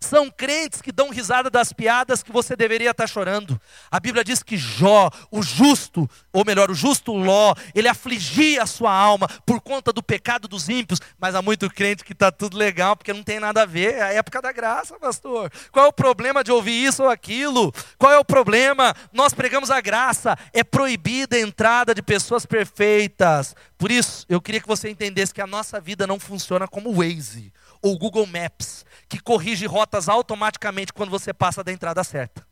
São 0.02 0.30
crentes 0.30 0.80
que 0.80 0.90
dão 0.90 1.10
risada 1.10 1.50
das 1.50 1.74
piadas 1.74 2.22
que 2.22 2.32
você 2.32 2.56
deveria 2.56 2.90
estar 2.90 3.06
chorando. 3.06 3.60
A 3.90 4.00
Bíblia 4.00 4.24
diz 4.24 4.42
que 4.42 4.56
Jó, 4.56 5.10
o 5.30 5.42
justo, 5.42 6.08
ou 6.32 6.42
melhor, 6.42 6.70
o 6.70 6.74
justo 6.74 7.12
Ló, 7.12 7.54
ele 7.74 7.86
afligia 7.86 8.62
a 8.62 8.66
sua 8.66 8.92
alma 8.92 9.28
por 9.44 9.60
conta 9.60 9.92
do 9.92 10.02
pecado 10.02 10.48
dos 10.48 10.70
ímpios, 10.70 11.00
mas 11.18 11.34
há 11.34 11.42
muito 11.42 11.68
crente 11.68 12.02
que 12.02 12.14
está 12.14 12.32
tudo 12.32 12.56
legal 12.56 12.96
porque 12.96 13.12
não 13.12 13.22
tem 13.22 13.38
nada 13.38 13.62
a 13.62 13.66
ver. 13.66 13.94
É 13.94 14.02
a 14.02 14.12
época 14.14 14.40
da 14.40 14.50
graça, 14.52 14.98
pastor. 14.98 15.52
Qual 15.70 15.84
é 15.84 15.88
o 15.88 15.92
problema 15.92 16.42
de 16.42 16.50
ouvir 16.50 16.82
isso 16.82 17.02
ou 17.02 17.10
aquilo? 17.10 17.70
Qual 17.98 18.10
é 18.10 18.18
o 18.18 18.24
problema? 18.24 18.94
Nós 19.12 19.34
pregamos 19.34 19.70
a 19.70 19.82
graça, 19.82 20.34
é 20.54 20.64
proibida 20.64 21.36
a 21.36 21.40
entrada 21.40 21.94
de 21.94 22.00
pessoas 22.02 22.46
perfeitas. 22.46 23.54
Por 23.76 23.90
isso, 23.90 24.24
eu 24.30 24.40
queria 24.40 24.62
que 24.62 24.68
você 24.68 24.88
entendesse 24.88 25.34
que 25.34 25.42
a 25.42 25.46
nossa 25.46 25.78
vida 25.78 26.06
não 26.06 26.18
funciona 26.18 26.66
como 26.66 26.94
Waze 26.94 27.52
ou 27.82 27.98
Google 27.98 28.26
Maps 28.26 28.84
que 29.08 29.18
corrige 29.18 29.66
rotas 29.66 30.08
automaticamente 30.08 30.92
quando 30.92 31.10
você 31.10 31.34
passa 31.34 31.64
da 31.64 31.72
entrada 31.72 32.02
certa. 32.04 32.48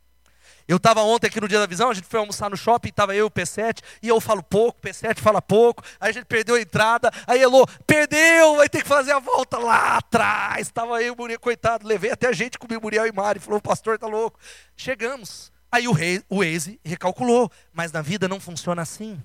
Eu 0.67 0.77
estava 0.77 1.01
ontem 1.01 1.29
aqui 1.29 1.41
no 1.41 1.49
dia 1.49 1.59
da 1.59 1.65
visão, 1.65 1.89
a 1.89 1.95
gente 1.95 2.07
foi 2.07 2.21
almoçar 2.21 2.51
no 2.51 2.57
shopping, 2.57 2.91
estava 2.91 3.15
eu 3.15 3.25
e 3.25 3.29
o 3.29 3.31
P7, 3.31 3.81
e 4.03 4.09
eu 4.09 4.21
falo 4.21 4.43
pouco, 4.43 4.79
o 4.79 4.83
P7 4.87 5.19
fala 5.19 5.41
pouco, 5.41 5.83
aí 5.99 6.11
a 6.11 6.13
gente 6.13 6.27
perdeu 6.27 6.57
a 6.57 6.61
entrada, 6.61 7.11
aí 7.27 7.41
Elô, 7.41 7.67
perdeu, 7.87 8.57
vai 8.57 8.69
ter 8.69 8.83
que 8.83 8.89
fazer 8.89 9.13
a 9.13 9.19
volta 9.19 9.57
lá 9.57 9.97
atrás. 9.97 10.67
Estava 10.67 11.03
eu 11.03 11.15
o 11.15 11.17
Muriel, 11.17 11.41
coitado, 11.41 11.89
levei 11.89 12.11
até 12.11 12.29
a 12.29 12.33
gente 12.33 12.59
comigo, 12.59 12.83
Muriel 12.83 13.07
e 13.07 13.13
Mari, 13.13 13.41
falou, 13.41 13.59
o 13.59 13.63
pastor 13.63 13.95
está 13.95 14.07
louco. 14.07 14.39
Chegamos. 14.77 15.51
Aí 15.73 15.89
o, 15.89 15.93
rei, 15.93 16.23
o 16.29 16.43
Waze 16.43 16.79
recalculou, 16.85 17.51
mas 17.73 17.91
na 17.91 18.03
vida 18.03 18.29
não 18.29 18.39
funciona 18.39 18.83
assim. 18.83 19.23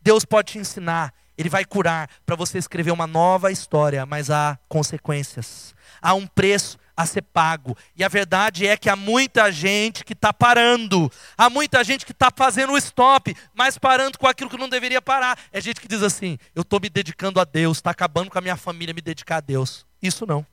Deus 0.00 0.24
pode 0.24 0.52
te 0.52 0.58
ensinar, 0.58 1.12
Ele 1.36 1.48
vai 1.48 1.64
curar 1.64 2.08
para 2.24 2.36
você 2.36 2.58
escrever 2.58 2.90
uma 2.90 3.06
nova 3.06 3.50
história, 3.50 4.06
mas 4.06 4.30
há 4.30 4.58
consequências 4.68 5.74
há 6.04 6.12
um 6.12 6.26
preço 6.26 6.78
a 6.94 7.06
ser 7.06 7.22
pago. 7.22 7.76
E 7.96 8.04
a 8.04 8.08
verdade 8.08 8.66
é 8.66 8.76
que 8.76 8.90
há 8.90 8.94
muita 8.94 9.50
gente 9.50 10.04
que 10.04 10.12
está 10.12 10.32
parando, 10.32 11.10
há 11.36 11.48
muita 11.48 11.82
gente 11.82 12.04
que 12.04 12.12
está 12.12 12.28
fazendo 12.34 12.74
o 12.74 12.78
stop, 12.78 13.34
mas 13.54 13.78
parando 13.78 14.18
com 14.18 14.28
aquilo 14.28 14.50
que 14.50 14.58
não 14.58 14.68
deveria 14.68 15.00
parar. 15.00 15.38
É 15.50 15.60
gente 15.60 15.80
que 15.80 15.88
diz 15.88 16.02
assim: 16.02 16.38
eu 16.54 16.60
estou 16.60 16.78
me 16.78 16.90
dedicando 16.90 17.40
a 17.40 17.44
Deus, 17.44 17.78
está 17.78 17.90
acabando 17.90 18.30
com 18.30 18.38
a 18.38 18.42
minha 18.42 18.56
família 18.56 18.94
me 18.94 19.00
dedicar 19.00 19.38
a 19.38 19.40
Deus. 19.40 19.86
Isso 20.00 20.26
não. 20.26 20.46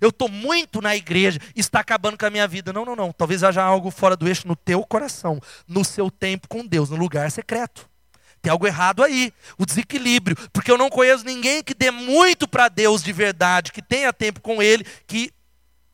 Eu 0.00 0.08
estou 0.08 0.28
muito 0.28 0.80
na 0.80 0.96
igreja, 0.96 1.38
está 1.54 1.80
acabando 1.80 2.18
com 2.18 2.26
a 2.26 2.30
minha 2.30 2.48
vida. 2.48 2.72
Não, 2.72 2.84
não, 2.84 2.96
não. 2.96 3.12
Talvez 3.12 3.44
haja 3.44 3.62
algo 3.62 3.90
fora 3.90 4.16
do 4.16 4.26
eixo 4.26 4.48
no 4.48 4.56
teu 4.56 4.82
coração, 4.84 5.38
no 5.68 5.84
seu 5.84 6.10
tempo 6.10 6.48
com 6.48 6.66
Deus, 6.66 6.90
no 6.90 6.96
lugar 6.96 7.30
secreto. 7.30 7.88
Tem 8.46 8.52
algo 8.52 8.64
errado 8.64 9.02
aí, 9.02 9.32
o 9.58 9.66
desequilíbrio, 9.66 10.36
porque 10.52 10.70
eu 10.70 10.78
não 10.78 10.88
conheço 10.88 11.24
ninguém 11.24 11.64
que 11.64 11.74
dê 11.74 11.90
muito 11.90 12.46
para 12.46 12.68
Deus 12.68 13.02
de 13.02 13.12
verdade, 13.12 13.72
que 13.72 13.82
tenha 13.82 14.12
tempo 14.12 14.40
com 14.40 14.62
Ele, 14.62 14.86
que 15.04 15.32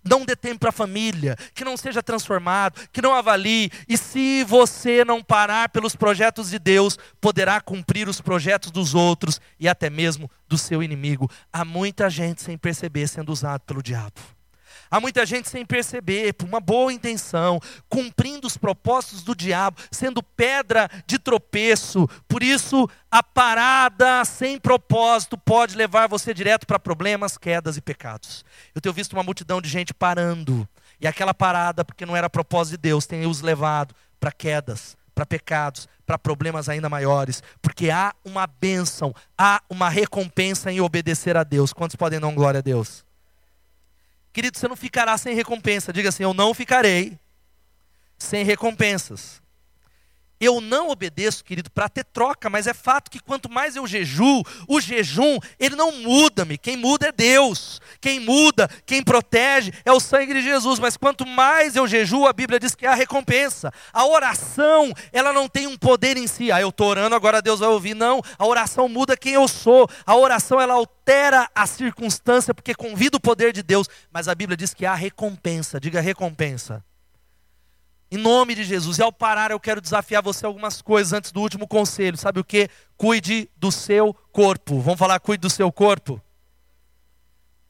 não 0.05 0.23
dê 0.23 0.37
tempo 0.37 0.59
para 0.59 0.69
a 0.69 0.73
família, 0.73 1.35
que 1.55 1.65
não 1.65 1.79
seja 1.79 2.03
transformado, 2.03 2.79
que 2.93 3.01
não 3.01 3.15
avalie. 3.15 3.71
E 3.89 3.97
se 3.97 4.45
você 4.45 5.03
não 5.03 5.23
parar 5.23 5.71
pelos 5.71 5.97
projetos 5.97 6.51
de 6.51 6.59
Deus, 6.59 6.99
poderá 7.23 7.59
cumprir 7.59 8.07
os 8.07 8.21
projetos 8.21 8.71
dos 8.71 8.95
outros 8.95 9.41
e 9.59 9.67
até 9.67 9.89
mesmo 9.89 10.31
do 10.47 10.59
seu 10.59 10.83
inimigo. 10.83 11.31
Há 11.51 11.65
muita 11.65 12.11
gente 12.11 12.43
sem 12.43 12.59
perceber 12.59 13.09
sendo 13.09 13.33
usado 13.33 13.63
pelo 13.63 13.83
diabo. 13.83 14.21
Há 14.93 15.01
muita 15.01 15.25
gente 15.25 15.49
sem 15.49 15.65
perceber, 15.65 16.35
por 16.35 16.47
uma 16.47 16.61
boa 16.61 16.93
intenção, 16.93 17.59
cumprindo 17.89 18.47
os 18.47 18.59
propósitos 18.59 19.23
do 19.23 19.35
diabo, 19.35 19.81
sendo 19.91 20.23
pedra 20.23 20.87
de 21.07 21.19
tropeço. 21.19 22.07
Por 22.29 22.43
isso, 22.43 22.87
a 23.11 23.23
parada 23.23 24.23
sem 24.27 24.59
propósito 24.59 25.39
pode 25.39 25.75
levar 25.77 26.09
você 26.09 26.35
direto 26.35 26.67
para 26.67 26.79
problemas, 26.79 27.39
quedas 27.39 27.79
e 27.79 27.81
pecados. 27.81 28.45
Eu 28.75 28.83
tenho 28.83 28.93
visto 28.93 29.15
uma 29.15 29.23
multidão 29.23 29.63
de 29.63 29.69
gente 29.71 29.95
parando 29.95 30.69
E 31.01 31.07
aquela 31.07 31.33
parada, 31.33 31.87
porque 31.87 32.05
não 32.05 32.15
era 32.15 32.29
propósito 32.29 32.73
de 32.73 32.83
Deus, 32.83 33.07
tem 33.07 33.25
os 33.25 33.41
levado 33.41 33.95
para 34.21 34.31
quedas, 34.31 34.95
para 35.15 35.25
pecados, 35.25 35.89
para 36.05 36.19
problemas 36.19 36.69
ainda 36.69 36.91
maiores, 36.91 37.43
porque 37.63 37.89
há 37.89 38.15
uma 38.23 38.47
bênção, 38.47 39.15
há 39.39 39.63
uma 39.71 39.89
recompensa 39.89 40.71
em 40.71 40.83
obedecer 40.83 41.35
a 41.35 41.45
Deus. 41.45 41.73
Quantos 41.73 41.97
podem 41.97 42.21
dar 42.21 42.31
glória 42.35 42.59
a 42.59 42.63
Deus? 42.63 43.03
Querido, 44.33 44.59
você 44.59 44.67
não 44.67 44.77
ficará 44.77 45.17
sem 45.19 45.35
recompensa. 45.35 45.93
Diga 45.93 46.09
assim: 46.09 46.23
Eu 46.23 46.33
não 46.33 46.55
ficarei 46.55 47.19
sem 48.17 48.45
recompensas. 48.45 49.42
Eu 50.43 50.61
não 50.61 50.91
obedeço, 50.91 51.45
querido, 51.45 51.71
para 51.71 51.89
ter 51.89 52.03
troca, 52.03 52.51
mas 52.51 52.67
é 52.67 52.75
fato 52.75 53.09
que 53.09 53.21
quanto 53.21 53.49
mais 53.49 53.77
eu 53.77 53.87
jejuo, 53.87 54.43
o 54.67 54.81
jejum, 54.81 55.39
ele 55.57 55.77
não 55.77 55.93
muda-me. 55.93 56.59
Quem 56.59 56.77
muda 56.77 57.07
é 57.07 57.13
Deus. 57.13 57.81
Quem 58.01 58.19
muda, 58.19 58.69
quem 58.85 59.05
protege 59.05 59.73
é 59.85 59.93
o 59.93 60.01
sangue 60.01 60.35
de 60.35 60.43
Jesus. 60.43 60.81
Mas 60.81 60.97
quanto 60.97 61.25
mais 61.25 61.77
eu 61.77 61.87
jejuo, 61.87 62.27
a 62.27 62.33
Bíblia 62.33 62.59
diz 62.59 62.75
que 62.75 62.85
é 62.85 62.89
a 62.89 62.95
recompensa. 62.95 63.73
A 63.93 64.05
oração, 64.05 64.93
ela 65.13 65.33
não 65.33 65.49
tem 65.49 65.69
um 65.69 65.79
poder 65.79 66.17
em 66.17 66.27
si. 66.27 66.51
Ah, 66.51 66.61
eu 66.61 66.71
estou 66.71 66.89
orando, 66.89 67.15
agora 67.15 67.41
Deus 67.41 67.61
vai 67.61 67.69
ouvir. 67.69 67.95
Não, 67.95 68.21
a 68.37 68.45
oração 68.45 68.89
muda 68.89 69.17
quem 69.17 69.35
eu 69.35 69.47
sou. 69.47 69.89
A 70.05 70.17
oração, 70.17 70.61
ela 70.61 70.75
altera 70.75 71.49
a 71.55 71.69
circunstância, 71.69 72.53
porque 72.53 72.75
convida 72.75 73.17
o 73.17 73.21
poder 73.21 73.53
de 73.53 73.63
Deus. 73.63 73.87
Mas 74.13 74.27
a 74.27 74.35
Bíblia 74.35 74.57
diz 74.57 74.75
que 74.75 74.85
há 74.85 74.95
recompensa. 74.97 75.79
Diga 75.79 76.01
recompensa. 76.01 76.85
Em 78.13 78.19
nome 78.19 78.55
de 78.55 78.63
Jesus. 78.63 78.99
E 78.99 79.03
ao 79.03 79.11
parar, 79.11 79.53
eu 79.53 79.59
quero 79.59 79.81
desafiar 79.81 80.23
você 80.23 80.45
algumas 80.45 80.83
coisas 80.83 81.15
antes 81.15 81.33
do 81.33 81.41
último 81.41 81.67
conselho. 81.67 82.19
Sabe 82.19 82.41
o 82.41 82.45
que? 82.45 82.69
Cuide 82.95 83.49
do 83.57 83.73
seu 83.73 84.13
corpo. 84.31 84.79
Vamos 84.81 84.99
falar, 84.99 85.19
cuide 85.19 85.41
do 85.41 85.49
seu 85.49 85.73
corpo? 85.73 86.21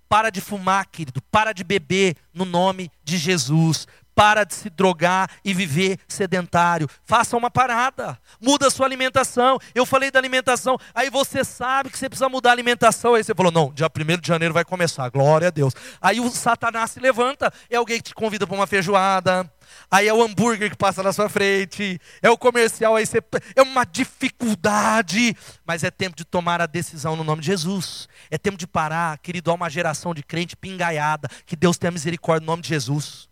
Para 0.08 0.30
de 0.30 0.40
fumar, 0.40 0.84
querido. 0.86 1.22
Para 1.30 1.52
de 1.52 1.62
beber 1.62 2.16
no 2.34 2.44
nome 2.44 2.90
de 3.04 3.18
Jesus. 3.18 3.86
Para 4.14 4.44
de 4.44 4.54
se 4.54 4.70
drogar 4.70 5.30
e 5.44 5.54
viver 5.54 5.98
sedentário. 6.06 6.88
Faça 7.04 7.36
uma 7.36 7.50
parada. 7.50 8.18
Muda 8.40 8.66
a 8.66 8.70
sua 8.70 8.86
alimentação. 8.86 9.58
Eu 9.74 9.86
falei 9.86 10.10
da 10.10 10.18
alimentação. 10.18 10.76
Aí 10.94 11.10
você 11.10 11.44
sabe 11.44 11.90
que 11.90 11.98
você 11.98 12.08
precisa 12.08 12.28
mudar 12.28 12.50
a 12.50 12.52
alimentação. 12.52 13.14
Aí 13.14 13.24
você 13.24 13.34
falou: 13.34 13.52
não, 13.52 13.72
dia 13.72 13.86
1 13.86 14.20
de 14.20 14.28
janeiro 14.28 14.54
vai 14.54 14.64
começar. 14.64 15.08
Glória 15.08 15.48
a 15.48 15.50
Deus. 15.50 15.74
Aí 16.00 16.20
o 16.20 16.30
Satanás 16.30 16.90
se 16.90 17.00
levanta. 17.00 17.52
É 17.70 17.76
alguém 17.76 17.98
que 17.98 18.10
te 18.10 18.14
convida 18.14 18.46
para 18.46 18.56
uma 18.56 18.66
feijoada 18.66 19.50
aí 19.90 20.08
é 20.08 20.14
o 20.14 20.22
hambúrguer 20.22 20.70
que 20.70 20.76
passa 20.76 21.02
na 21.02 21.12
sua 21.12 21.28
frente, 21.28 21.98
é 22.20 22.30
o 22.30 22.38
comercial, 22.38 22.96
aí 22.96 23.06
você, 23.06 23.22
é 23.54 23.62
uma 23.62 23.84
dificuldade, 23.84 25.36
mas 25.64 25.84
é 25.84 25.90
tempo 25.90 26.16
de 26.16 26.24
tomar 26.24 26.60
a 26.60 26.66
decisão 26.66 27.16
no 27.16 27.24
nome 27.24 27.40
de 27.40 27.46
Jesus. 27.46 28.08
É 28.30 28.38
tempo 28.38 28.56
de 28.56 28.66
parar, 28.66 29.18
querido, 29.18 29.50
há 29.50 29.54
uma 29.54 29.70
geração 29.70 30.14
de 30.14 30.22
crente 30.22 30.56
pingaiada, 30.56 31.28
que 31.46 31.56
Deus 31.56 31.78
tenha 31.78 31.90
misericórdia 31.90 32.44
no 32.44 32.52
nome 32.52 32.62
de 32.62 32.68
Jesus. 32.68 33.31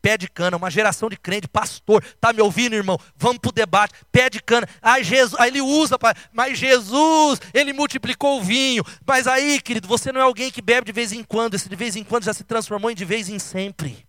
Pé 0.00 0.16
de 0.16 0.28
cana, 0.28 0.56
uma 0.56 0.70
geração 0.70 1.08
de 1.08 1.16
crente, 1.16 1.48
pastor, 1.48 2.04
tá 2.20 2.32
me 2.32 2.40
ouvindo, 2.40 2.74
irmão? 2.74 2.98
Vamos 3.16 3.38
para 3.38 3.48
o 3.48 3.52
debate. 3.52 3.94
Pé 4.12 4.30
de 4.30 4.40
cana, 4.40 4.68
ai 4.80 5.02
Jesus, 5.02 5.38
aí 5.40 5.48
ele 5.48 5.60
usa, 5.60 5.98
mas 6.32 6.58
Jesus, 6.58 7.40
ele 7.52 7.72
multiplicou 7.72 8.38
o 8.38 8.42
vinho. 8.42 8.84
Mas 9.06 9.26
aí, 9.26 9.60
querido, 9.60 9.88
você 9.88 10.12
não 10.12 10.20
é 10.20 10.24
alguém 10.24 10.50
que 10.50 10.62
bebe 10.62 10.86
de 10.86 10.92
vez 10.92 11.12
em 11.12 11.22
quando, 11.22 11.54
esse 11.54 11.68
de 11.68 11.76
vez 11.76 11.96
em 11.96 12.04
quando 12.04 12.24
já 12.24 12.32
se 12.32 12.44
transformou 12.44 12.90
em 12.90 12.94
de 12.94 13.04
vez 13.04 13.28
em 13.28 13.38
sempre. 13.38 14.06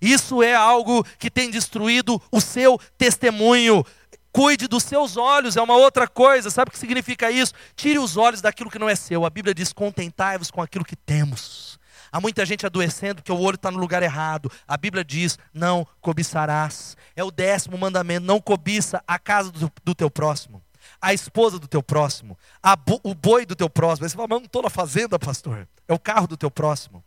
Isso 0.00 0.42
é 0.42 0.54
algo 0.54 1.04
que 1.18 1.30
tem 1.30 1.50
destruído 1.50 2.20
o 2.30 2.40
seu 2.40 2.78
testemunho. 2.98 3.84
Cuide 4.32 4.66
dos 4.66 4.82
seus 4.82 5.16
olhos, 5.16 5.56
é 5.56 5.62
uma 5.62 5.76
outra 5.76 6.08
coisa. 6.08 6.50
Sabe 6.50 6.70
o 6.70 6.72
que 6.72 6.78
significa 6.78 7.30
isso? 7.30 7.52
Tire 7.76 7.98
os 7.98 8.16
olhos 8.16 8.40
daquilo 8.40 8.70
que 8.70 8.78
não 8.78 8.88
é 8.88 8.96
seu. 8.96 9.24
A 9.24 9.30
Bíblia 9.30 9.54
diz: 9.54 9.72
contentai-vos 9.72 10.50
com 10.50 10.62
aquilo 10.62 10.84
que 10.84 10.96
temos. 10.96 11.78
Há 12.12 12.20
muita 12.20 12.44
gente 12.44 12.66
adoecendo 12.66 13.16
porque 13.16 13.32
o 13.32 13.40
olho 13.40 13.54
está 13.54 13.70
no 13.70 13.78
lugar 13.78 14.02
errado. 14.02 14.52
A 14.68 14.76
Bíblia 14.76 15.02
diz: 15.02 15.38
não 15.54 15.86
cobiçarás. 15.98 16.94
É 17.16 17.24
o 17.24 17.30
décimo 17.30 17.78
mandamento: 17.78 18.26
não 18.26 18.38
cobiça 18.38 19.02
a 19.06 19.18
casa 19.18 19.50
do, 19.50 19.72
do 19.82 19.94
teu 19.94 20.10
próximo, 20.10 20.62
a 21.00 21.14
esposa 21.14 21.58
do 21.58 21.66
teu 21.66 21.82
próximo, 21.82 22.38
bo, 22.86 23.00
o 23.02 23.14
boi 23.14 23.46
do 23.46 23.56
teu 23.56 23.70
próximo. 23.70 24.04
Aí 24.04 24.10
você 24.10 24.16
fala, 24.16 24.28
mas 24.28 24.38
não 24.40 24.46
estou 24.46 24.62
na 24.62 24.70
fazenda, 24.70 25.18
pastor. 25.18 25.66
É 25.88 25.94
o 25.94 25.98
carro 25.98 26.26
do 26.26 26.36
teu 26.36 26.50
próximo, 26.50 27.02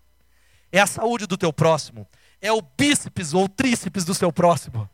é 0.72 0.80
a 0.80 0.88
saúde 0.88 1.28
do 1.28 1.38
teu 1.38 1.54
próximo, 1.54 2.08
é 2.42 2.52
o 2.52 2.62
bíceps 2.62 3.36
ou 3.36 3.48
tríceps 3.48 4.06
do 4.06 4.16
seu 4.16 4.34
próximo. 4.34 4.90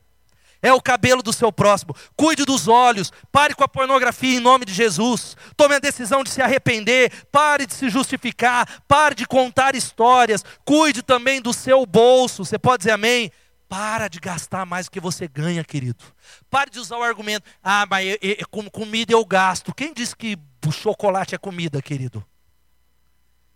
É 0.62 0.72
o 0.72 0.82
cabelo 0.82 1.24
do 1.24 1.34
seu 1.34 1.51
próximo. 1.51 1.95
Cuide 2.16 2.45
dos 2.45 2.68
olhos. 2.68 3.12
Pare 3.32 3.55
com 3.55 3.64
a 3.64 3.68
pornografia 3.68 4.38
em 4.38 4.39
nome 4.39 4.64
de 4.64 4.74
Jesus. 4.74 5.36
Tome 5.57 5.76
a 5.76 5.80
decisão 5.80 6.24
de 6.24 6.30
se 6.30 6.41
arrepender. 6.41 7.12
Pare 7.32 7.66
de 7.66 7.74
se 7.74 7.89
justificar. 7.89 8.84
Pare 8.88 9.16
de 9.16 9.26
contar 9.26 9.76
histórias. 9.76 10.43
Cuide 10.64 11.01
também 11.01 11.41
do 11.41 11.51
seu 11.51 11.86
bolso. 11.86 12.45
Você 12.45 12.59
pode 12.59 12.82
dizer 12.82 12.91
amém? 12.91 13.32
Para 13.68 14.07
de 14.07 14.20
gastar 14.20 14.66
mais 14.66 14.86
do 14.86 14.91
que 14.91 14.99
você 14.99 15.28
ganha, 15.28 15.64
querido. 15.64 16.03
Pare 16.49 16.70
de 16.70 16.78
usar 16.78 16.97
o 16.97 17.03
argumento: 17.03 17.49
ah, 17.64 17.88
mas 17.89 18.05
eu, 18.05 18.18
eu, 18.22 18.47
com 18.49 18.70
comida 18.70 19.14
eu 19.14 19.26
gasto. 19.26 19.74
Quem 19.74 19.93
disse 19.93 20.16
que 20.16 20.38
chocolate 20.72 21.34
é 21.34 21.38
comida, 21.38 21.82
querido? 21.82 22.24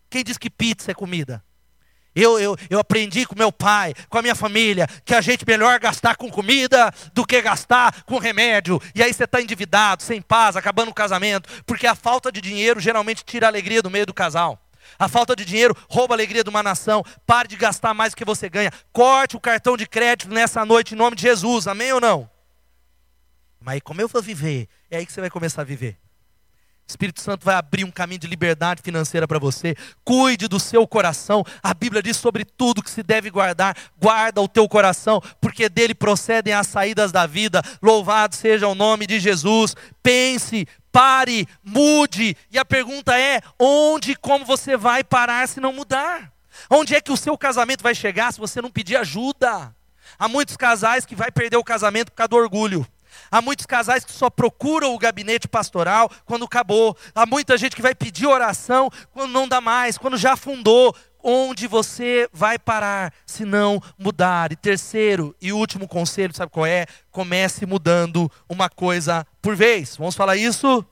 Quem 0.10 0.24
disse 0.24 0.40
que 0.40 0.50
pizza 0.50 0.92
é 0.92 0.94
comida? 0.94 1.44
Eu, 2.16 2.40
eu, 2.40 2.56
eu 2.70 2.80
aprendi 2.80 3.26
com 3.26 3.36
meu 3.38 3.52
pai, 3.52 3.94
com 4.10 4.18
a 4.18 4.22
minha 4.22 4.36
família, 4.36 4.88
que 5.04 5.14
a 5.14 5.20
gente 5.20 5.46
melhor 5.46 5.78
gastar 5.80 6.16
com 6.16 6.32
comida 6.32 6.94
do 7.14 7.26
que 7.26 7.42
gastar 7.42 8.04
com 8.04 8.18
remédio. 8.18 8.82
E 8.96 9.04
aí 9.04 9.14
você 9.14 9.26
está 9.26 9.42
endividado, 9.42 10.02
sem 10.02 10.22
paz, 10.22 10.56
acabando 10.56 10.92
o 10.92 10.94
casamento, 10.94 11.50
porque 11.66 11.86
a 11.86 11.94
falta 11.94 12.32
de 12.32 12.40
dinheiro 12.40 12.80
geralmente 12.80 13.26
tira 13.26 13.48
a 13.48 13.50
alegria 13.50 13.82
do 13.82 13.92
meio 13.92 14.06
do 14.06 14.14
casal. 14.14 14.58
A 14.98 15.10
falta 15.10 15.36
de 15.36 15.44
dinheiro 15.44 15.76
rouba 15.90 16.14
a 16.14 16.16
alegria 16.16 16.44
de 16.44 16.50
uma 16.50 16.64
nação. 16.64 17.04
Pare 17.26 17.48
de 17.48 17.56
gastar 17.58 17.94
mais 17.94 18.14
do 18.14 18.18
que 18.18 18.24
você 18.24 18.48
ganha. 18.48 18.72
Corte 18.94 19.36
o 19.36 19.40
cartão 19.40 19.76
de 19.76 19.86
crédito 19.86 20.32
nessa 20.32 20.64
noite 20.64 20.94
em 20.94 20.98
nome 20.98 21.16
de 21.16 21.24
Jesus. 21.24 21.68
Amém 21.68 21.92
ou 21.92 22.00
não? 22.00 22.30
Mas 23.60 23.82
como 23.84 24.00
eu 24.00 24.08
vou 24.08 24.22
viver? 24.22 24.70
É 24.90 24.98
aí 24.98 25.06
que 25.06 25.12
você 25.12 25.20
vai 25.20 25.30
começar 25.30 25.64
a 25.64 25.66
viver. 25.66 25.98
O 26.88 26.92
Espírito 26.92 27.20
Santo 27.20 27.44
vai 27.44 27.56
abrir 27.56 27.84
um 27.84 27.90
caminho 27.90 28.20
de 28.20 28.28
liberdade 28.28 28.82
financeira 28.84 29.28
para 29.28 29.40
você. 29.40 29.76
Cuide 30.04 30.48
do 30.48 30.60
seu 30.60 30.88
coração. 30.88 31.44
A 31.64 31.74
Bíblia 31.74 32.02
diz 32.02 32.16
sobre 32.16 32.46
tudo 32.46 32.84
que 32.84 32.92
se 32.92 33.02
deve 33.02 33.32
guardar. 33.32 33.76
Guarda 34.00 34.40
o 34.40 34.48
teu 34.48 34.70
coração, 34.70 35.20
porque 35.42 35.68
dele 35.68 35.96
procedem 35.96 36.54
as 36.54 36.68
saídas 36.68 37.12
da 37.12 37.26
vida. 37.26 37.64
Louvado 37.82 38.36
seja 38.36 38.68
o 38.68 38.76
nome 38.76 39.08
de 39.08 39.20
Jesus. 39.20 39.76
Pense, 40.04 40.68
pare, 40.92 41.48
mude. 41.64 42.38
E 42.52 42.60
a 42.60 42.64
pergunta 42.64 43.20
é: 43.20 43.42
onde 43.60 44.12
e 44.12 44.16
como 44.16 44.46
você 44.46 44.78
vai 44.78 45.04
parar 45.04 45.48
se 45.48 45.60
não 45.60 45.74
mudar? 45.74 46.32
Onde 46.70 46.94
é 46.94 47.02
que 47.02 47.12
o 47.12 47.18
seu 47.18 47.36
casamento 47.36 47.82
vai 47.82 47.96
chegar 47.96 48.32
se 48.32 48.40
você 48.40 48.62
não 48.62 48.70
pedir 48.70 48.96
ajuda? 48.96 49.76
Há 50.20 50.28
muitos 50.28 50.56
casais 50.56 51.04
que 51.04 51.16
vai 51.16 51.32
perder 51.32 51.58
o 51.58 51.64
casamento 51.64 52.12
por 52.12 52.18
causa 52.18 52.30
do 52.30 52.36
orgulho. 52.36 52.88
Há 53.32 53.42
muitos 53.42 53.66
casais 53.66 54.04
que 54.04 54.12
só 54.12 54.30
procuram 54.30 54.94
o 54.94 55.00
gabinete 55.00 55.48
pastoral 55.48 56.10
quando 56.26 56.46
acabou. 56.46 56.96
Há 57.14 57.26
muita 57.26 57.58
gente 57.58 57.76
que 57.76 57.82
vai 57.82 57.96
pedir 57.96 58.28
oração 58.28 58.90
quando 59.12 59.32
não 59.32 59.48
dá 59.48 59.60
mais, 59.62 59.98
quando 59.98 60.18
já 60.18 60.36
fundou. 60.36 60.96
Onde 61.28 61.66
você 61.66 62.30
vai 62.32 62.60
parar 62.60 63.12
se 63.26 63.46
não 63.46 63.82
mudar? 63.98 64.52
E 64.52 64.56
terceiro 64.56 65.36
e 65.42 65.52
último 65.52 65.88
conselho, 65.88 66.36
sabe 66.36 66.52
qual 66.52 66.68
é? 66.68 66.86
Comece 67.10 67.66
mudando 67.66 68.32
uma 68.48 68.70
coisa 68.70 69.26
por 69.42 69.56
vez. 69.56 69.98
Vamos 69.98 70.14
falar 70.14 70.36
isso? 70.36 70.86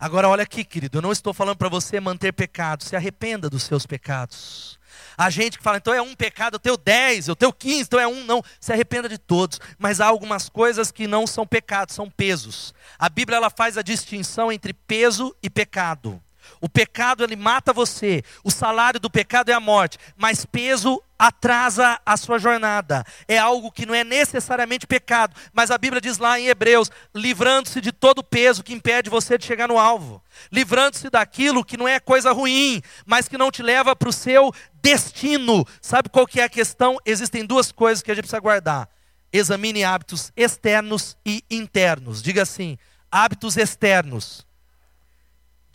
Agora 0.00 0.28
olha 0.28 0.44
aqui, 0.44 0.64
querido, 0.64 0.98
eu 0.98 1.02
não 1.02 1.10
estou 1.10 1.34
falando 1.34 1.56
para 1.56 1.68
você 1.68 1.98
manter 1.98 2.32
pecado, 2.32 2.84
se 2.84 2.94
arrependa 2.94 3.50
dos 3.50 3.64
seus 3.64 3.84
pecados. 3.84 4.78
A 5.16 5.28
gente 5.28 5.58
que 5.58 5.64
fala, 5.64 5.78
então 5.78 5.92
é 5.92 6.00
um 6.00 6.14
pecado, 6.14 6.54
eu 6.54 6.60
tenho 6.60 6.76
dez, 6.76 7.26
eu 7.26 7.34
tenho 7.34 7.52
quinze, 7.52 7.82
então 7.82 7.98
é 7.98 8.06
um, 8.06 8.22
não. 8.24 8.40
Se 8.60 8.72
arrependa 8.72 9.08
de 9.08 9.18
todos. 9.18 9.58
Mas 9.76 10.00
há 10.00 10.06
algumas 10.06 10.48
coisas 10.48 10.92
que 10.92 11.08
não 11.08 11.26
são 11.26 11.44
pecados, 11.44 11.96
são 11.96 12.08
pesos. 12.08 12.72
A 12.96 13.08
Bíblia 13.08 13.38
ela 13.38 13.50
faz 13.50 13.76
a 13.76 13.82
distinção 13.82 14.52
entre 14.52 14.72
peso 14.72 15.34
e 15.42 15.50
pecado. 15.50 16.22
O 16.60 16.68
pecado 16.68 17.24
ele 17.24 17.34
mata 17.36 17.72
você, 17.72 18.22
o 18.44 18.50
salário 18.50 19.00
do 19.00 19.10
pecado 19.10 19.50
é 19.50 19.52
a 19.52 19.60
morte, 19.60 19.98
mas 20.16 20.46
peso 20.46 21.02
atrasa 21.18 22.00
a 22.04 22.16
sua 22.16 22.38
jornada. 22.38 23.04
É 23.26 23.38
algo 23.38 23.72
que 23.72 23.84
não 23.84 23.94
é 23.94 24.04
necessariamente 24.04 24.86
pecado, 24.86 25.34
mas 25.52 25.70
a 25.70 25.78
Bíblia 25.78 26.00
diz 26.00 26.18
lá 26.18 26.38
em 26.38 26.46
Hebreus: 26.46 26.90
livrando-se 27.14 27.80
de 27.80 27.92
todo 27.92 28.22
peso 28.22 28.62
que 28.62 28.72
impede 28.72 29.10
você 29.10 29.36
de 29.36 29.44
chegar 29.44 29.68
no 29.68 29.78
alvo, 29.78 30.22
livrando-se 30.52 31.10
daquilo 31.10 31.64
que 31.64 31.76
não 31.76 31.88
é 31.88 31.98
coisa 31.98 32.32
ruim, 32.32 32.82
mas 33.04 33.28
que 33.28 33.38
não 33.38 33.50
te 33.50 33.62
leva 33.62 33.96
para 33.96 34.08
o 34.08 34.12
seu 34.12 34.52
destino. 34.82 35.66
Sabe 35.80 36.08
qual 36.08 36.26
que 36.26 36.40
é 36.40 36.44
a 36.44 36.48
questão? 36.48 36.98
Existem 37.04 37.44
duas 37.44 37.72
coisas 37.72 38.02
que 38.02 38.10
a 38.10 38.14
gente 38.14 38.24
precisa 38.24 38.40
guardar. 38.40 38.88
Examine 39.32 39.84
hábitos 39.84 40.32
externos 40.36 41.16
e 41.24 41.42
internos. 41.50 42.22
Diga 42.22 42.42
assim: 42.42 42.78
hábitos 43.10 43.56
externos 43.56 44.46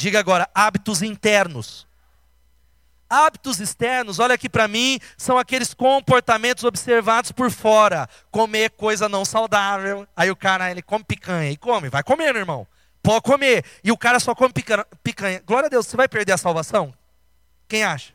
Diga 0.04 0.20
agora, 0.20 0.50
hábitos 0.54 1.02
internos. 1.02 1.88
Hábitos 3.14 3.60
externos, 3.60 4.20
olha 4.20 4.36
aqui 4.36 4.50
para 4.50 4.68
mim, 4.68 5.00
são 5.18 5.38
aqueles 5.38 5.74
comportamentos 5.74 6.64
observados 6.64 7.32
por 7.32 7.52
fora. 7.52 8.10
Comer 8.32 8.72
coisa 8.72 9.08
não 9.08 9.24
saudável. 9.24 10.08
Aí 10.16 10.32
o 10.32 10.36
cara, 10.36 10.72
ele 10.72 10.82
come 10.82 11.04
picanha. 11.04 11.52
E 11.52 11.58
come, 11.58 11.90
vai 11.90 12.02
comer, 12.02 12.36
irmão. 12.36 12.66
Pode 13.02 13.22
comer. 13.22 13.64
E 13.84 13.92
o 13.92 13.98
cara 13.98 14.20
só 14.20 14.34
come 14.34 14.52
picanha. 14.52 14.86
picanha. 15.04 15.44
Glória 15.46 15.68
a 15.68 15.70
Deus, 15.70 15.86
você 15.86 15.96
vai 15.96 16.08
perder 16.08 16.32
a 16.32 16.38
salvação? 16.38 16.94
Quem 17.68 17.84
acha? 17.84 18.14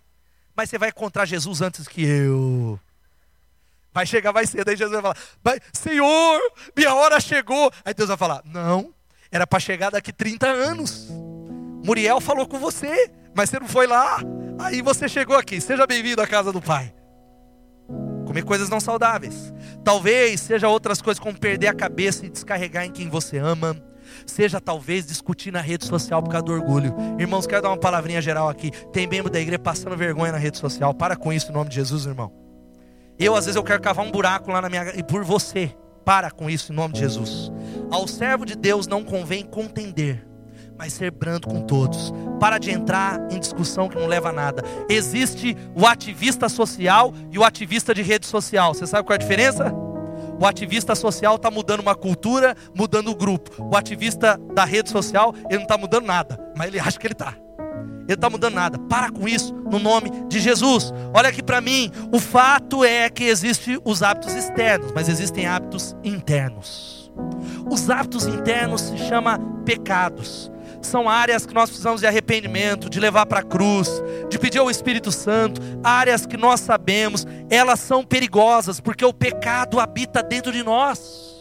mas 0.59 0.69
você 0.69 0.77
vai 0.77 0.89
encontrar 0.89 1.25
Jesus 1.25 1.63
antes 1.63 1.87
que 1.87 2.05
eu. 2.05 2.81
Vai 3.95 4.05
chegar 4.05 4.33
mais 4.33 4.51
cedo, 4.51 4.69
aí 4.69 4.77
Jesus 4.77 5.01
vai 5.01 5.15
falar: 5.41 5.63
Senhor, 5.73 6.41
minha 6.77 6.93
hora 6.93 7.21
chegou. 7.21 7.71
Aí 7.85 7.95
Deus 7.95 8.09
vai 8.09 8.19
falar: 8.19 8.43
Não, 8.45 8.93
era 9.31 9.47
para 9.47 9.61
chegar 9.61 9.91
daqui 9.91 10.13
30 10.13 10.49
anos. 10.49 11.07
Muriel 11.85 12.21
falou 12.21 12.45
com 12.45 12.59
você, 12.59 13.09
mas 13.37 13.51
você 13.51 13.61
não 13.61 13.69
foi 13.69 13.87
lá. 13.87 14.19
Aí 14.59 14.83
você 14.83 15.09
chegou 15.09 15.37
aqui. 15.37 15.61
Seja 15.61 15.87
bem-vindo 15.87 16.21
à 16.21 16.27
casa 16.27 16.53
do 16.53 16.61
Pai. 16.61 16.93
Comer 18.27 18.43
coisas 18.43 18.69
não 18.69 18.81
saudáveis. 18.81 19.53
Talvez 19.85 20.41
seja 20.41 20.69
outras 20.69 21.01
coisas 21.01 21.19
como 21.19 21.39
perder 21.39 21.69
a 21.69 21.75
cabeça 21.75 22.27
e 22.27 22.29
descarregar 22.29 22.85
em 22.85 22.91
quem 22.91 23.09
você 23.09 23.39
ama. 23.39 23.77
Seja 24.27 24.61
talvez 24.61 25.07
discutir 25.07 25.53
na 25.53 25.61
rede 25.61 25.87
social 25.87 26.23
por 26.23 26.31
causa 26.31 26.45
do 26.45 26.53
orgulho. 26.53 26.95
Irmãos, 27.19 27.47
quero 27.47 27.63
dar 27.63 27.71
uma 27.71 27.79
palavrinha 27.79 28.21
geral 28.21 28.49
aqui. 28.49 28.71
Tem 28.93 29.07
membro 29.07 29.31
da 29.31 29.41
igreja 29.41 29.59
passando 29.59 29.97
vergonha 29.97 30.33
na 30.33 30.39
rede 30.39 30.59
social. 30.59 30.93
Para 30.93 31.15
com 31.15 31.33
isso 31.33 31.51
em 31.51 31.55
nome 31.55 31.71
de 31.71 31.77
Jesus, 31.77 32.05
irmão. 32.05 32.33
Eu, 33.19 33.35
às 33.35 33.47
vezes, 33.47 33.57
eu 33.57 33.65
quero 33.65 33.81
cavar 33.81 34.05
um 34.05 34.11
buraco 34.11 34.51
lá 34.51 34.61
na 34.61 34.69
minha. 34.69 34.93
E 34.97 35.03
por 35.03 35.25
você. 35.25 35.75
Para 36.05 36.31
com 36.31 36.49
isso 36.49 36.73
em 36.73 36.77
nome 36.77 36.95
de 36.95 37.01
Jesus. 37.01 37.53
Ao 37.91 38.09
servo 38.09 38.47
de 38.47 38.57
Deus 38.57 38.87
não 38.87 39.05
convém 39.05 39.45
contender, 39.45 40.27
mas 40.79 40.93
ser 40.93 41.11
brando 41.11 41.49
com 41.49 41.61
todos. 41.63 42.15
Para 42.39 42.57
de 42.57 42.71
entrar 42.71 43.21
em 43.31 43.41
discussão 43.41 43.89
que 43.89 43.99
não 43.99 44.07
leva 44.07 44.29
a 44.29 44.33
nada. 44.33 44.63
Existe 44.89 45.57
o 45.75 45.85
ativista 45.85 46.49
social 46.49 47.13
e 47.33 47.39
o 47.39 47.45
ativista 47.45 47.93
de 47.93 48.01
rede 48.01 48.27
social. 48.27 48.73
Você 48.73 48.87
sabe 48.87 49.05
qual 49.05 49.15
é 49.15 49.17
a 49.17 49.19
diferença? 49.19 49.75
O 50.41 50.47
ativista 50.47 50.95
social 50.95 51.35
está 51.35 51.51
mudando 51.51 51.81
uma 51.81 51.97
cultura, 51.97 52.57
mudando 52.73 53.11
o 53.11 53.15
grupo. 53.15 53.51
O 53.59 53.77
ativista 53.77 54.39
da 54.55 54.65
rede 54.65 54.89
social, 54.89 55.35
ele 55.47 55.57
não 55.57 55.63
está 55.65 55.77
mudando 55.77 56.07
nada, 56.07 56.39
mas 56.57 56.69
ele 56.69 56.79
acha 56.79 56.97
que 56.97 57.09
ele 57.09 57.15
está. 57.15 57.35
Ele 58.05 58.15
está 58.15 58.31
mudando 58.31 58.55
nada. 58.55 58.79
Para 58.79 59.11
com 59.11 59.27
isso, 59.27 59.53
no 59.53 59.81
nome 59.81 60.11
de 60.29 60.39
Jesus. 60.39 60.95
Olha 61.13 61.29
aqui 61.29 61.43
para 61.43 61.61
mim. 61.61 61.91
O 62.13 62.21
fato 62.21 62.85
é 62.85 63.11
que 63.11 63.25
existem 63.25 63.81
os 63.85 64.01
hábitos 64.03 64.33
externos, 64.35 64.93
mas 64.95 65.09
existem 65.09 65.47
hábitos 65.47 65.97
internos. 66.05 67.13
Os 67.69 67.91
hábitos 67.91 68.27
internos 68.27 68.83
se 68.83 68.97
chamam 68.97 69.63
pecados 69.65 70.51
são 70.83 71.09
áreas 71.09 71.45
que 71.45 71.55
nós 71.55 71.69
precisamos 71.69 72.01
de 72.01 72.07
arrependimento, 72.07 72.89
de 72.89 73.01
levar 73.01 73.27
para 73.27 73.41
a 73.41 73.43
cruz, 73.43 73.89
de 74.29 74.39
pedir 74.39 74.59
ao 74.59 74.71
Espírito 74.71 75.11
Santo, 75.11 75.61
áreas 75.83 76.27
que 76.27 76.37
nós 76.37 76.61
sabemos, 76.61 77.27
elas 77.51 77.81
são 77.81 78.05
perigosas, 78.05 78.81
porque 78.81 79.05
o 79.05 79.13
pecado 79.13 79.81
habita 79.81 80.23
dentro 80.23 80.53
de 80.53 80.63
nós. 80.63 81.39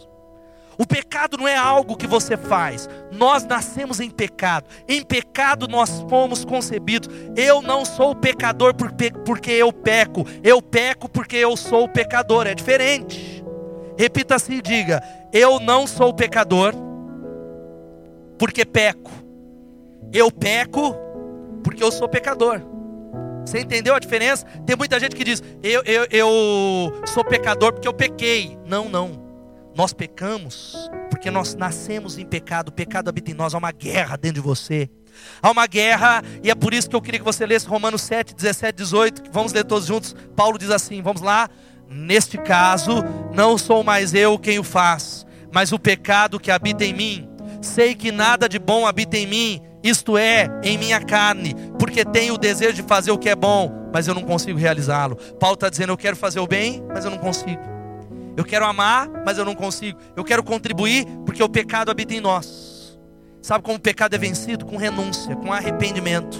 O 0.80 0.86
pecado 0.86 1.36
não 1.36 1.48
é 1.48 1.56
algo 1.56 1.96
que 1.96 2.06
você 2.06 2.36
faz. 2.36 2.88
Nós 3.10 3.44
nascemos 3.44 3.98
em 3.98 4.08
pecado. 4.08 4.66
Em 4.86 5.02
pecado 5.02 5.66
nós 5.66 6.04
fomos 6.08 6.44
concebidos. 6.44 7.08
Eu 7.36 7.60
não 7.60 7.84
sou 7.84 8.14
pecador 8.14 8.72
porque 8.72 9.50
eu 9.50 9.72
peco. 9.72 10.24
Eu 10.40 10.62
peco 10.62 11.08
porque 11.08 11.36
eu 11.36 11.56
sou 11.56 11.88
pecador. 11.88 12.46
É 12.46 12.54
diferente. 12.54 13.44
Repita 13.98 14.36
assim 14.36 14.58
e 14.58 14.62
diga: 14.62 15.02
Eu 15.32 15.58
não 15.58 15.84
sou 15.84 16.14
pecador 16.14 16.72
porque 18.38 18.64
peco. 18.64 19.10
Eu 20.12 20.30
peco 20.30 20.94
porque 21.62 21.82
eu 21.82 21.92
sou 21.92 22.08
pecador. 22.08 22.62
Você 23.44 23.60
entendeu 23.60 23.94
a 23.94 23.98
diferença? 23.98 24.44
Tem 24.66 24.76
muita 24.76 25.00
gente 25.00 25.16
que 25.16 25.24
diz: 25.24 25.42
eu, 25.62 25.82
eu, 25.84 26.06
eu 26.10 27.02
sou 27.06 27.24
pecador 27.24 27.72
porque 27.72 27.88
eu 27.88 27.94
pequei. 27.94 28.58
Não, 28.66 28.88
não. 28.88 29.26
Nós 29.74 29.92
pecamos 29.92 30.90
porque 31.08 31.30
nós 31.30 31.54
nascemos 31.54 32.18
em 32.18 32.26
pecado. 32.26 32.68
O 32.68 32.72
pecado 32.72 33.08
habita 33.08 33.30
em 33.30 33.34
nós. 33.34 33.54
Há 33.54 33.58
uma 33.58 33.72
guerra 33.72 34.16
dentro 34.16 34.42
de 34.42 34.46
você. 34.46 34.90
Há 35.42 35.50
uma 35.50 35.66
guerra, 35.66 36.22
e 36.42 36.50
é 36.50 36.54
por 36.54 36.72
isso 36.72 36.88
que 36.88 36.94
eu 36.94 37.02
queria 37.02 37.18
que 37.18 37.24
você 37.24 37.44
lesse 37.44 37.66
Romanos 37.66 38.02
7, 38.02 38.34
17, 38.34 38.76
18. 38.76 39.22
Vamos 39.32 39.52
ler 39.52 39.64
todos 39.64 39.86
juntos. 39.86 40.14
Paulo 40.36 40.58
diz 40.58 40.70
assim: 40.70 41.00
Vamos 41.02 41.22
lá. 41.22 41.48
Neste 41.90 42.36
caso, 42.36 43.02
não 43.32 43.56
sou 43.56 43.82
mais 43.82 44.12
eu 44.12 44.38
quem 44.38 44.58
o 44.58 44.64
faz, 44.64 45.24
mas 45.50 45.72
o 45.72 45.78
pecado 45.78 46.38
que 46.38 46.50
habita 46.50 46.84
em 46.84 46.92
mim. 46.92 47.28
Sei 47.62 47.94
que 47.94 48.12
nada 48.12 48.46
de 48.46 48.58
bom 48.58 48.86
habita 48.86 49.16
em 49.16 49.26
mim 49.26 49.62
isto 49.88 50.16
é, 50.16 50.48
em 50.62 50.76
minha 50.76 51.00
carne, 51.00 51.54
porque 51.78 52.04
tenho 52.04 52.34
o 52.34 52.38
desejo 52.38 52.74
de 52.74 52.82
fazer 52.82 53.10
o 53.10 53.18
que 53.18 53.28
é 53.28 53.34
bom, 53.34 53.90
mas 53.92 54.06
eu 54.06 54.14
não 54.14 54.22
consigo 54.22 54.58
realizá-lo. 54.58 55.16
Paulo 55.38 55.54
está 55.54 55.68
dizendo: 55.68 55.92
eu 55.92 55.96
quero 55.96 56.16
fazer 56.16 56.40
o 56.40 56.46
bem, 56.46 56.82
mas 56.88 57.04
eu 57.04 57.10
não 57.10 57.18
consigo. 57.18 57.62
Eu 58.36 58.44
quero 58.44 58.64
amar, 58.64 59.08
mas 59.26 59.36
eu 59.36 59.44
não 59.44 59.54
consigo. 59.54 59.98
Eu 60.14 60.22
quero 60.22 60.44
contribuir, 60.44 61.04
porque 61.26 61.42
o 61.42 61.48
pecado 61.48 61.90
habita 61.90 62.14
em 62.14 62.20
nós. 62.20 62.98
Sabe 63.42 63.64
como 63.64 63.76
o 63.76 63.80
pecado 63.80 64.14
é 64.14 64.18
vencido? 64.18 64.64
Com 64.64 64.76
renúncia, 64.76 65.34
com 65.34 65.52
arrependimento. 65.52 66.38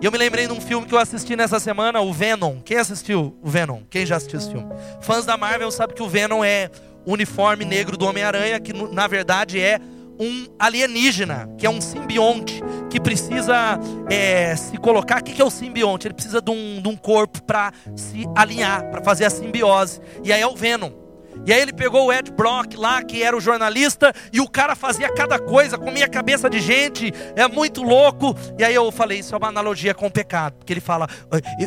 E 0.00 0.04
eu 0.04 0.12
me 0.12 0.18
lembrei 0.18 0.46
de 0.46 0.52
um 0.52 0.60
filme 0.60 0.86
que 0.86 0.94
eu 0.94 0.98
assisti 0.98 1.36
nessa 1.36 1.58
semana, 1.60 2.00
o 2.00 2.12
Venom. 2.12 2.60
Quem 2.64 2.76
assistiu 2.76 3.36
o 3.42 3.48
Venom? 3.48 3.82
Quem 3.88 4.04
já 4.04 4.16
assistiu 4.16 4.38
esse 4.38 4.50
filme? 4.50 4.66
Fãs 5.00 5.24
da 5.24 5.36
Marvel 5.36 5.70
sabem 5.70 5.94
que 5.94 6.02
o 6.02 6.08
Venom 6.08 6.44
é 6.44 6.70
o 7.04 7.12
uniforme 7.12 7.64
negro 7.64 7.96
do 7.96 8.04
Homem-Aranha, 8.04 8.58
que 8.58 8.72
na 8.72 9.06
verdade 9.06 9.60
é 9.60 9.80
um 10.18 10.46
alienígena, 10.58 11.48
que 11.58 11.66
é 11.66 11.70
um 11.70 11.80
simbionte, 11.80 12.62
que 12.90 13.00
precisa 13.00 13.78
é, 14.10 14.54
se 14.56 14.76
colocar. 14.78 15.20
O 15.20 15.24
que 15.24 15.40
é 15.40 15.44
o 15.44 15.50
simbionte? 15.50 16.06
Ele 16.06 16.14
precisa 16.14 16.40
de 16.40 16.50
um, 16.50 16.80
de 16.80 16.88
um 16.88 16.96
corpo 16.96 17.42
para 17.42 17.72
se 17.94 18.24
alinhar, 18.34 18.90
para 18.90 19.02
fazer 19.02 19.24
a 19.24 19.30
simbiose. 19.30 20.00
E 20.24 20.32
aí 20.32 20.40
é 20.40 20.46
o 20.46 20.54
Venom. 20.54 21.05
E 21.44 21.52
aí 21.52 21.60
ele 21.60 21.72
pegou 21.72 22.06
o 22.06 22.12
Ed 22.12 22.30
Brock 22.32 22.74
lá, 22.76 23.02
que 23.02 23.22
era 23.22 23.36
o 23.36 23.40
jornalista, 23.40 24.12
e 24.32 24.40
o 24.40 24.48
cara 24.48 24.74
fazia 24.74 25.12
cada 25.12 25.38
coisa, 25.38 25.78
comia 25.78 26.08
cabeça 26.08 26.48
de 26.50 26.60
gente, 26.60 27.12
é 27.36 27.46
muito 27.46 27.82
louco. 27.82 28.34
E 28.58 28.64
aí 28.64 28.74
eu 28.74 28.90
falei, 28.90 29.20
isso 29.20 29.34
é 29.34 29.38
uma 29.38 29.48
analogia 29.48 29.94
com 29.94 30.06
o 30.06 30.10
pecado, 30.10 30.54
porque 30.56 30.72
ele 30.72 30.80
fala, 30.80 31.08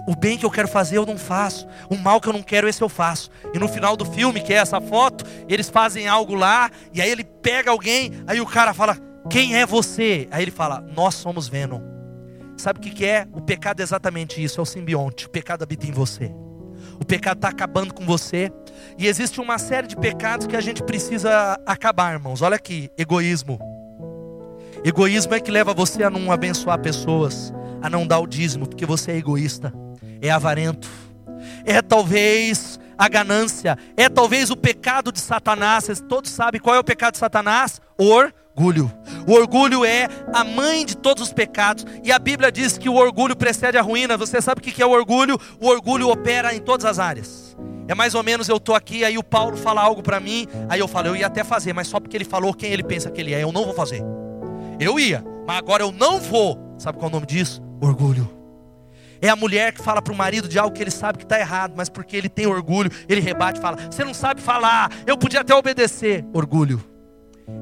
o 0.08 0.16
bem 0.16 0.38
que 0.38 0.46
eu 0.46 0.52
quero 0.52 0.68
fazer 0.68 0.98
eu 0.98 1.06
não 1.06 1.18
faço, 1.18 1.68
o 1.90 1.96
mal 1.96 2.20
que 2.20 2.28
eu 2.28 2.34
não 2.34 2.44
quero 2.44 2.68
esse 2.68 2.82
eu 2.82 2.90
faço. 2.90 3.30
E 3.54 3.60
no 3.60 3.68
final 3.68 3.96
do 3.96 4.06
filme, 4.06 4.42
que 4.42 4.54
é 4.54 4.58
essa 4.58 4.82
foto, 4.82 5.24
eles 5.48 5.70
fazem 5.70 6.08
algo 6.08 6.36
lá, 6.36 6.70
e 6.94 7.02
aí 7.02 7.10
ele 7.10 7.24
pega 7.24 7.72
alguém, 7.72 8.12
aí 8.28 8.42
o 8.42 8.46
cara 8.46 8.74
fala, 8.74 8.98
quem 9.30 9.56
é 9.56 9.66
você? 9.66 10.28
Aí 10.32 10.44
ele 10.44 10.52
fala, 10.52 10.82
nós 10.96 11.16
somos 11.16 11.48
Venom. 11.48 11.82
Sabe 12.58 12.80
o 12.80 12.82
que 12.82 13.06
é? 13.06 13.26
O 13.32 13.40
pecado 13.40 13.80
é 13.80 13.84
exatamente 13.84 14.44
isso, 14.44 14.60
é 14.60 14.64
o 14.64 14.66
simbionte, 14.66 15.28
o 15.28 15.30
pecado 15.30 15.64
habita 15.64 15.88
em 15.88 15.92
você. 15.92 16.30
O 17.00 17.06
pecado 17.06 17.38
está 17.38 17.50
acabando 17.50 17.93
com 17.93 18.06
você. 18.06 18.52
E 18.97 19.08
existe 19.08 19.39
uma 19.39 19.58
série 19.58 19.88
de 19.88 19.95
pecados 19.95 20.47
que 20.47 20.56
a 20.56 20.62
gente 20.62 20.84
precisa 20.84 21.60
acabar, 21.66 22.14
irmãos. 22.14 22.41
Olha 22.41 22.56
aqui: 22.56 22.91
egoísmo. 22.97 23.60
Egoísmo 24.84 25.34
é 25.34 25.39
que 25.39 25.52
leva 25.52 25.74
você 25.74 26.04
a 26.04 26.10
não 26.10 26.32
abençoar 26.32 26.80
pessoas, 26.80 27.54
a 27.82 27.89
não 27.89 28.08
dar 28.08 28.20
o 28.20 28.28
dízimo, 28.28 28.68
porque 28.68 28.86
você 28.86 29.12
é 29.12 29.18
egoísta, 29.18 29.74
é 30.22 30.30
avarento, 30.30 30.89
é 31.66 31.82
talvez 31.82 32.80
a 32.97 33.08
ganância, 33.10 33.78
é 33.97 34.08
talvez 34.08 34.50
o 34.50 34.56
pecado 34.56 35.12
de 35.12 35.20
Satanás. 35.20 35.86
Vocês 35.86 36.02
todos 36.02 36.32
sabem 36.32 36.62
qual 36.62 36.76
é 36.76 36.80
o 36.80 36.84
pecado 36.84 37.14
de 37.14 37.20
Satanás? 37.20 37.82
Orgulho. 37.97 38.34
O 39.26 39.34
orgulho 39.34 39.86
é 39.86 40.07
a 40.34 40.43
mãe 40.43 40.86
de 40.86 40.97
todos 40.97 41.24
os 41.24 41.34
pecados, 41.34 41.86
e 42.03 42.12
a 42.12 42.20
Bíblia 42.20 42.51
diz 42.51 42.78
que 42.78 42.89
o 42.89 42.95
orgulho 42.95 43.36
precede 43.36 43.78
a 43.78 43.82
ruína. 43.82 44.18
Você 44.18 44.41
sabe 44.41 44.60
o 44.60 44.62
que 44.62 44.82
é 44.82 44.86
o 44.86 44.91
orgulho? 44.91 45.39
O 45.62 45.68
orgulho 45.68 46.10
opera 46.10 46.53
em 46.53 46.60
todas 46.60 46.86
as 46.86 46.99
áreas. 46.99 47.57
É 47.88 47.95
mais 47.95 48.14
ou 48.14 48.22
menos 48.22 48.47
eu 48.49 48.57
estou 48.57 48.76
aqui, 48.76 49.03
aí 49.03 49.18
o 49.18 49.24
Paulo 49.24 49.57
fala 49.57 49.82
algo 49.82 50.03
para 50.03 50.20
mim, 50.20 50.45
aí 50.68 50.80
eu 50.80 50.88
falo, 50.88 51.07
eu 51.07 51.16
ia 51.16 51.26
até 51.26 51.43
fazer, 51.43 51.74
mas 51.74 51.88
só 51.88 51.99
porque 51.99 52.16
ele 52.16 52.26
falou 52.26 52.53
quem 52.53 52.72
ele 52.72 52.84
pensa 52.84 53.10
que 53.10 53.20
ele 53.20 53.34
é, 53.34 53.41
eu 53.41 53.51
não 53.51 53.66
vou 53.66 53.74
fazer. 53.74 54.03
Eu 54.80 54.99
ia, 54.99 55.24
mas 55.47 55.57
agora 55.57 55.84
eu 55.84 55.91
não 55.91 56.20
vou. 56.20 56.76
Sabe 56.78 56.97
qual 56.97 57.10
é 57.10 57.12
o 57.12 57.16
nome 57.16 57.26
disso? 57.26 57.64
Orgulho. 57.82 58.30
É 59.22 59.28
a 59.28 59.36
mulher 59.36 59.74
que 59.74 59.82
fala 59.82 60.01
para 60.01 60.14
o 60.14 60.16
marido 60.16 60.47
de 60.47 60.57
algo 60.57 60.74
que 60.74 60.82
ele 60.82 60.91
sabe 60.91 61.18
que 61.18 61.26
está 61.26 61.39
errado, 61.39 61.74
mas 61.76 61.89
porque 61.89 62.16
ele 62.16 62.30
tem 62.30 62.47
orgulho, 62.47 62.91
ele 63.07 63.22
rebate 63.22 63.60
e 63.60 63.62
fala: 63.62 63.78
Você 63.89 64.03
não 64.03 64.14
sabe 64.14 64.39
falar, 64.39 64.91
eu 65.05 65.18
podia 65.18 65.41
até 65.41 65.53
obedecer. 65.53 66.26
Orgulho. 66.32 66.89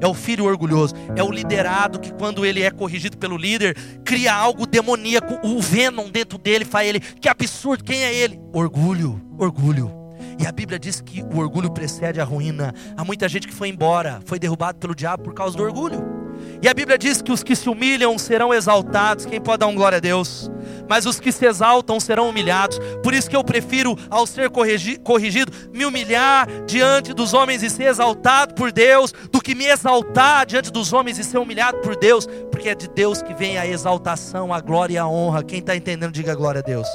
É 0.00 0.06
o 0.06 0.14
filho 0.14 0.44
orgulhoso, 0.44 0.94
é 1.16 1.22
o 1.22 1.30
liderado 1.30 1.98
que, 1.98 2.12
quando 2.12 2.46
ele 2.46 2.62
é 2.62 2.70
corrigido 2.70 3.18
pelo 3.18 3.36
líder, 3.36 3.76
cria 4.04 4.32
algo 4.32 4.66
demoníaco, 4.66 5.44
o 5.46 5.60
venom 5.60 6.08
dentro 6.08 6.38
dele 6.38 6.64
faz 6.64 6.88
ele: 6.88 7.00
Que 7.00 7.28
absurdo, 7.28 7.82
quem 7.82 8.04
é 8.04 8.14
ele? 8.14 8.40
Orgulho, 8.52 9.20
orgulho. 9.36 9.92
E 10.38 10.46
a 10.46 10.52
Bíblia 10.52 10.78
diz 10.78 11.00
que 11.00 11.22
o 11.22 11.38
orgulho 11.38 11.70
precede 11.70 12.20
a 12.20 12.24
ruína. 12.24 12.72
Há 12.96 13.04
muita 13.04 13.28
gente 13.28 13.48
que 13.48 13.54
foi 13.54 13.68
embora, 13.68 14.20
foi 14.24 14.38
derrubado 14.38 14.78
pelo 14.78 14.94
diabo 14.94 15.24
por 15.24 15.34
causa 15.34 15.56
do 15.56 15.64
orgulho. 15.64 16.18
E 16.62 16.68
a 16.68 16.74
Bíblia 16.74 16.96
diz 16.96 17.20
que 17.20 17.32
os 17.32 17.42
que 17.42 17.56
se 17.56 17.68
humilham 17.68 18.16
serão 18.16 18.54
exaltados. 18.54 19.26
Quem 19.26 19.40
pode 19.40 19.58
dar 19.58 19.66
um 19.66 19.74
glória 19.74 19.98
a 19.98 20.00
Deus? 20.00 20.48
Mas 20.88 21.06
os 21.06 21.20
que 21.20 21.30
se 21.30 21.46
exaltam 21.46 22.00
serão 22.00 22.28
humilhados. 22.28 22.78
Por 23.02 23.14
isso 23.14 23.28
que 23.28 23.36
eu 23.36 23.44
prefiro, 23.44 23.96
ao 24.10 24.26
ser 24.26 24.50
corrigido, 24.50 25.52
me 25.72 25.84
humilhar 25.84 26.48
diante 26.66 27.12
dos 27.12 27.34
homens 27.34 27.62
e 27.62 27.70
ser 27.70 27.84
exaltado 27.84 28.54
por 28.54 28.72
Deus, 28.72 29.12
do 29.30 29.40
que 29.40 29.54
me 29.54 29.66
exaltar 29.66 30.46
diante 30.46 30.70
dos 30.70 30.92
homens 30.92 31.18
e 31.18 31.24
ser 31.24 31.38
humilhado 31.38 31.78
por 31.78 31.96
Deus, 31.96 32.26
porque 32.50 32.70
é 32.70 32.74
de 32.74 32.88
Deus 32.88 33.22
que 33.22 33.34
vem 33.34 33.58
a 33.58 33.66
exaltação, 33.66 34.52
a 34.52 34.60
glória 34.60 34.94
e 34.94 34.98
a 34.98 35.06
honra. 35.06 35.42
Quem 35.42 35.60
está 35.60 35.76
entendendo, 35.76 36.12
diga 36.12 36.34
glória 36.34 36.60
a 36.60 36.62
Deus 36.62 36.88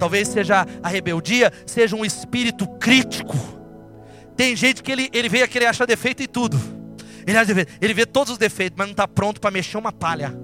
talvez 0.00 0.28
seja 0.28 0.66
a 0.82 0.88
rebeldia, 0.88 1.52
seja 1.66 1.94
um 1.94 2.04
espírito 2.04 2.66
crítico. 2.78 3.36
Tem 4.34 4.56
gente 4.56 4.82
que 4.82 4.90
ele, 4.90 5.10
ele 5.12 5.28
vê 5.28 5.46
que 5.46 5.58
ele 5.58 5.66
acha 5.66 5.86
defeito 5.86 6.22
em 6.22 6.26
tudo. 6.26 6.58
Ele, 7.26 7.36
ele 7.80 7.94
vê 7.94 8.06
todos 8.06 8.32
os 8.32 8.38
defeitos, 8.38 8.76
mas 8.78 8.86
não 8.86 8.92
está 8.92 9.06
pronto 9.06 9.40
para 9.40 9.50
mexer 9.50 9.76
uma 9.76 9.92
palha. 9.92 10.34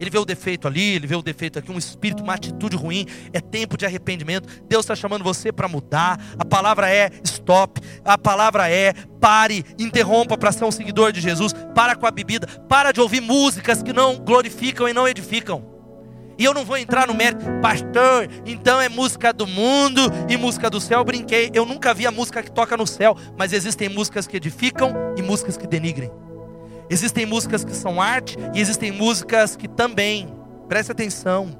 Ele 0.00 0.10
vê 0.10 0.18
o 0.18 0.24
defeito 0.24 0.68
ali, 0.68 0.94
ele 0.94 1.06
vê 1.06 1.16
o 1.16 1.22
defeito 1.22 1.58
aqui, 1.58 1.70
um 1.72 1.78
espírito, 1.78 2.22
uma 2.22 2.34
atitude 2.34 2.76
ruim. 2.76 3.06
É 3.32 3.40
tempo 3.40 3.76
de 3.76 3.84
arrependimento. 3.84 4.48
Deus 4.68 4.84
está 4.84 4.94
chamando 4.94 5.24
você 5.24 5.52
para 5.52 5.68
mudar. 5.68 6.20
A 6.38 6.44
palavra 6.44 6.90
é 6.90 7.10
stop. 7.24 7.80
A 8.04 8.16
palavra 8.16 8.70
é 8.70 8.92
pare, 9.20 9.64
interrompa 9.78 10.38
para 10.38 10.52
ser 10.52 10.64
um 10.64 10.70
seguidor 10.70 11.12
de 11.12 11.20
Jesus. 11.20 11.52
Para 11.74 11.96
com 11.96 12.06
a 12.06 12.10
bebida. 12.10 12.46
Para 12.68 12.92
de 12.92 13.00
ouvir 13.00 13.20
músicas 13.20 13.82
que 13.82 13.92
não 13.92 14.16
glorificam 14.16 14.88
e 14.88 14.92
não 14.92 15.08
edificam. 15.08 15.78
E 16.38 16.44
eu 16.44 16.54
não 16.54 16.64
vou 16.64 16.78
entrar 16.78 17.08
no 17.08 17.14
mérito, 17.14 17.44
pastor, 17.60 18.28
então 18.46 18.80
é 18.80 18.88
música 18.88 19.32
do 19.32 19.44
mundo 19.44 20.00
e 20.28 20.36
música 20.36 20.70
do 20.70 20.80
céu. 20.80 21.00
Eu 21.00 21.04
brinquei, 21.04 21.50
eu 21.52 21.66
nunca 21.66 21.92
vi 21.92 22.06
a 22.06 22.12
música 22.12 22.40
que 22.44 22.50
toca 22.52 22.76
no 22.76 22.86
céu, 22.86 23.16
mas 23.36 23.52
existem 23.52 23.88
músicas 23.88 24.28
que 24.28 24.36
edificam 24.36 24.92
e 25.16 25.22
músicas 25.22 25.56
que 25.56 25.66
denigrem. 25.66 26.08
Existem 26.90 27.26
músicas 27.26 27.64
que 27.64 27.74
são 27.74 28.00
arte 28.00 28.36
e 28.54 28.60
existem 28.60 28.90
músicas 28.90 29.56
que 29.56 29.68
também, 29.68 30.28
preste 30.68 30.92
atenção, 30.92 31.50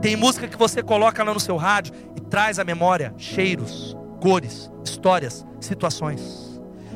tem 0.00 0.16
música 0.16 0.46
que 0.46 0.56
você 0.56 0.82
coloca 0.82 1.22
lá 1.22 1.34
no 1.34 1.40
seu 1.40 1.56
rádio 1.56 1.92
e 2.16 2.20
traz 2.20 2.58
à 2.58 2.64
memória 2.64 3.12
cheiros, 3.16 3.96
cores, 4.20 4.70
histórias, 4.84 5.44
situações. 5.60 6.48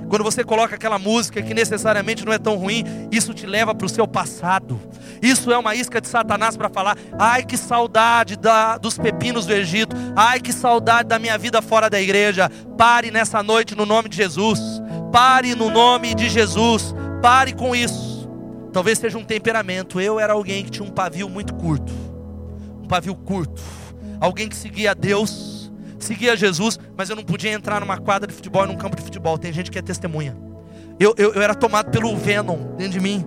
Quando 0.08 0.24
você 0.24 0.44
coloca 0.44 0.74
aquela 0.74 0.98
música 0.98 1.40
que 1.40 1.54
necessariamente 1.54 2.24
não 2.24 2.32
é 2.32 2.38
tão 2.38 2.56
ruim, 2.56 2.84
isso 3.10 3.32
te 3.32 3.46
leva 3.46 3.74
para 3.74 3.86
o 3.86 3.88
seu 3.88 4.06
passado. 4.06 4.78
Isso 5.22 5.50
é 5.50 5.56
uma 5.56 5.74
isca 5.74 6.00
de 6.00 6.08
Satanás 6.08 6.56
para 6.56 6.68
falar: 6.68 6.98
ai 7.18 7.44
que 7.44 7.56
saudade 7.56 8.36
da, 8.36 8.76
dos 8.76 8.98
pepinos 8.98 9.46
do 9.46 9.54
Egito, 9.54 9.96
ai 10.14 10.40
que 10.40 10.52
saudade 10.52 11.08
da 11.08 11.18
minha 11.18 11.38
vida 11.38 11.62
fora 11.62 11.88
da 11.88 12.00
igreja. 12.00 12.50
Pare 12.76 13.10
nessa 13.10 13.42
noite 13.42 13.74
no 13.74 13.86
nome 13.86 14.08
de 14.08 14.16
Jesus. 14.16 14.60
Pare 15.10 15.54
no 15.54 15.70
nome 15.70 16.14
de 16.14 16.28
Jesus. 16.28 16.94
Pare 17.22 17.52
com 17.52 17.74
isso. 17.74 18.28
Talvez 18.72 18.98
seja 18.98 19.16
um 19.16 19.24
temperamento. 19.24 20.00
Eu 20.00 20.18
era 20.18 20.32
alguém 20.32 20.64
que 20.64 20.70
tinha 20.70 20.86
um 20.86 20.90
pavio 20.90 21.28
muito 21.28 21.54
curto. 21.54 21.92
Um 22.82 22.88
pavio 22.88 23.14
curto. 23.14 23.62
Alguém 24.20 24.48
que 24.48 24.56
seguia 24.56 24.94
Deus, 24.94 25.72
seguia 25.98 26.36
Jesus, 26.36 26.78
mas 26.96 27.08
eu 27.08 27.16
não 27.16 27.22
podia 27.22 27.52
entrar 27.52 27.80
numa 27.80 27.96
quadra 27.96 28.26
de 28.26 28.34
futebol, 28.34 28.66
num 28.66 28.76
campo 28.76 28.96
de 28.96 29.02
futebol. 29.02 29.38
Tem 29.38 29.52
gente 29.52 29.70
que 29.70 29.78
é 29.78 29.82
testemunha. 29.82 30.36
Eu, 30.98 31.14
eu, 31.16 31.32
eu 31.32 31.42
era 31.42 31.54
tomado 31.54 31.90
pelo 31.90 32.16
Venom 32.16 32.74
dentro 32.76 32.92
de 32.92 33.00
mim. 33.00 33.24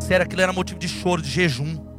Sério, 0.00 0.24
aquilo 0.24 0.42
era 0.42 0.52
motivo 0.52 0.78
de 0.78 0.88
choro, 0.88 1.20
de 1.20 1.28
jejum 1.28 1.91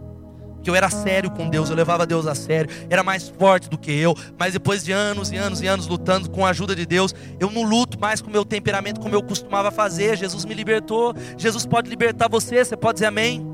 que 0.64 0.70
eu 0.70 0.76
era 0.76 0.90
sério 0.90 1.30
com 1.30 1.50
Deus, 1.50 1.70
eu 1.70 1.76
levava 1.76 2.06
Deus 2.06 2.26
a 2.26 2.34
sério, 2.34 2.70
era 2.90 3.04
mais 3.04 3.28
forte 3.28 3.70
do 3.70 3.78
que 3.78 3.92
eu, 3.92 4.16
mas 4.38 4.54
depois 4.54 4.84
de 4.84 4.92
anos 4.92 5.32
e 5.32 5.36
anos 5.36 5.62
e 5.62 5.68
anos 5.68 5.88
lutando 5.88 6.30
com 6.30 6.46
a 6.46 6.50
ajuda 6.50 6.76
de 6.76 6.86
Deus, 6.86 7.14
eu 7.40 7.52
não 7.52 7.64
luto 7.64 8.00
mais 8.00 8.22
com 8.22 8.30
o 8.30 8.32
meu 8.32 8.46
temperamento 8.46 9.00
como 9.00 9.14
eu 9.14 9.22
costumava 9.22 9.70
fazer. 9.70 10.18
Jesus 10.18 10.46
me 10.46 10.54
libertou, 10.54 11.14
Jesus 11.38 11.66
pode 11.66 11.90
libertar 11.90 12.30
você, 12.30 12.64
você 12.64 12.78
pode 12.78 12.96
dizer 12.96 13.08
amém? 13.08 13.54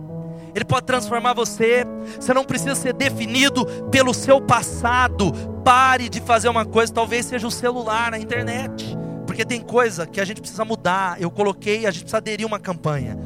Ele 0.54 0.66
pode 0.66 0.86
transformar 0.86 1.34
você. 1.34 1.86
Você 2.20 2.34
não 2.34 2.44
precisa 2.44 2.76
ser 2.76 2.94
definido 2.94 3.66
pelo 3.92 4.14
seu 4.14 4.42
passado. 4.42 5.32
Pare 5.64 6.10
de 6.10 6.20
fazer 6.20 6.50
uma 6.50 6.66
coisa, 6.66 6.92
talvez 6.92 7.26
seja 7.26 7.48
o 7.48 7.52
celular, 7.52 8.14
a 8.14 8.20
internet. 8.20 8.98
Porque 9.26 9.46
tem 9.46 9.62
coisa 9.62 10.08
que 10.08 10.20
a 10.20 10.26
gente 10.26 10.42
precisa 10.42 10.66
mudar. 10.66 11.22
Eu 11.22 11.30
coloquei, 11.30 11.86
a 11.86 11.92
gente 11.92 12.02
precisa 12.02 12.18
aderir 12.18 12.46
uma 12.46 12.60
campanha. 12.60 13.18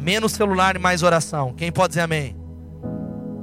Menos 0.00 0.32
celular 0.32 0.76
e 0.76 0.78
mais 0.78 1.02
oração. 1.02 1.52
Quem 1.54 1.70
pode 1.70 1.90
dizer 1.90 2.00
amém? 2.00 2.41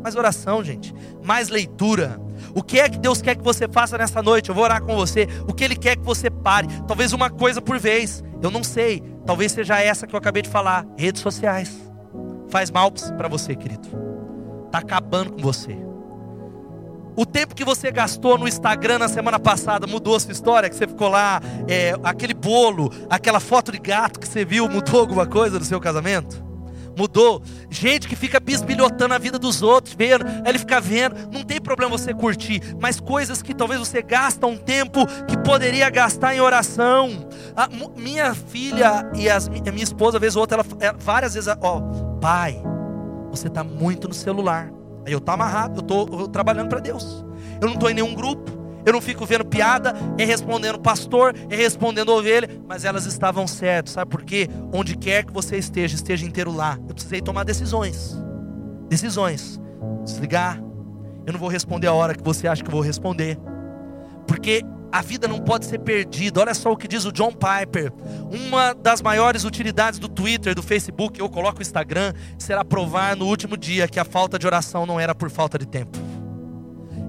Mais 0.02 0.16
oração, 0.16 0.64
gente. 0.64 0.94
Mais 1.24 1.50
leitura. 1.50 2.20
O 2.56 2.64
que 2.64 2.80
é 2.80 2.90
que 2.90 2.98
Deus 2.98 3.22
quer 3.22 3.36
que 3.36 3.44
você 3.44 3.68
faça 3.68 3.98
nessa 3.98 4.22
noite? 4.22 4.50
Eu 4.50 4.56
vou 4.56 4.64
orar 4.64 4.82
com 4.82 4.96
você. 4.96 5.28
O 5.48 5.54
que 5.54 5.64
Ele 5.64 5.76
quer 5.76 5.96
que 5.96 6.04
você 6.04 6.30
pare? 6.30 6.68
Talvez 6.88 7.14
uma 7.14 7.30
coisa 7.30 7.62
por 7.62 7.78
vez. 7.78 8.24
Eu 8.42 8.50
não 8.50 8.64
sei. 8.64 9.04
Talvez 9.26 9.52
seja 9.52 9.80
essa 9.80 10.08
que 10.08 10.16
eu 10.16 10.18
acabei 10.18 10.42
de 10.42 10.50
falar. 10.50 10.86
Redes 10.98 11.22
sociais. 11.22 11.78
Faz 12.50 12.72
mal 12.72 12.92
para 12.92 13.28
você, 13.28 13.56
querido. 13.56 13.88
Está 14.68 14.80
acabando 14.80 15.34
com 15.34 15.42
você. 15.42 15.78
O 17.16 17.26
tempo 17.26 17.54
que 17.54 17.66
você 17.66 17.92
gastou 17.92 18.38
no 18.38 18.48
Instagram 18.48 19.00
na 19.00 19.10
semana 19.10 19.38
passada 19.38 19.86
mudou 19.86 20.16
a 20.16 20.20
sua 20.20 20.32
história? 20.32 20.70
Que 20.70 20.76
você 20.76 20.88
ficou 20.88 21.10
lá, 21.10 21.42
é, 21.68 21.94
aquele 22.02 22.34
bolo, 22.34 22.90
aquela 23.10 23.42
foto 23.42 23.74
de 23.74 23.78
gato 23.78 24.20
que 24.20 24.28
você 24.28 24.46
viu, 24.46 24.70
mudou 24.70 25.02
alguma 25.02 25.26
coisa 25.28 25.60
no 25.60 25.66
seu 25.66 25.82
casamento? 25.82 26.49
Mudou. 27.00 27.42
Gente 27.70 28.08
que 28.08 28.16
fica 28.16 28.40
bisbilhotando 28.40 29.14
a 29.14 29.18
vida 29.18 29.40
dos 29.40 29.62
outros, 29.62 29.96
vendo, 29.98 30.26
ele 30.46 30.60
fica 30.60 30.82
vendo. 30.82 31.16
Não 31.32 31.44
tem 31.44 31.62
problema 31.62 31.98
você 31.98 32.14
curtir, 32.14 32.62
mas 32.80 33.00
coisas 33.00 33.42
que 33.42 33.54
talvez 33.54 33.80
você 33.80 34.02
gasta 34.02 34.46
um 34.46 34.58
tempo 34.58 35.06
que 35.26 35.38
poderia 35.38 35.90
gastar 35.90 36.36
em 36.36 36.42
oração. 36.42 37.30
A, 37.56 37.70
minha 37.96 38.36
filha 38.36 39.10
e 39.16 39.30
as, 39.30 39.48
a 39.48 39.72
minha 39.72 39.84
esposa, 39.84 40.20
vez 40.20 40.36
ou 40.36 40.42
outra, 40.42 40.62
ela, 40.80 40.96
várias 40.98 41.36
vezes, 41.36 41.50
ó, 41.62 41.82
pai, 42.20 42.62
você 43.32 43.48
está 43.48 43.64
muito 43.64 44.08
no 44.08 44.14
celular. 44.14 44.72
Aí 45.06 45.14
eu 45.14 45.22
tô 45.22 45.32
amarrado, 45.32 45.80
eu 45.80 45.84
tô 45.84 46.28
trabalhando 46.28 46.68
para 46.68 46.80
Deus. 46.80 47.26
Eu 47.62 47.68
não 47.68 47.76
estou 47.76 47.90
em 47.90 47.94
nenhum 47.94 48.14
grupo. 48.14 48.59
Eu 48.90 48.94
não 48.94 49.02
fico 49.02 49.24
vendo 49.24 49.46
piada, 49.46 49.94
é 50.18 50.26
respondendo 50.26 50.80
pastor, 50.80 51.36
é 51.48 51.56
respondendo 51.56 52.10
ovelha, 52.10 52.50
mas 52.68 52.86
elas 52.86 53.06
estavam 53.06 53.46
certas, 53.46 53.94
sabe 53.94 54.10
por 54.10 54.24
quê? 54.24 54.50
Onde 54.74 54.98
quer 54.98 55.24
que 55.24 55.32
você 55.32 55.58
esteja, 55.58 55.94
esteja 55.94 56.26
inteiro 56.26 56.52
lá. 56.52 56.76
Eu 56.88 56.96
precisei 56.96 57.22
tomar 57.22 57.44
decisões. 57.44 58.18
Decisões. 58.90 59.62
Desligar. 60.04 60.60
Eu 61.24 61.34
não 61.34 61.40
vou 61.40 61.50
responder 61.50 61.86
a 61.86 61.94
hora 61.94 62.16
que 62.16 62.24
você 62.24 62.48
acha 62.48 62.64
que 62.64 62.68
eu 62.68 62.72
vou 62.72 62.82
responder. 62.82 63.38
Porque 64.26 64.64
a 64.92 65.04
vida 65.04 65.28
não 65.28 65.38
pode 65.38 65.68
ser 65.68 65.78
perdida. 65.78 66.42
Olha 66.42 66.56
só 66.56 66.72
o 66.72 66.76
que 66.76 66.88
diz 66.88 67.06
o 67.06 67.12
John 67.12 67.32
Piper. 67.32 67.94
Uma 68.32 68.74
das 68.74 69.04
maiores 69.04 69.44
utilidades 69.44 70.00
do 70.00 70.10
Twitter, 70.10 70.56
do 70.56 70.64
Facebook, 70.64 71.20
eu 71.20 71.30
coloco 71.30 71.60
o 71.60 71.62
Instagram, 71.62 72.12
será 72.40 72.66
provar 72.66 73.16
no 73.16 73.28
último 73.28 73.56
dia 73.56 73.88
que 73.88 74.00
a 74.00 74.04
falta 74.04 74.40
de 74.40 74.48
oração 74.48 74.88
não 74.88 75.00
era 75.00 75.14
por 75.14 75.30
falta 75.30 75.60
de 75.60 75.68
tempo 75.68 76.09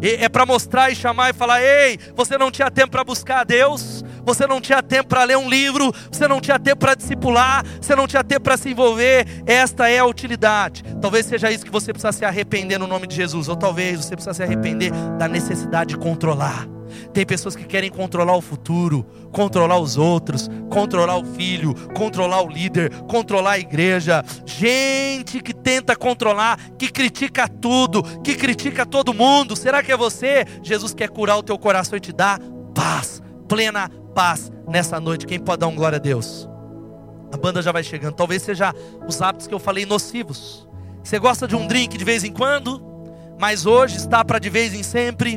é 0.03 0.29
para 0.29 0.47
mostrar 0.47 0.91
e 0.91 0.95
chamar 0.95 1.31
e 1.31 1.33
falar: 1.33 1.63
ei, 1.63 1.99
você 2.15 2.39
não 2.39 2.51
tinha 2.51 2.71
tempo 2.71 2.91
para 2.91 3.05
buscar 3.05 3.41
a 3.41 3.45
Deus, 3.45 4.05
você 4.25 4.47
não 4.47 4.61
tinha 4.61 4.83
tempo 4.83 5.09
para 5.09 5.25
ler 5.25 5.37
um 5.37 5.49
livro, 5.49 5.93
você 6.11 6.27
não 6.27 6.41
tinha 6.41 6.59
tempo 6.59 6.79
para 6.79 6.95
discipular, 6.95 7.65
você 7.81 7.95
não 7.95 8.07
tinha 8.07 8.25
tempo 8.25 8.43
para 8.43 8.57
se 8.57 8.71
envolver. 8.71 9.27
Esta 9.47 9.89
é 9.89 9.99
a 9.99 10.07
utilidade. 10.07 10.83
Talvez 11.01 11.27
seja 11.27 11.51
isso 11.51 11.65
que 11.65 11.71
você 11.71 11.93
precisa 11.93 12.13
se 12.13 12.25
arrepender 12.25 12.79
no 12.79 12.87
nome 12.87 13.07
de 13.07 13.17
Jesus, 13.17 13.49
ou 13.49 13.57
talvez 13.57 14.05
você 14.05 14.15
precisa 14.15 14.35
se 14.35 14.43
arrepender 14.43 14.93
da 15.19 15.29
necessidade 15.29 15.91
de 15.91 15.97
controlar. 15.97 16.67
Tem 17.13 17.25
pessoas 17.25 17.57
que 17.57 17.65
querem 17.65 17.91
controlar 17.91 18.37
o 18.37 18.41
futuro, 18.41 19.07
controlar 19.33 19.79
os 19.79 19.97
outros, 19.97 20.49
controlar 20.69 21.17
o 21.17 21.25
filho, 21.25 21.75
controlar 21.95 22.43
o 22.43 22.49
líder, 22.49 22.91
controlar 23.09 23.53
a 23.53 23.59
igreja. 23.59 24.25
Gente 24.45 25.41
que 25.41 25.55
tenta 25.55 25.97
controlar, 25.97 26.59
que 26.79 26.89
critica 26.89 27.49
tudo, 27.49 28.03
que 28.23 28.35
critica 28.35 28.85
todo 28.85 29.15
mundo. 29.15 29.57
Será 29.57 29.83
que 29.83 29.93
é 29.93 29.97
você? 29.97 30.45
Jesus 30.63 30.95
quer 30.95 31.09
curar 31.09 31.37
o 31.37 31.43
teu 31.43 31.59
coração 31.59 31.97
e 31.97 32.01
te 32.01 32.13
dar 32.13 32.41
paz, 32.75 33.23
plena 33.51 33.91
paz 34.15 34.51
nessa 34.69 35.01
noite. 35.01 35.27
Quem 35.27 35.41
pode 35.41 35.59
dar 35.59 35.67
um 35.67 35.75
glória 35.75 35.97
a 35.97 36.01
Deus? 36.01 36.49
A 37.33 37.37
banda 37.37 37.61
já 37.61 37.73
vai 37.73 37.83
chegando. 37.83 38.15
Talvez 38.15 38.43
seja 38.43 38.73
os 39.07 39.21
hábitos 39.21 39.49
que 39.49 39.53
eu 39.53 39.59
falei 39.59 39.85
nocivos. 39.85 40.69
Você 41.03 41.19
gosta 41.19 41.49
de 41.49 41.57
um 41.57 41.67
drink 41.67 41.99
de 41.99 42.05
vez 42.05 42.23
em 42.23 42.33
quando, 42.33 42.81
mas 43.41 43.67
hoje 43.67 43.97
está 43.97 44.25
para 44.25 44.39
de 44.39 44.49
vez 44.49 44.73
em 44.73 44.85
sempre. 44.85 45.37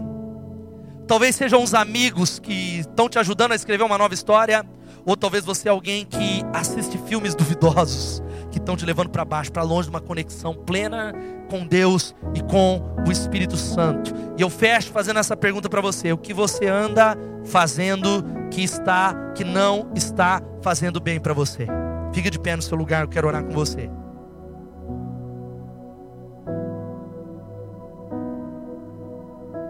Talvez 1.08 1.36
sejam 1.36 1.64
os 1.64 1.74
amigos 1.74 2.38
que 2.38 2.80
estão 2.80 3.10
te 3.10 3.18
ajudando 3.18 3.54
a 3.54 3.56
escrever 3.56 3.84
uma 3.84 3.98
nova 3.98 4.14
história, 4.14 4.64
ou 5.06 5.18
talvez 5.18 5.44
você 5.44 5.68
é 5.68 5.72
alguém 5.72 6.06
que 6.06 6.44
assiste 6.54 6.98
filmes 7.08 7.34
duvidosos, 7.34 8.22
que 8.52 8.60
estão 8.60 8.78
te 8.78 8.86
levando 8.86 9.10
para 9.10 9.26
baixo, 9.26 9.52
para 9.52 9.64
longe 9.64 9.90
de 9.90 9.96
uma 9.96 10.02
conexão 10.02 10.54
plena 10.54 11.14
com 11.50 11.66
Deus 11.66 12.16
e 12.34 12.42
com 12.42 12.96
o 13.08 13.12
Espírito 13.12 13.58
Santo. 13.58 14.14
E 14.38 14.42
eu 14.42 14.50
fecho 14.50 14.92
fazendo 14.92 15.20
essa 15.20 15.36
pergunta 15.36 15.70
para 15.70 15.82
você: 15.82 16.12
o 16.12 16.18
que 16.18 16.34
você 16.34 16.68
anda 16.68 17.18
fazendo 17.46 18.24
que 18.50 18.64
está, 18.64 19.14
que 19.36 19.44
não 19.44 19.92
está 19.96 20.42
fazendo 20.62 21.00
bem 21.00 21.20
para 21.20 21.34
você? 21.34 21.68
Fica 22.14 22.30
de 22.30 22.40
pé 22.40 22.56
no 22.56 22.62
seu 22.62 22.78
lugar, 22.78 23.04
eu 23.04 23.08
quero 23.08 23.28
orar 23.28 23.44
com 23.44 23.52
você. 23.52 23.90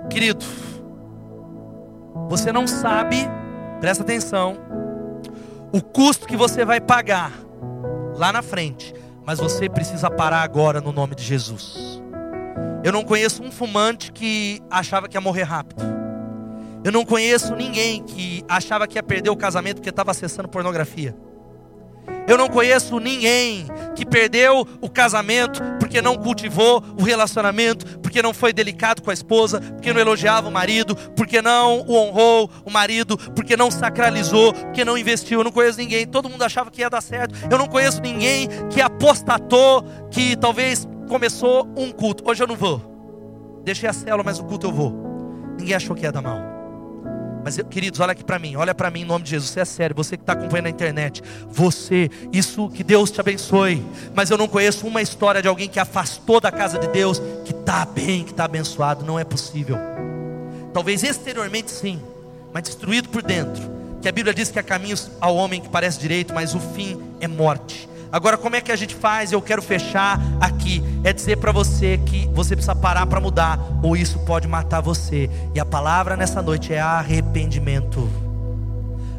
Querido, 0.09 0.45
você 2.29 2.51
não 2.51 2.67
sabe, 2.67 3.17
presta 3.79 4.03
atenção, 4.03 4.57
o 5.71 5.81
custo 5.81 6.27
que 6.27 6.37
você 6.37 6.63
vai 6.63 6.79
pagar 6.79 7.31
lá 8.15 8.31
na 8.31 8.43
frente, 8.43 8.93
mas 9.25 9.39
você 9.39 9.69
precisa 9.69 10.09
parar 10.09 10.41
agora 10.41 10.81
no 10.81 10.91
nome 10.91 11.15
de 11.15 11.23
Jesus. 11.23 12.01
Eu 12.83 12.91
não 12.91 13.03
conheço 13.03 13.41
um 13.41 13.51
fumante 13.51 14.11
que 14.11 14.61
achava 14.69 15.07
que 15.07 15.15
ia 15.15 15.21
morrer 15.21 15.43
rápido. 15.43 15.83
Eu 16.83 16.91
não 16.91 17.05
conheço 17.05 17.55
ninguém 17.55 18.03
que 18.03 18.43
achava 18.47 18.85
que 18.85 18.97
ia 18.97 19.03
perder 19.03 19.29
o 19.29 19.37
casamento 19.37 19.77
porque 19.77 19.89
estava 19.89 20.11
acessando 20.11 20.49
pornografia. 20.49 21.15
Eu 22.27 22.37
não 22.37 22.49
conheço 22.49 22.99
ninguém 22.99 23.67
que 23.95 24.05
perdeu 24.05 24.67
o 24.81 24.89
casamento 24.89 25.61
porque 25.93 26.01
não 26.01 26.17
cultivou 26.17 26.83
o 26.99 27.03
relacionamento, 27.03 27.99
porque 27.99 28.19
não 28.19 28.33
foi 28.33 28.51
delicado 28.51 29.03
com 29.03 29.11
a 29.11 29.13
esposa, 29.13 29.61
porque 29.61 29.93
não 29.93 30.01
elogiava 30.01 30.47
o 30.47 30.51
marido, 30.51 30.95
porque 31.15 31.39
não 31.39 31.81
o 31.81 31.95
honrou 31.95 32.49
o 32.65 32.71
marido, 32.71 33.15
porque 33.15 33.55
não 33.55 33.69
sacralizou, 33.69 34.53
porque 34.53 34.83
não 34.83 34.97
investiu. 34.97 35.41
Eu 35.41 35.43
não 35.43 35.51
conheço 35.51 35.77
ninguém, 35.77 36.07
todo 36.07 36.27
mundo 36.27 36.41
achava 36.41 36.71
que 36.71 36.81
ia 36.81 36.89
dar 36.89 37.01
certo. 37.01 37.35
Eu 37.47 37.59
não 37.59 37.67
conheço 37.67 38.01
ninguém 38.01 38.49
que 38.71 38.81
apostatou, 38.81 39.85
que 40.09 40.35
talvez 40.35 40.87
começou 41.07 41.71
um 41.77 41.91
culto. 41.91 42.27
Hoje 42.27 42.41
eu 42.41 42.47
não 42.47 42.55
vou. 42.55 42.81
Deixei 43.63 43.87
a 43.87 43.93
célula, 43.93 44.23
mas 44.23 44.39
o 44.39 44.43
culto 44.45 44.65
eu 44.65 44.71
vou. 44.71 45.55
Ninguém 45.59 45.75
achou 45.75 45.95
que 45.95 46.01
ia 46.01 46.11
dar 46.11 46.23
mal. 46.23 46.52
Mas, 47.43 47.59
queridos, 47.69 47.99
olha 47.99 48.13
aqui 48.13 48.23
para 48.23 48.39
mim, 48.39 48.55
olha 48.55 48.73
para 48.73 48.89
mim 48.89 49.01
em 49.01 49.05
nome 49.05 49.25
de 49.25 49.31
Jesus. 49.31 49.51
Você 49.51 49.59
é 49.59 49.65
sério, 49.65 49.95
você 49.95 50.15
que 50.15 50.23
está 50.23 50.33
acompanhando 50.33 50.65
na 50.65 50.69
internet. 50.69 51.21
Você, 51.49 52.09
isso 52.31 52.69
que 52.69 52.83
Deus 52.83 53.11
te 53.11 53.19
abençoe. 53.19 53.85
Mas 54.15 54.29
eu 54.29 54.37
não 54.37 54.47
conheço 54.47 54.87
uma 54.87 55.01
história 55.01 55.41
de 55.41 55.47
alguém 55.47 55.67
que 55.67 55.79
afastou 55.79 56.39
da 56.39 56.51
casa 56.51 56.79
de 56.79 56.87
Deus, 56.87 57.21
que 57.43 57.51
está 57.51 57.85
bem, 57.85 58.23
que 58.23 58.31
está 58.31 58.45
abençoado. 58.45 59.05
Não 59.05 59.19
é 59.19 59.23
possível. 59.23 59.77
Talvez 60.73 61.03
exteriormente 61.03 61.69
sim, 61.69 62.01
mas 62.53 62.63
destruído 62.63 63.09
por 63.09 63.21
dentro. 63.21 63.61
Que 64.01 64.09
a 64.09 64.11
Bíblia 64.11 64.33
diz 64.33 64.49
que 64.49 64.59
há 64.59 64.63
caminhos 64.63 65.11
ao 65.19 65.35
homem 65.35 65.61
que 65.61 65.69
parece 65.69 65.99
direito, 65.99 66.33
mas 66.33 66.55
o 66.55 66.59
fim 66.59 67.01
é 67.19 67.27
morte. 67.27 67.87
Agora, 68.13 68.37
como 68.37 68.55
é 68.55 68.61
que 68.61 68.71
a 68.71 68.75
gente 68.75 68.93
faz? 68.93 69.31
Eu 69.31 69.41
quero 69.41 69.59
fechar 69.59 70.21
aqui. 70.39 70.83
É 71.03 71.11
dizer 71.11 71.37
para 71.37 71.51
você 71.51 71.97
que 71.97 72.29
você 72.31 72.55
precisa 72.55 72.75
parar 72.75 73.07
para 73.07 73.19
mudar, 73.19 73.59
ou 73.81 73.97
isso 73.97 74.19
pode 74.19 74.47
matar 74.47 74.81
você. 74.81 75.27
E 75.55 75.59
a 75.59 75.65
palavra 75.65 76.15
nessa 76.15 76.39
noite 76.39 76.71
é 76.71 76.79
arrependimento. 76.79 78.07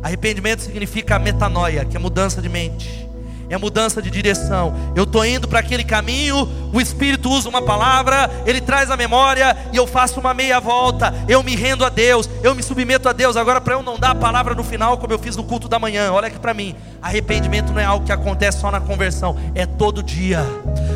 Arrependimento 0.01 0.61
significa 0.61 1.18
metanoia, 1.18 1.84
que 1.84 1.97
é 1.97 1.99
mudança 1.99 2.40
de 2.40 2.49
mente 2.49 3.05
é 3.49 3.57
mudança 3.57 4.01
de 4.01 4.11
direção. 4.11 4.74
Eu 4.95 5.05
estou 5.05 5.24
indo 5.24 5.47
para 5.47 5.61
aquele 5.61 5.84
caminho, 5.84 6.49
o 6.72 6.80
Espírito 6.80 7.30
usa 7.30 7.49
uma 7.49 7.62
palavra, 7.62 8.30
ele 8.47 8.61
traz 8.61 8.90
a 8.90 8.97
memória 8.97 9.57
e 9.72 9.76
eu 9.76 9.86
faço 9.86 10.20
uma 10.20 10.34
meia 10.34 10.61
volta. 10.61 11.14
Eu 11.28 11.42
me 11.42 11.55
rendo 11.55 11.84
a 11.84 11.88
Deus, 11.88 12.28
eu 12.42 12.55
me 12.55 12.62
submeto 12.62 13.09
a 13.09 13.12
Deus. 13.12 13.36
Agora, 13.36 13.61
para 13.61 13.74
eu 13.74 13.82
não 13.82 13.99
dar 13.99 14.11
a 14.11 14.14
palavra 14.14 14.55
no 14.55 14.64
final, 14.64 14.99
como 14.99 15.12
eu 15.12 15.18
fiz 15.18 15.36
no 15.36 15.45
culto 15.45 15.68
da 15.68 15.78
manhã, 15.78 16.12
olha 16.12 16.28
aqui 16.28 16.38
para 16.38 16.55
mim: 16.55 16.74
arrependimento 17.01 17.72
não 17.72 17.80
é 17.80 17.84
algo 17.84 18.05
que 18.05 18.12
acontece 18.12 18.61
só 18.61 18.70
na 18.70 18.80
conversão, 18.80 19.36
é 19.55 19.66
todo 19.66 20.03
dia. 20.03 20.45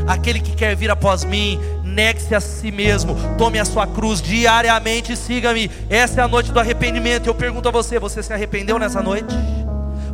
Aquele 0.07 0.41
que 0.41 0.53
quer 0.53 0.75
vir 0.75 0.91
após 0.91 1.23
mim, 1.25 1.61
negue-se 1.85 2.35
a 2.35 2.41
si 2.41 2.71
mesmo, 2.71 3.17
tome 3.37 3.59
a 3.59 3.65
sua 3.65 3.87
cruz 3.87 4.23
diariamente 4.23 5.13
e 5.13 5.17
siga-me. 5.17 5.71
Essa 5.91 6.21
é 6.21 6.25
a 6.25 6.29
noite 6.29 6.53
do 6.53 6.61
arrependimento. 6.61 7.27
Eu 7.27 7.35
pergunto 7.35 7.69
a 7.69 7.73
você: 7.73 7.99
você 7.99 8.23
se 8.23 8.33
arrependeu 8.33 8.79
nessa 8.79 9.03
noite? 9.03 9.35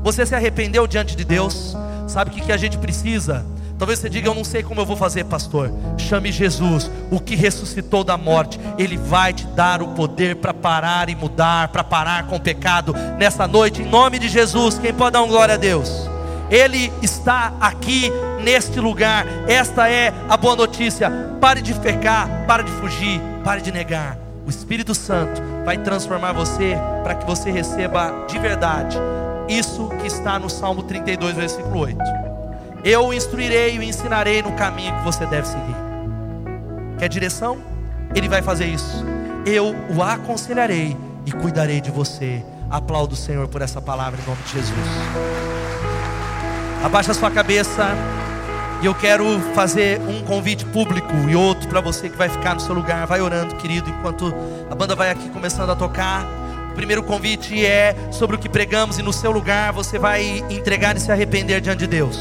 Você 0.03 0.27
se 0.27 0.35
arrependeu 0.35 0.87
diante 0.87 1.17
de 1.17 1.25
Deus? 1.25 1.77
Sabe 2.15 2.31
o 2.31 2.33
que, 2.33 2.43
que 2.43 2.53
a 2.53 2.57
gente 2.57 2.79
precisa? 2.79 3.45
Talvez 3.77 3.99
você 3.99 4.09
diga, 4.09 4.29
eu 4.29 4.37
não 4.37 4.45
sei 4.45 4.63
como 4.63 4.81
eu 4.81 4.87
vou 4.87 4.97
fazer, 4.97 5.25
pastor. 5.25 5.73
Chame 5.99 6.31
Jesus, 6.31 6.89
o 7.11 7.19
que 7.19 7.35
ressuscitou 7.35 8.05
da 8.05 8.17
morte. 8.17 8.57
Ele 8.79 8.97
vai 8.97 9.33
te 9.33 9.45
dar 9.49 9.83
o 9.83 9.89
poder 9.89 10.37
para 10.37 10.55
parar 10.55 11.09
e 11.09 11.17
mudar, 11.17 11.67
para 11.71 11.83
parar 11.83 12.29
com 12.29 12.37
o 12.37 12.41
pecado 12.41 12.95
nessa 13.19 13.49
noite, 13.49 13.83
em 13.83 13.85
nome 13.85 14.21
de 14.21 14.29
Jesus. 14.29 14.79
Quem 14.79 14.95
pode 14.95 15.15
dar 15.15 15.23
um 15.23 15.27
glória 15.27 15.55
a 15.55 15.59
Deus? 15.59 16.09
Ele 16.49 16.93
está 17.03 17.53
aqui 17.61 18.13
neste 18.45 18.79
lugar. 18.79 19.27
Esta 19.49 19.91
é 19.91 20.15
a 20.29 20.37
boa 20.37 20.55
notícia. 20.55 21.11
Pare 21.41 21.61
de 21.61 21.75
pecar, 21.75 22.47
pare 22.47 22.63
de 22.63 22.71
fugir, 22.71 23.21
pare 23.43 23.61
de 23.61 23.73
negar. 23.73 24.17
O 24.47 24.51
Espírito 24.51 24.95
Santo 24.95 25.43
vai 25.65 25.79
transformar 25.79 26.33
você 26.33 26.77
para 27.03 27.17
que 27.17 27.27
você 27.27 27.51
receba 27.51 28.25
de 28.29 28.39
verdade 28.39 28.97
isso 29.49 29.89
que 30.01 30.07
está 30.07 30.39
no 30.39 30.49
Salmo 30.49 30.83
32, 30.83 31.35
versículo 31.37 31.81
8. 31.81 31.99
Eu 32.85 33.07
o 33.07 33.15
instruirei 33.15 33.77
e 33.77 33.79
o 33.79 33.83
ensinarei 33.83 34.43
no 34.43 34.53
caminho 34.53 34.95
que 34.97 35.05
você 35.05 35.25
deve 35.27 35.47
seguir. 35.47 35.77
Quer 36.99 37.09
direção? 37.09 37.59
Ele 38.15 38.29
vai 38.29 38.43
fazer 38.43 38.67
isso. 38.67 39.05
Eu 39.47 39.75
o 39.95 40.03
aconselharei 40.03 40.97
e 41.27 41.33
cuidarei 41.33 41.81
de 41.81 41.91
você. 41.91 42.45
Aplaudo 42.71 43.15
o 43.15 43.17
Senhor 43.17 43.49
por 43.49 43.63
essa 43.63 43.81
palavra 43.81 44.21
em 44.21 44.27
nome 44.27 44.43
de 44.43 44.53
Jesus. 44.53 44.75
Abaixa 46.83 47.13
a 47.13 47.15
sua 47.15 47.31
cabeça. 47.31 47.95
E 48.83 48.87
eu 48.87 48.95
quero 48.95 49.41
fazer 49.55 49.99
um 50.03 50.23
convite 50.23 50.67
público 50.67 51.15
e 51.27 51.35
outro 51.35 51.67
para 51.69 51.81
você 51.81 52.11
que 52.11 52.17
vai 52.19 52.29
ficar 52.29 52.55
no 52.55 52.61
seu 52.61 52.75
lugar. 52.75 53.07
Vai 53.07 53.23
orando, 53.23 53.57
querido, 53.57 53.89
enquanto 53.89 54.35
a 54.71 54.75
banda 54.75 54.95
vai 54.95 55.11
aqui 55.11 55.31
começando 55.31 55.71
a 55.71 55.77
tocar. 55.77 56.27
O 56.75 56.83
primeiro 56.85 57.05
convite 57.05 57.65
é 57.65 57.95
sobre 58.11 58.35
o 58.35 58.39
que 58.39 58.49
pregamos 58.49 58.99
e 58.99 59.03
no 59.03 59.13
seu 59.13 59.31
lugar 59.31 59.73
você 59.73 59.97
vai 59.97 60.45
entregar 60.51 60.97
e 60.97 61.01
se 61.01 61.13
arrepender 61.13 61.61
diante 61.61 61.79
de 61.79 61.87
Deus. 61.87 62.19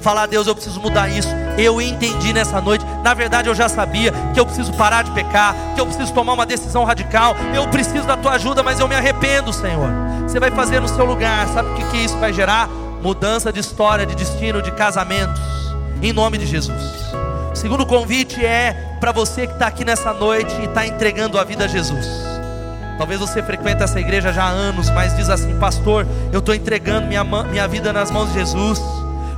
Falar, 0.00 0.26
Deus, 0.26 0.48
eu 0.48 0.54
preciso 0.56 0.80
mudar 0.80 1.08
isso. 1.08 1.28
Eu 1.56 1.80
entendi 1.80 2.32
nessa 2.32 2.60
noite. 2.60 2.84
Na 3.04 3.14
verdade, 3.14 3.48
eu 3.48 3.54
já 3.54 3.68
sabia 3.68 4.12
que 4.34 4.40
eu 4.40 4.44
preciso 4.44 4.72
parar 4.72 5.02
de 5.02 5.12
pecar, 5.12 5.54
que 5.76 5.80
eu 5.80 5.86
preciso 5.86 6.12
tomar 6.12 6.32
uma 6.32 6.44
decisão 6.44 6.82
radical. 6.82 7.36
Eu 7.54 7.68
preciso 7.68 8.04
da 8.04 8.16
tua 8.16 8.32
ajuda, 8.32 8.64
mas 8.64 8.80
eu 8.80 8.88
me 8.88 8.96
arrependo, 8.96 9.52
Senhor. 9.52 9.90
Você 10.22 10.40
vai 10.40 10.50
fazer 10.50 10.80
no 10.80 10.88
seu 10.88 11.04
lugar. 11.04 11.46
Sabe 11.46 11.70
o 11.70 11.74
que, 11.76 11.84
que 11.84 11.98
isso 11.98 12.18
vai 12.18 12.32
gerar? 12.32 12.68
Mudança 13.00 13.52
de 13.52 13.60
história, 13.60 14.04
de 14.04 14.16
destino, 14.16 14.60
de 14.60 14.72
casamentos. 14.72 15.40
Em 16.02 16.12
nome 16.12 16.36
de 16.36 16.46
Jesus. 16.46 16.82
O 17.52 17.54
segundo 17.54 17.86
convite 17.86 18.44
é 18.44 18.96
para 18.98 19.12
você 19.12 19.46
que 19.46 19.52
está 19.52 19.68
aqui 19.68 19.84
nessa 19.84 20.12
noite 20.12 20.52
e 20.60 20.64
está 20.64 20.84
entregando 20.84 21.38
a 21.38 21.44
vida 21.44 21.66
a 21.66 21.68
Jesus. 21.68 22.31
Talvez 22.98 23.20
você 23.20 23.42
frequente 23.42 23.82
essa 23.82 23.98
igreja 23.98 24.32
já 24.32 24.44
há 24.44 24.48
anos, 24.48 24.90
mas 24.90 25.16
diz 25.16 25.28
assim, 25.28 25.58
pastor, 25.58 26.06
eu 26.32 26.38
estou 26.38 26.54
entregando 26.54 27.06
minha, 27.06 27.24
minha 27.24 27.66
vida 27.66 27.92
nas 27.92 28.10
mãos 28.10 28.28
de 28.28 28.34
Jesus, 28.34 28.80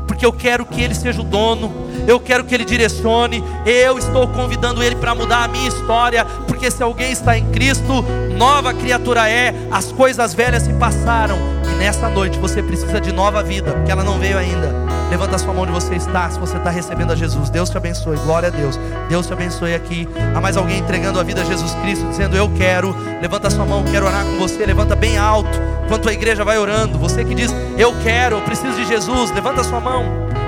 porque 0.07 0.24
eu 0.26 0.32
quero 0.32 0.66
que 0.66 0.82
Ele 0.82 0.94
seja 0.94 1.20
o 1.20 1.24
dono, 1.24 1.72
eu 2.07 2.20
quero 2.20 2.44
que 2.44 2.55
Ele 2.55 2.64
direcione, 2.64 3.42
eu 3.64 3.98
estou 3.98 4.28
convidando 4.28 4.82
Ele 4.82 4.96
para 4.96 5.14
mudar 5.14 5.44
a 5.44 5.48
minha 5.48 5.68
história, 5.68 6.24
porque 6.46 6.70
se 6.70 6.82
alguém 6.82 7.12
está 7.12 7.38
em 7.38 7.50
Cristo, 7.50 8.05
nova 8.36 8.74
criatura 8.74 9.28
é, 9.28 9.55
as 9.70 9.92
coisas 9.92 10.34
velhas 10.34 10.64
se 10.64 10.72
passaram, 10.74 11.38
e 11.75 11.79
nessa 11.79 12.09
noite 12.09 12.39
você 12.39 12.62
precisa 12.62 13.01
de 13.01 13.12
nova 13.12 13.43
vida, 13.43 13.72
porque 13.72 13.91
ela 13.91 14.05
não 14.05 14.18
veio 14.18 14.39
ainda. 14.39 14.72
Levanta 15.11 15.37
a 15.37 15.39
sua 15.39 15.53
mão 15.53 15.62
onde 15.64 15.72
você 15.72 15.95
está, 15.95 16.29
se 16.31 16.39
você 16.39 16.57
está 16.57 16.70
recebendo 16.70 17.12
a 17.12 17.16
Jesus. 17.16 17.51
Deus 17.51 17.70
te 17.70 17.77
abençoe, 17.77 18.16
glória 18.18 18.49
a 18.49 18.51
Deus. 18.51 18.79
Deus 19.09 19.27
te 19.27 19.33
abençoe 19.33 19.75
aqui. 19.75 20.09
Há 20.35 20.41
mais 20.41 20.57
alguém 20.57 20.79
entregando 20.79 21.20
a 21.20 21.22
vida 21.22 21.43
a 21.43 21.45
Jesus 21.45 21.75
Cristo, 21.83 22.09
dizendo: 22.09 22.37
Eu 22.37 22.51
quero. 22.51 22.95
Levanta 23.20 23.49
a 23.49 23.51
sua 23.51 23.64
mão, 23.64 23.85
quero 23.85 24.07
orar 24.07 24.25
com 24.25 24.39
você. 24.39 24.64
Levanta 24.64 24.97
bem 24.97 25.18
alto, 25.18 25.51
enquanto 25.85 26.09
a 26.09 26.12
igreja 26.12 26.45
vai 26.45 26.59
orando. 26.59 26.99
Você 26.99 27.25
que 27.25 27.35
diz: 27.35 27.55
Eu 27.77 27.95
quero, 28.03 28.37
eu 28.37 28.43
preciso 28.43 28.75
de 28.77 28.87
Jesus. 28.87 29.31
Levanta 29.33 29.61
a 29.61 29.64
sua 29.64 29.81
mão. 29.81 30.05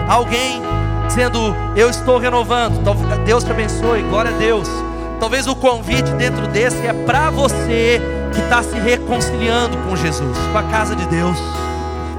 Alguém 0.08 0.62
dizendo: 1.06 1.54
Eu 1.76 1.90
estou 1.90 2.18
renovando. 2.18 2.82
Deus 3.24 3.44
te 3.44 3.50
abençoe, 3.50 4.02
glória 4.02 4.30
a 4.30 4.38
Deus. 4.38 4.68
Talvez 5.20 5.46
o 5.46 5.56
convite 5.56 6.10
dentro 6.12 6.46
desse 6.48 6.86
é 6.86 6.92
para 6.92 7.30
você 7.30 8.00
que 8.36 8.42
está 8.42 8.62
se 8.62 8.78
reconciliando 8.78 9.78
com 9.78 9.96
Jesus, 9.96 10.36
com 10.52 10.58
a 10.58 10.62
casa 10.64 10.94
de 10.94 11.06
Deus. 11.06 11.36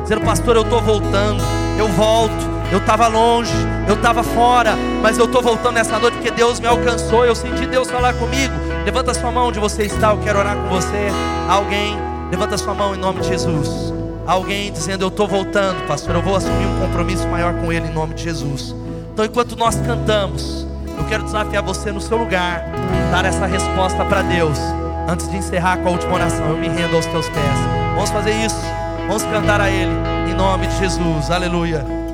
Dizendo, 0.01 0.22
pastor, 0.22 0.55
eu 0.55 0.63
estou 0.63 0.82
voltando, 0.82 1.43
eu 1.78 1.88
volto, 1.89 2.34
eu 2.72 2.80
estava 2.80 3.07
longe, 3.07 3.53
eu 3.88 3.93
estava 3.93 4.24
fora, 4.24 4.76
mas 5.01 5.18
eu 5.18 5.26
estou 5.26 5.41
voltando 5.41 5.76
nessa 5.76 5.99
noite 5.99 6.15
porque 6.15 6.32
Deus 6.32 6.59
me 6.59 6.65
alcançou, 6.65 7.24
eu 7.24 7.36
senti 7.36 7.68
Deus 7.68 7.89
falar 7.89 8.13
comigo. 8.15 8.53
Levanta 8.84 9.13
sua 9.13 9.32
mão 9.32 9.47
onde 9.47 9.59
você 9.59 9.84
está, 9.84 10.11
eu 10.11 10.18
quero 10.18 10.39
orar 10.39 10.55
com 10.55 10.70
você. 10.70 11.07
Alguém, 11.47 11.95
levanta 12.32 12.57
sua 12.57 12.74
mão 12.74 12.95
em 12.95 12.97
nome 12.97 13.22
de 13.22 13.28
Jesus. 13.28 13.93
Alguém 14.26 14.72
dizendo, 14.72 15.05
eu 15.05 15.09
estou 15.09 15.28
voltando, 15.28 15.86
pastor, 15.88 16.15
eu 16.15 16.22
vou 16.22 16.36
assumir 16.36 16.65
um 16.65 16.80
compromisso 16.80 17.28
maior 17.28 17.53
com 17.53 17.72
Ele 17.72 17.88
em 17.88 17.93
nome 17.93 18.15
de 18.15 18.24
Jesus. 18.24 18.76
Então, 19.13 19.24
enquanto 19.24 19.55
nós 19.55 19.76
cantamos, 19.76 20.68
eu 20.97 21.05
quero 21.05 21.24
desafiar 21.24 21.61
você 21.61 21.91
no 21.91 22.01
seu 22.01 22.18
lugar, 22.18 22.65
dar 23.11 23.24
essa 23.24 23.45
resposta 23.45 24.03
para 24.03 24.24
Deus. 24.24 24.57
Antes 25.08 25.30
de 25.30 25.38
encerrar 25.38 25.78
com 25.78 25.88
a 25.88 25.91
última 25.91 26.16
oração, 26.16 26.49
eu 26.49 26.58
me 26.58 26.68
rendo 26.68 26.95
aos 26.95 27.05
teus 27.05 27.30
pés. 27.30 27.58
Vamos 27.95 28.10
fazer 28.10 28.34
isso. 28.34 28.60
Vamos 29.08 29.24
cantar 29.24 29.62
a 29.62 29.70
Ele, 29.72 29.93
em 30.30 30.34
nome 30.34 30.68
de 30.68 30.78
Jesus. 30.78 31.32
Aleluia. 31.32 32.07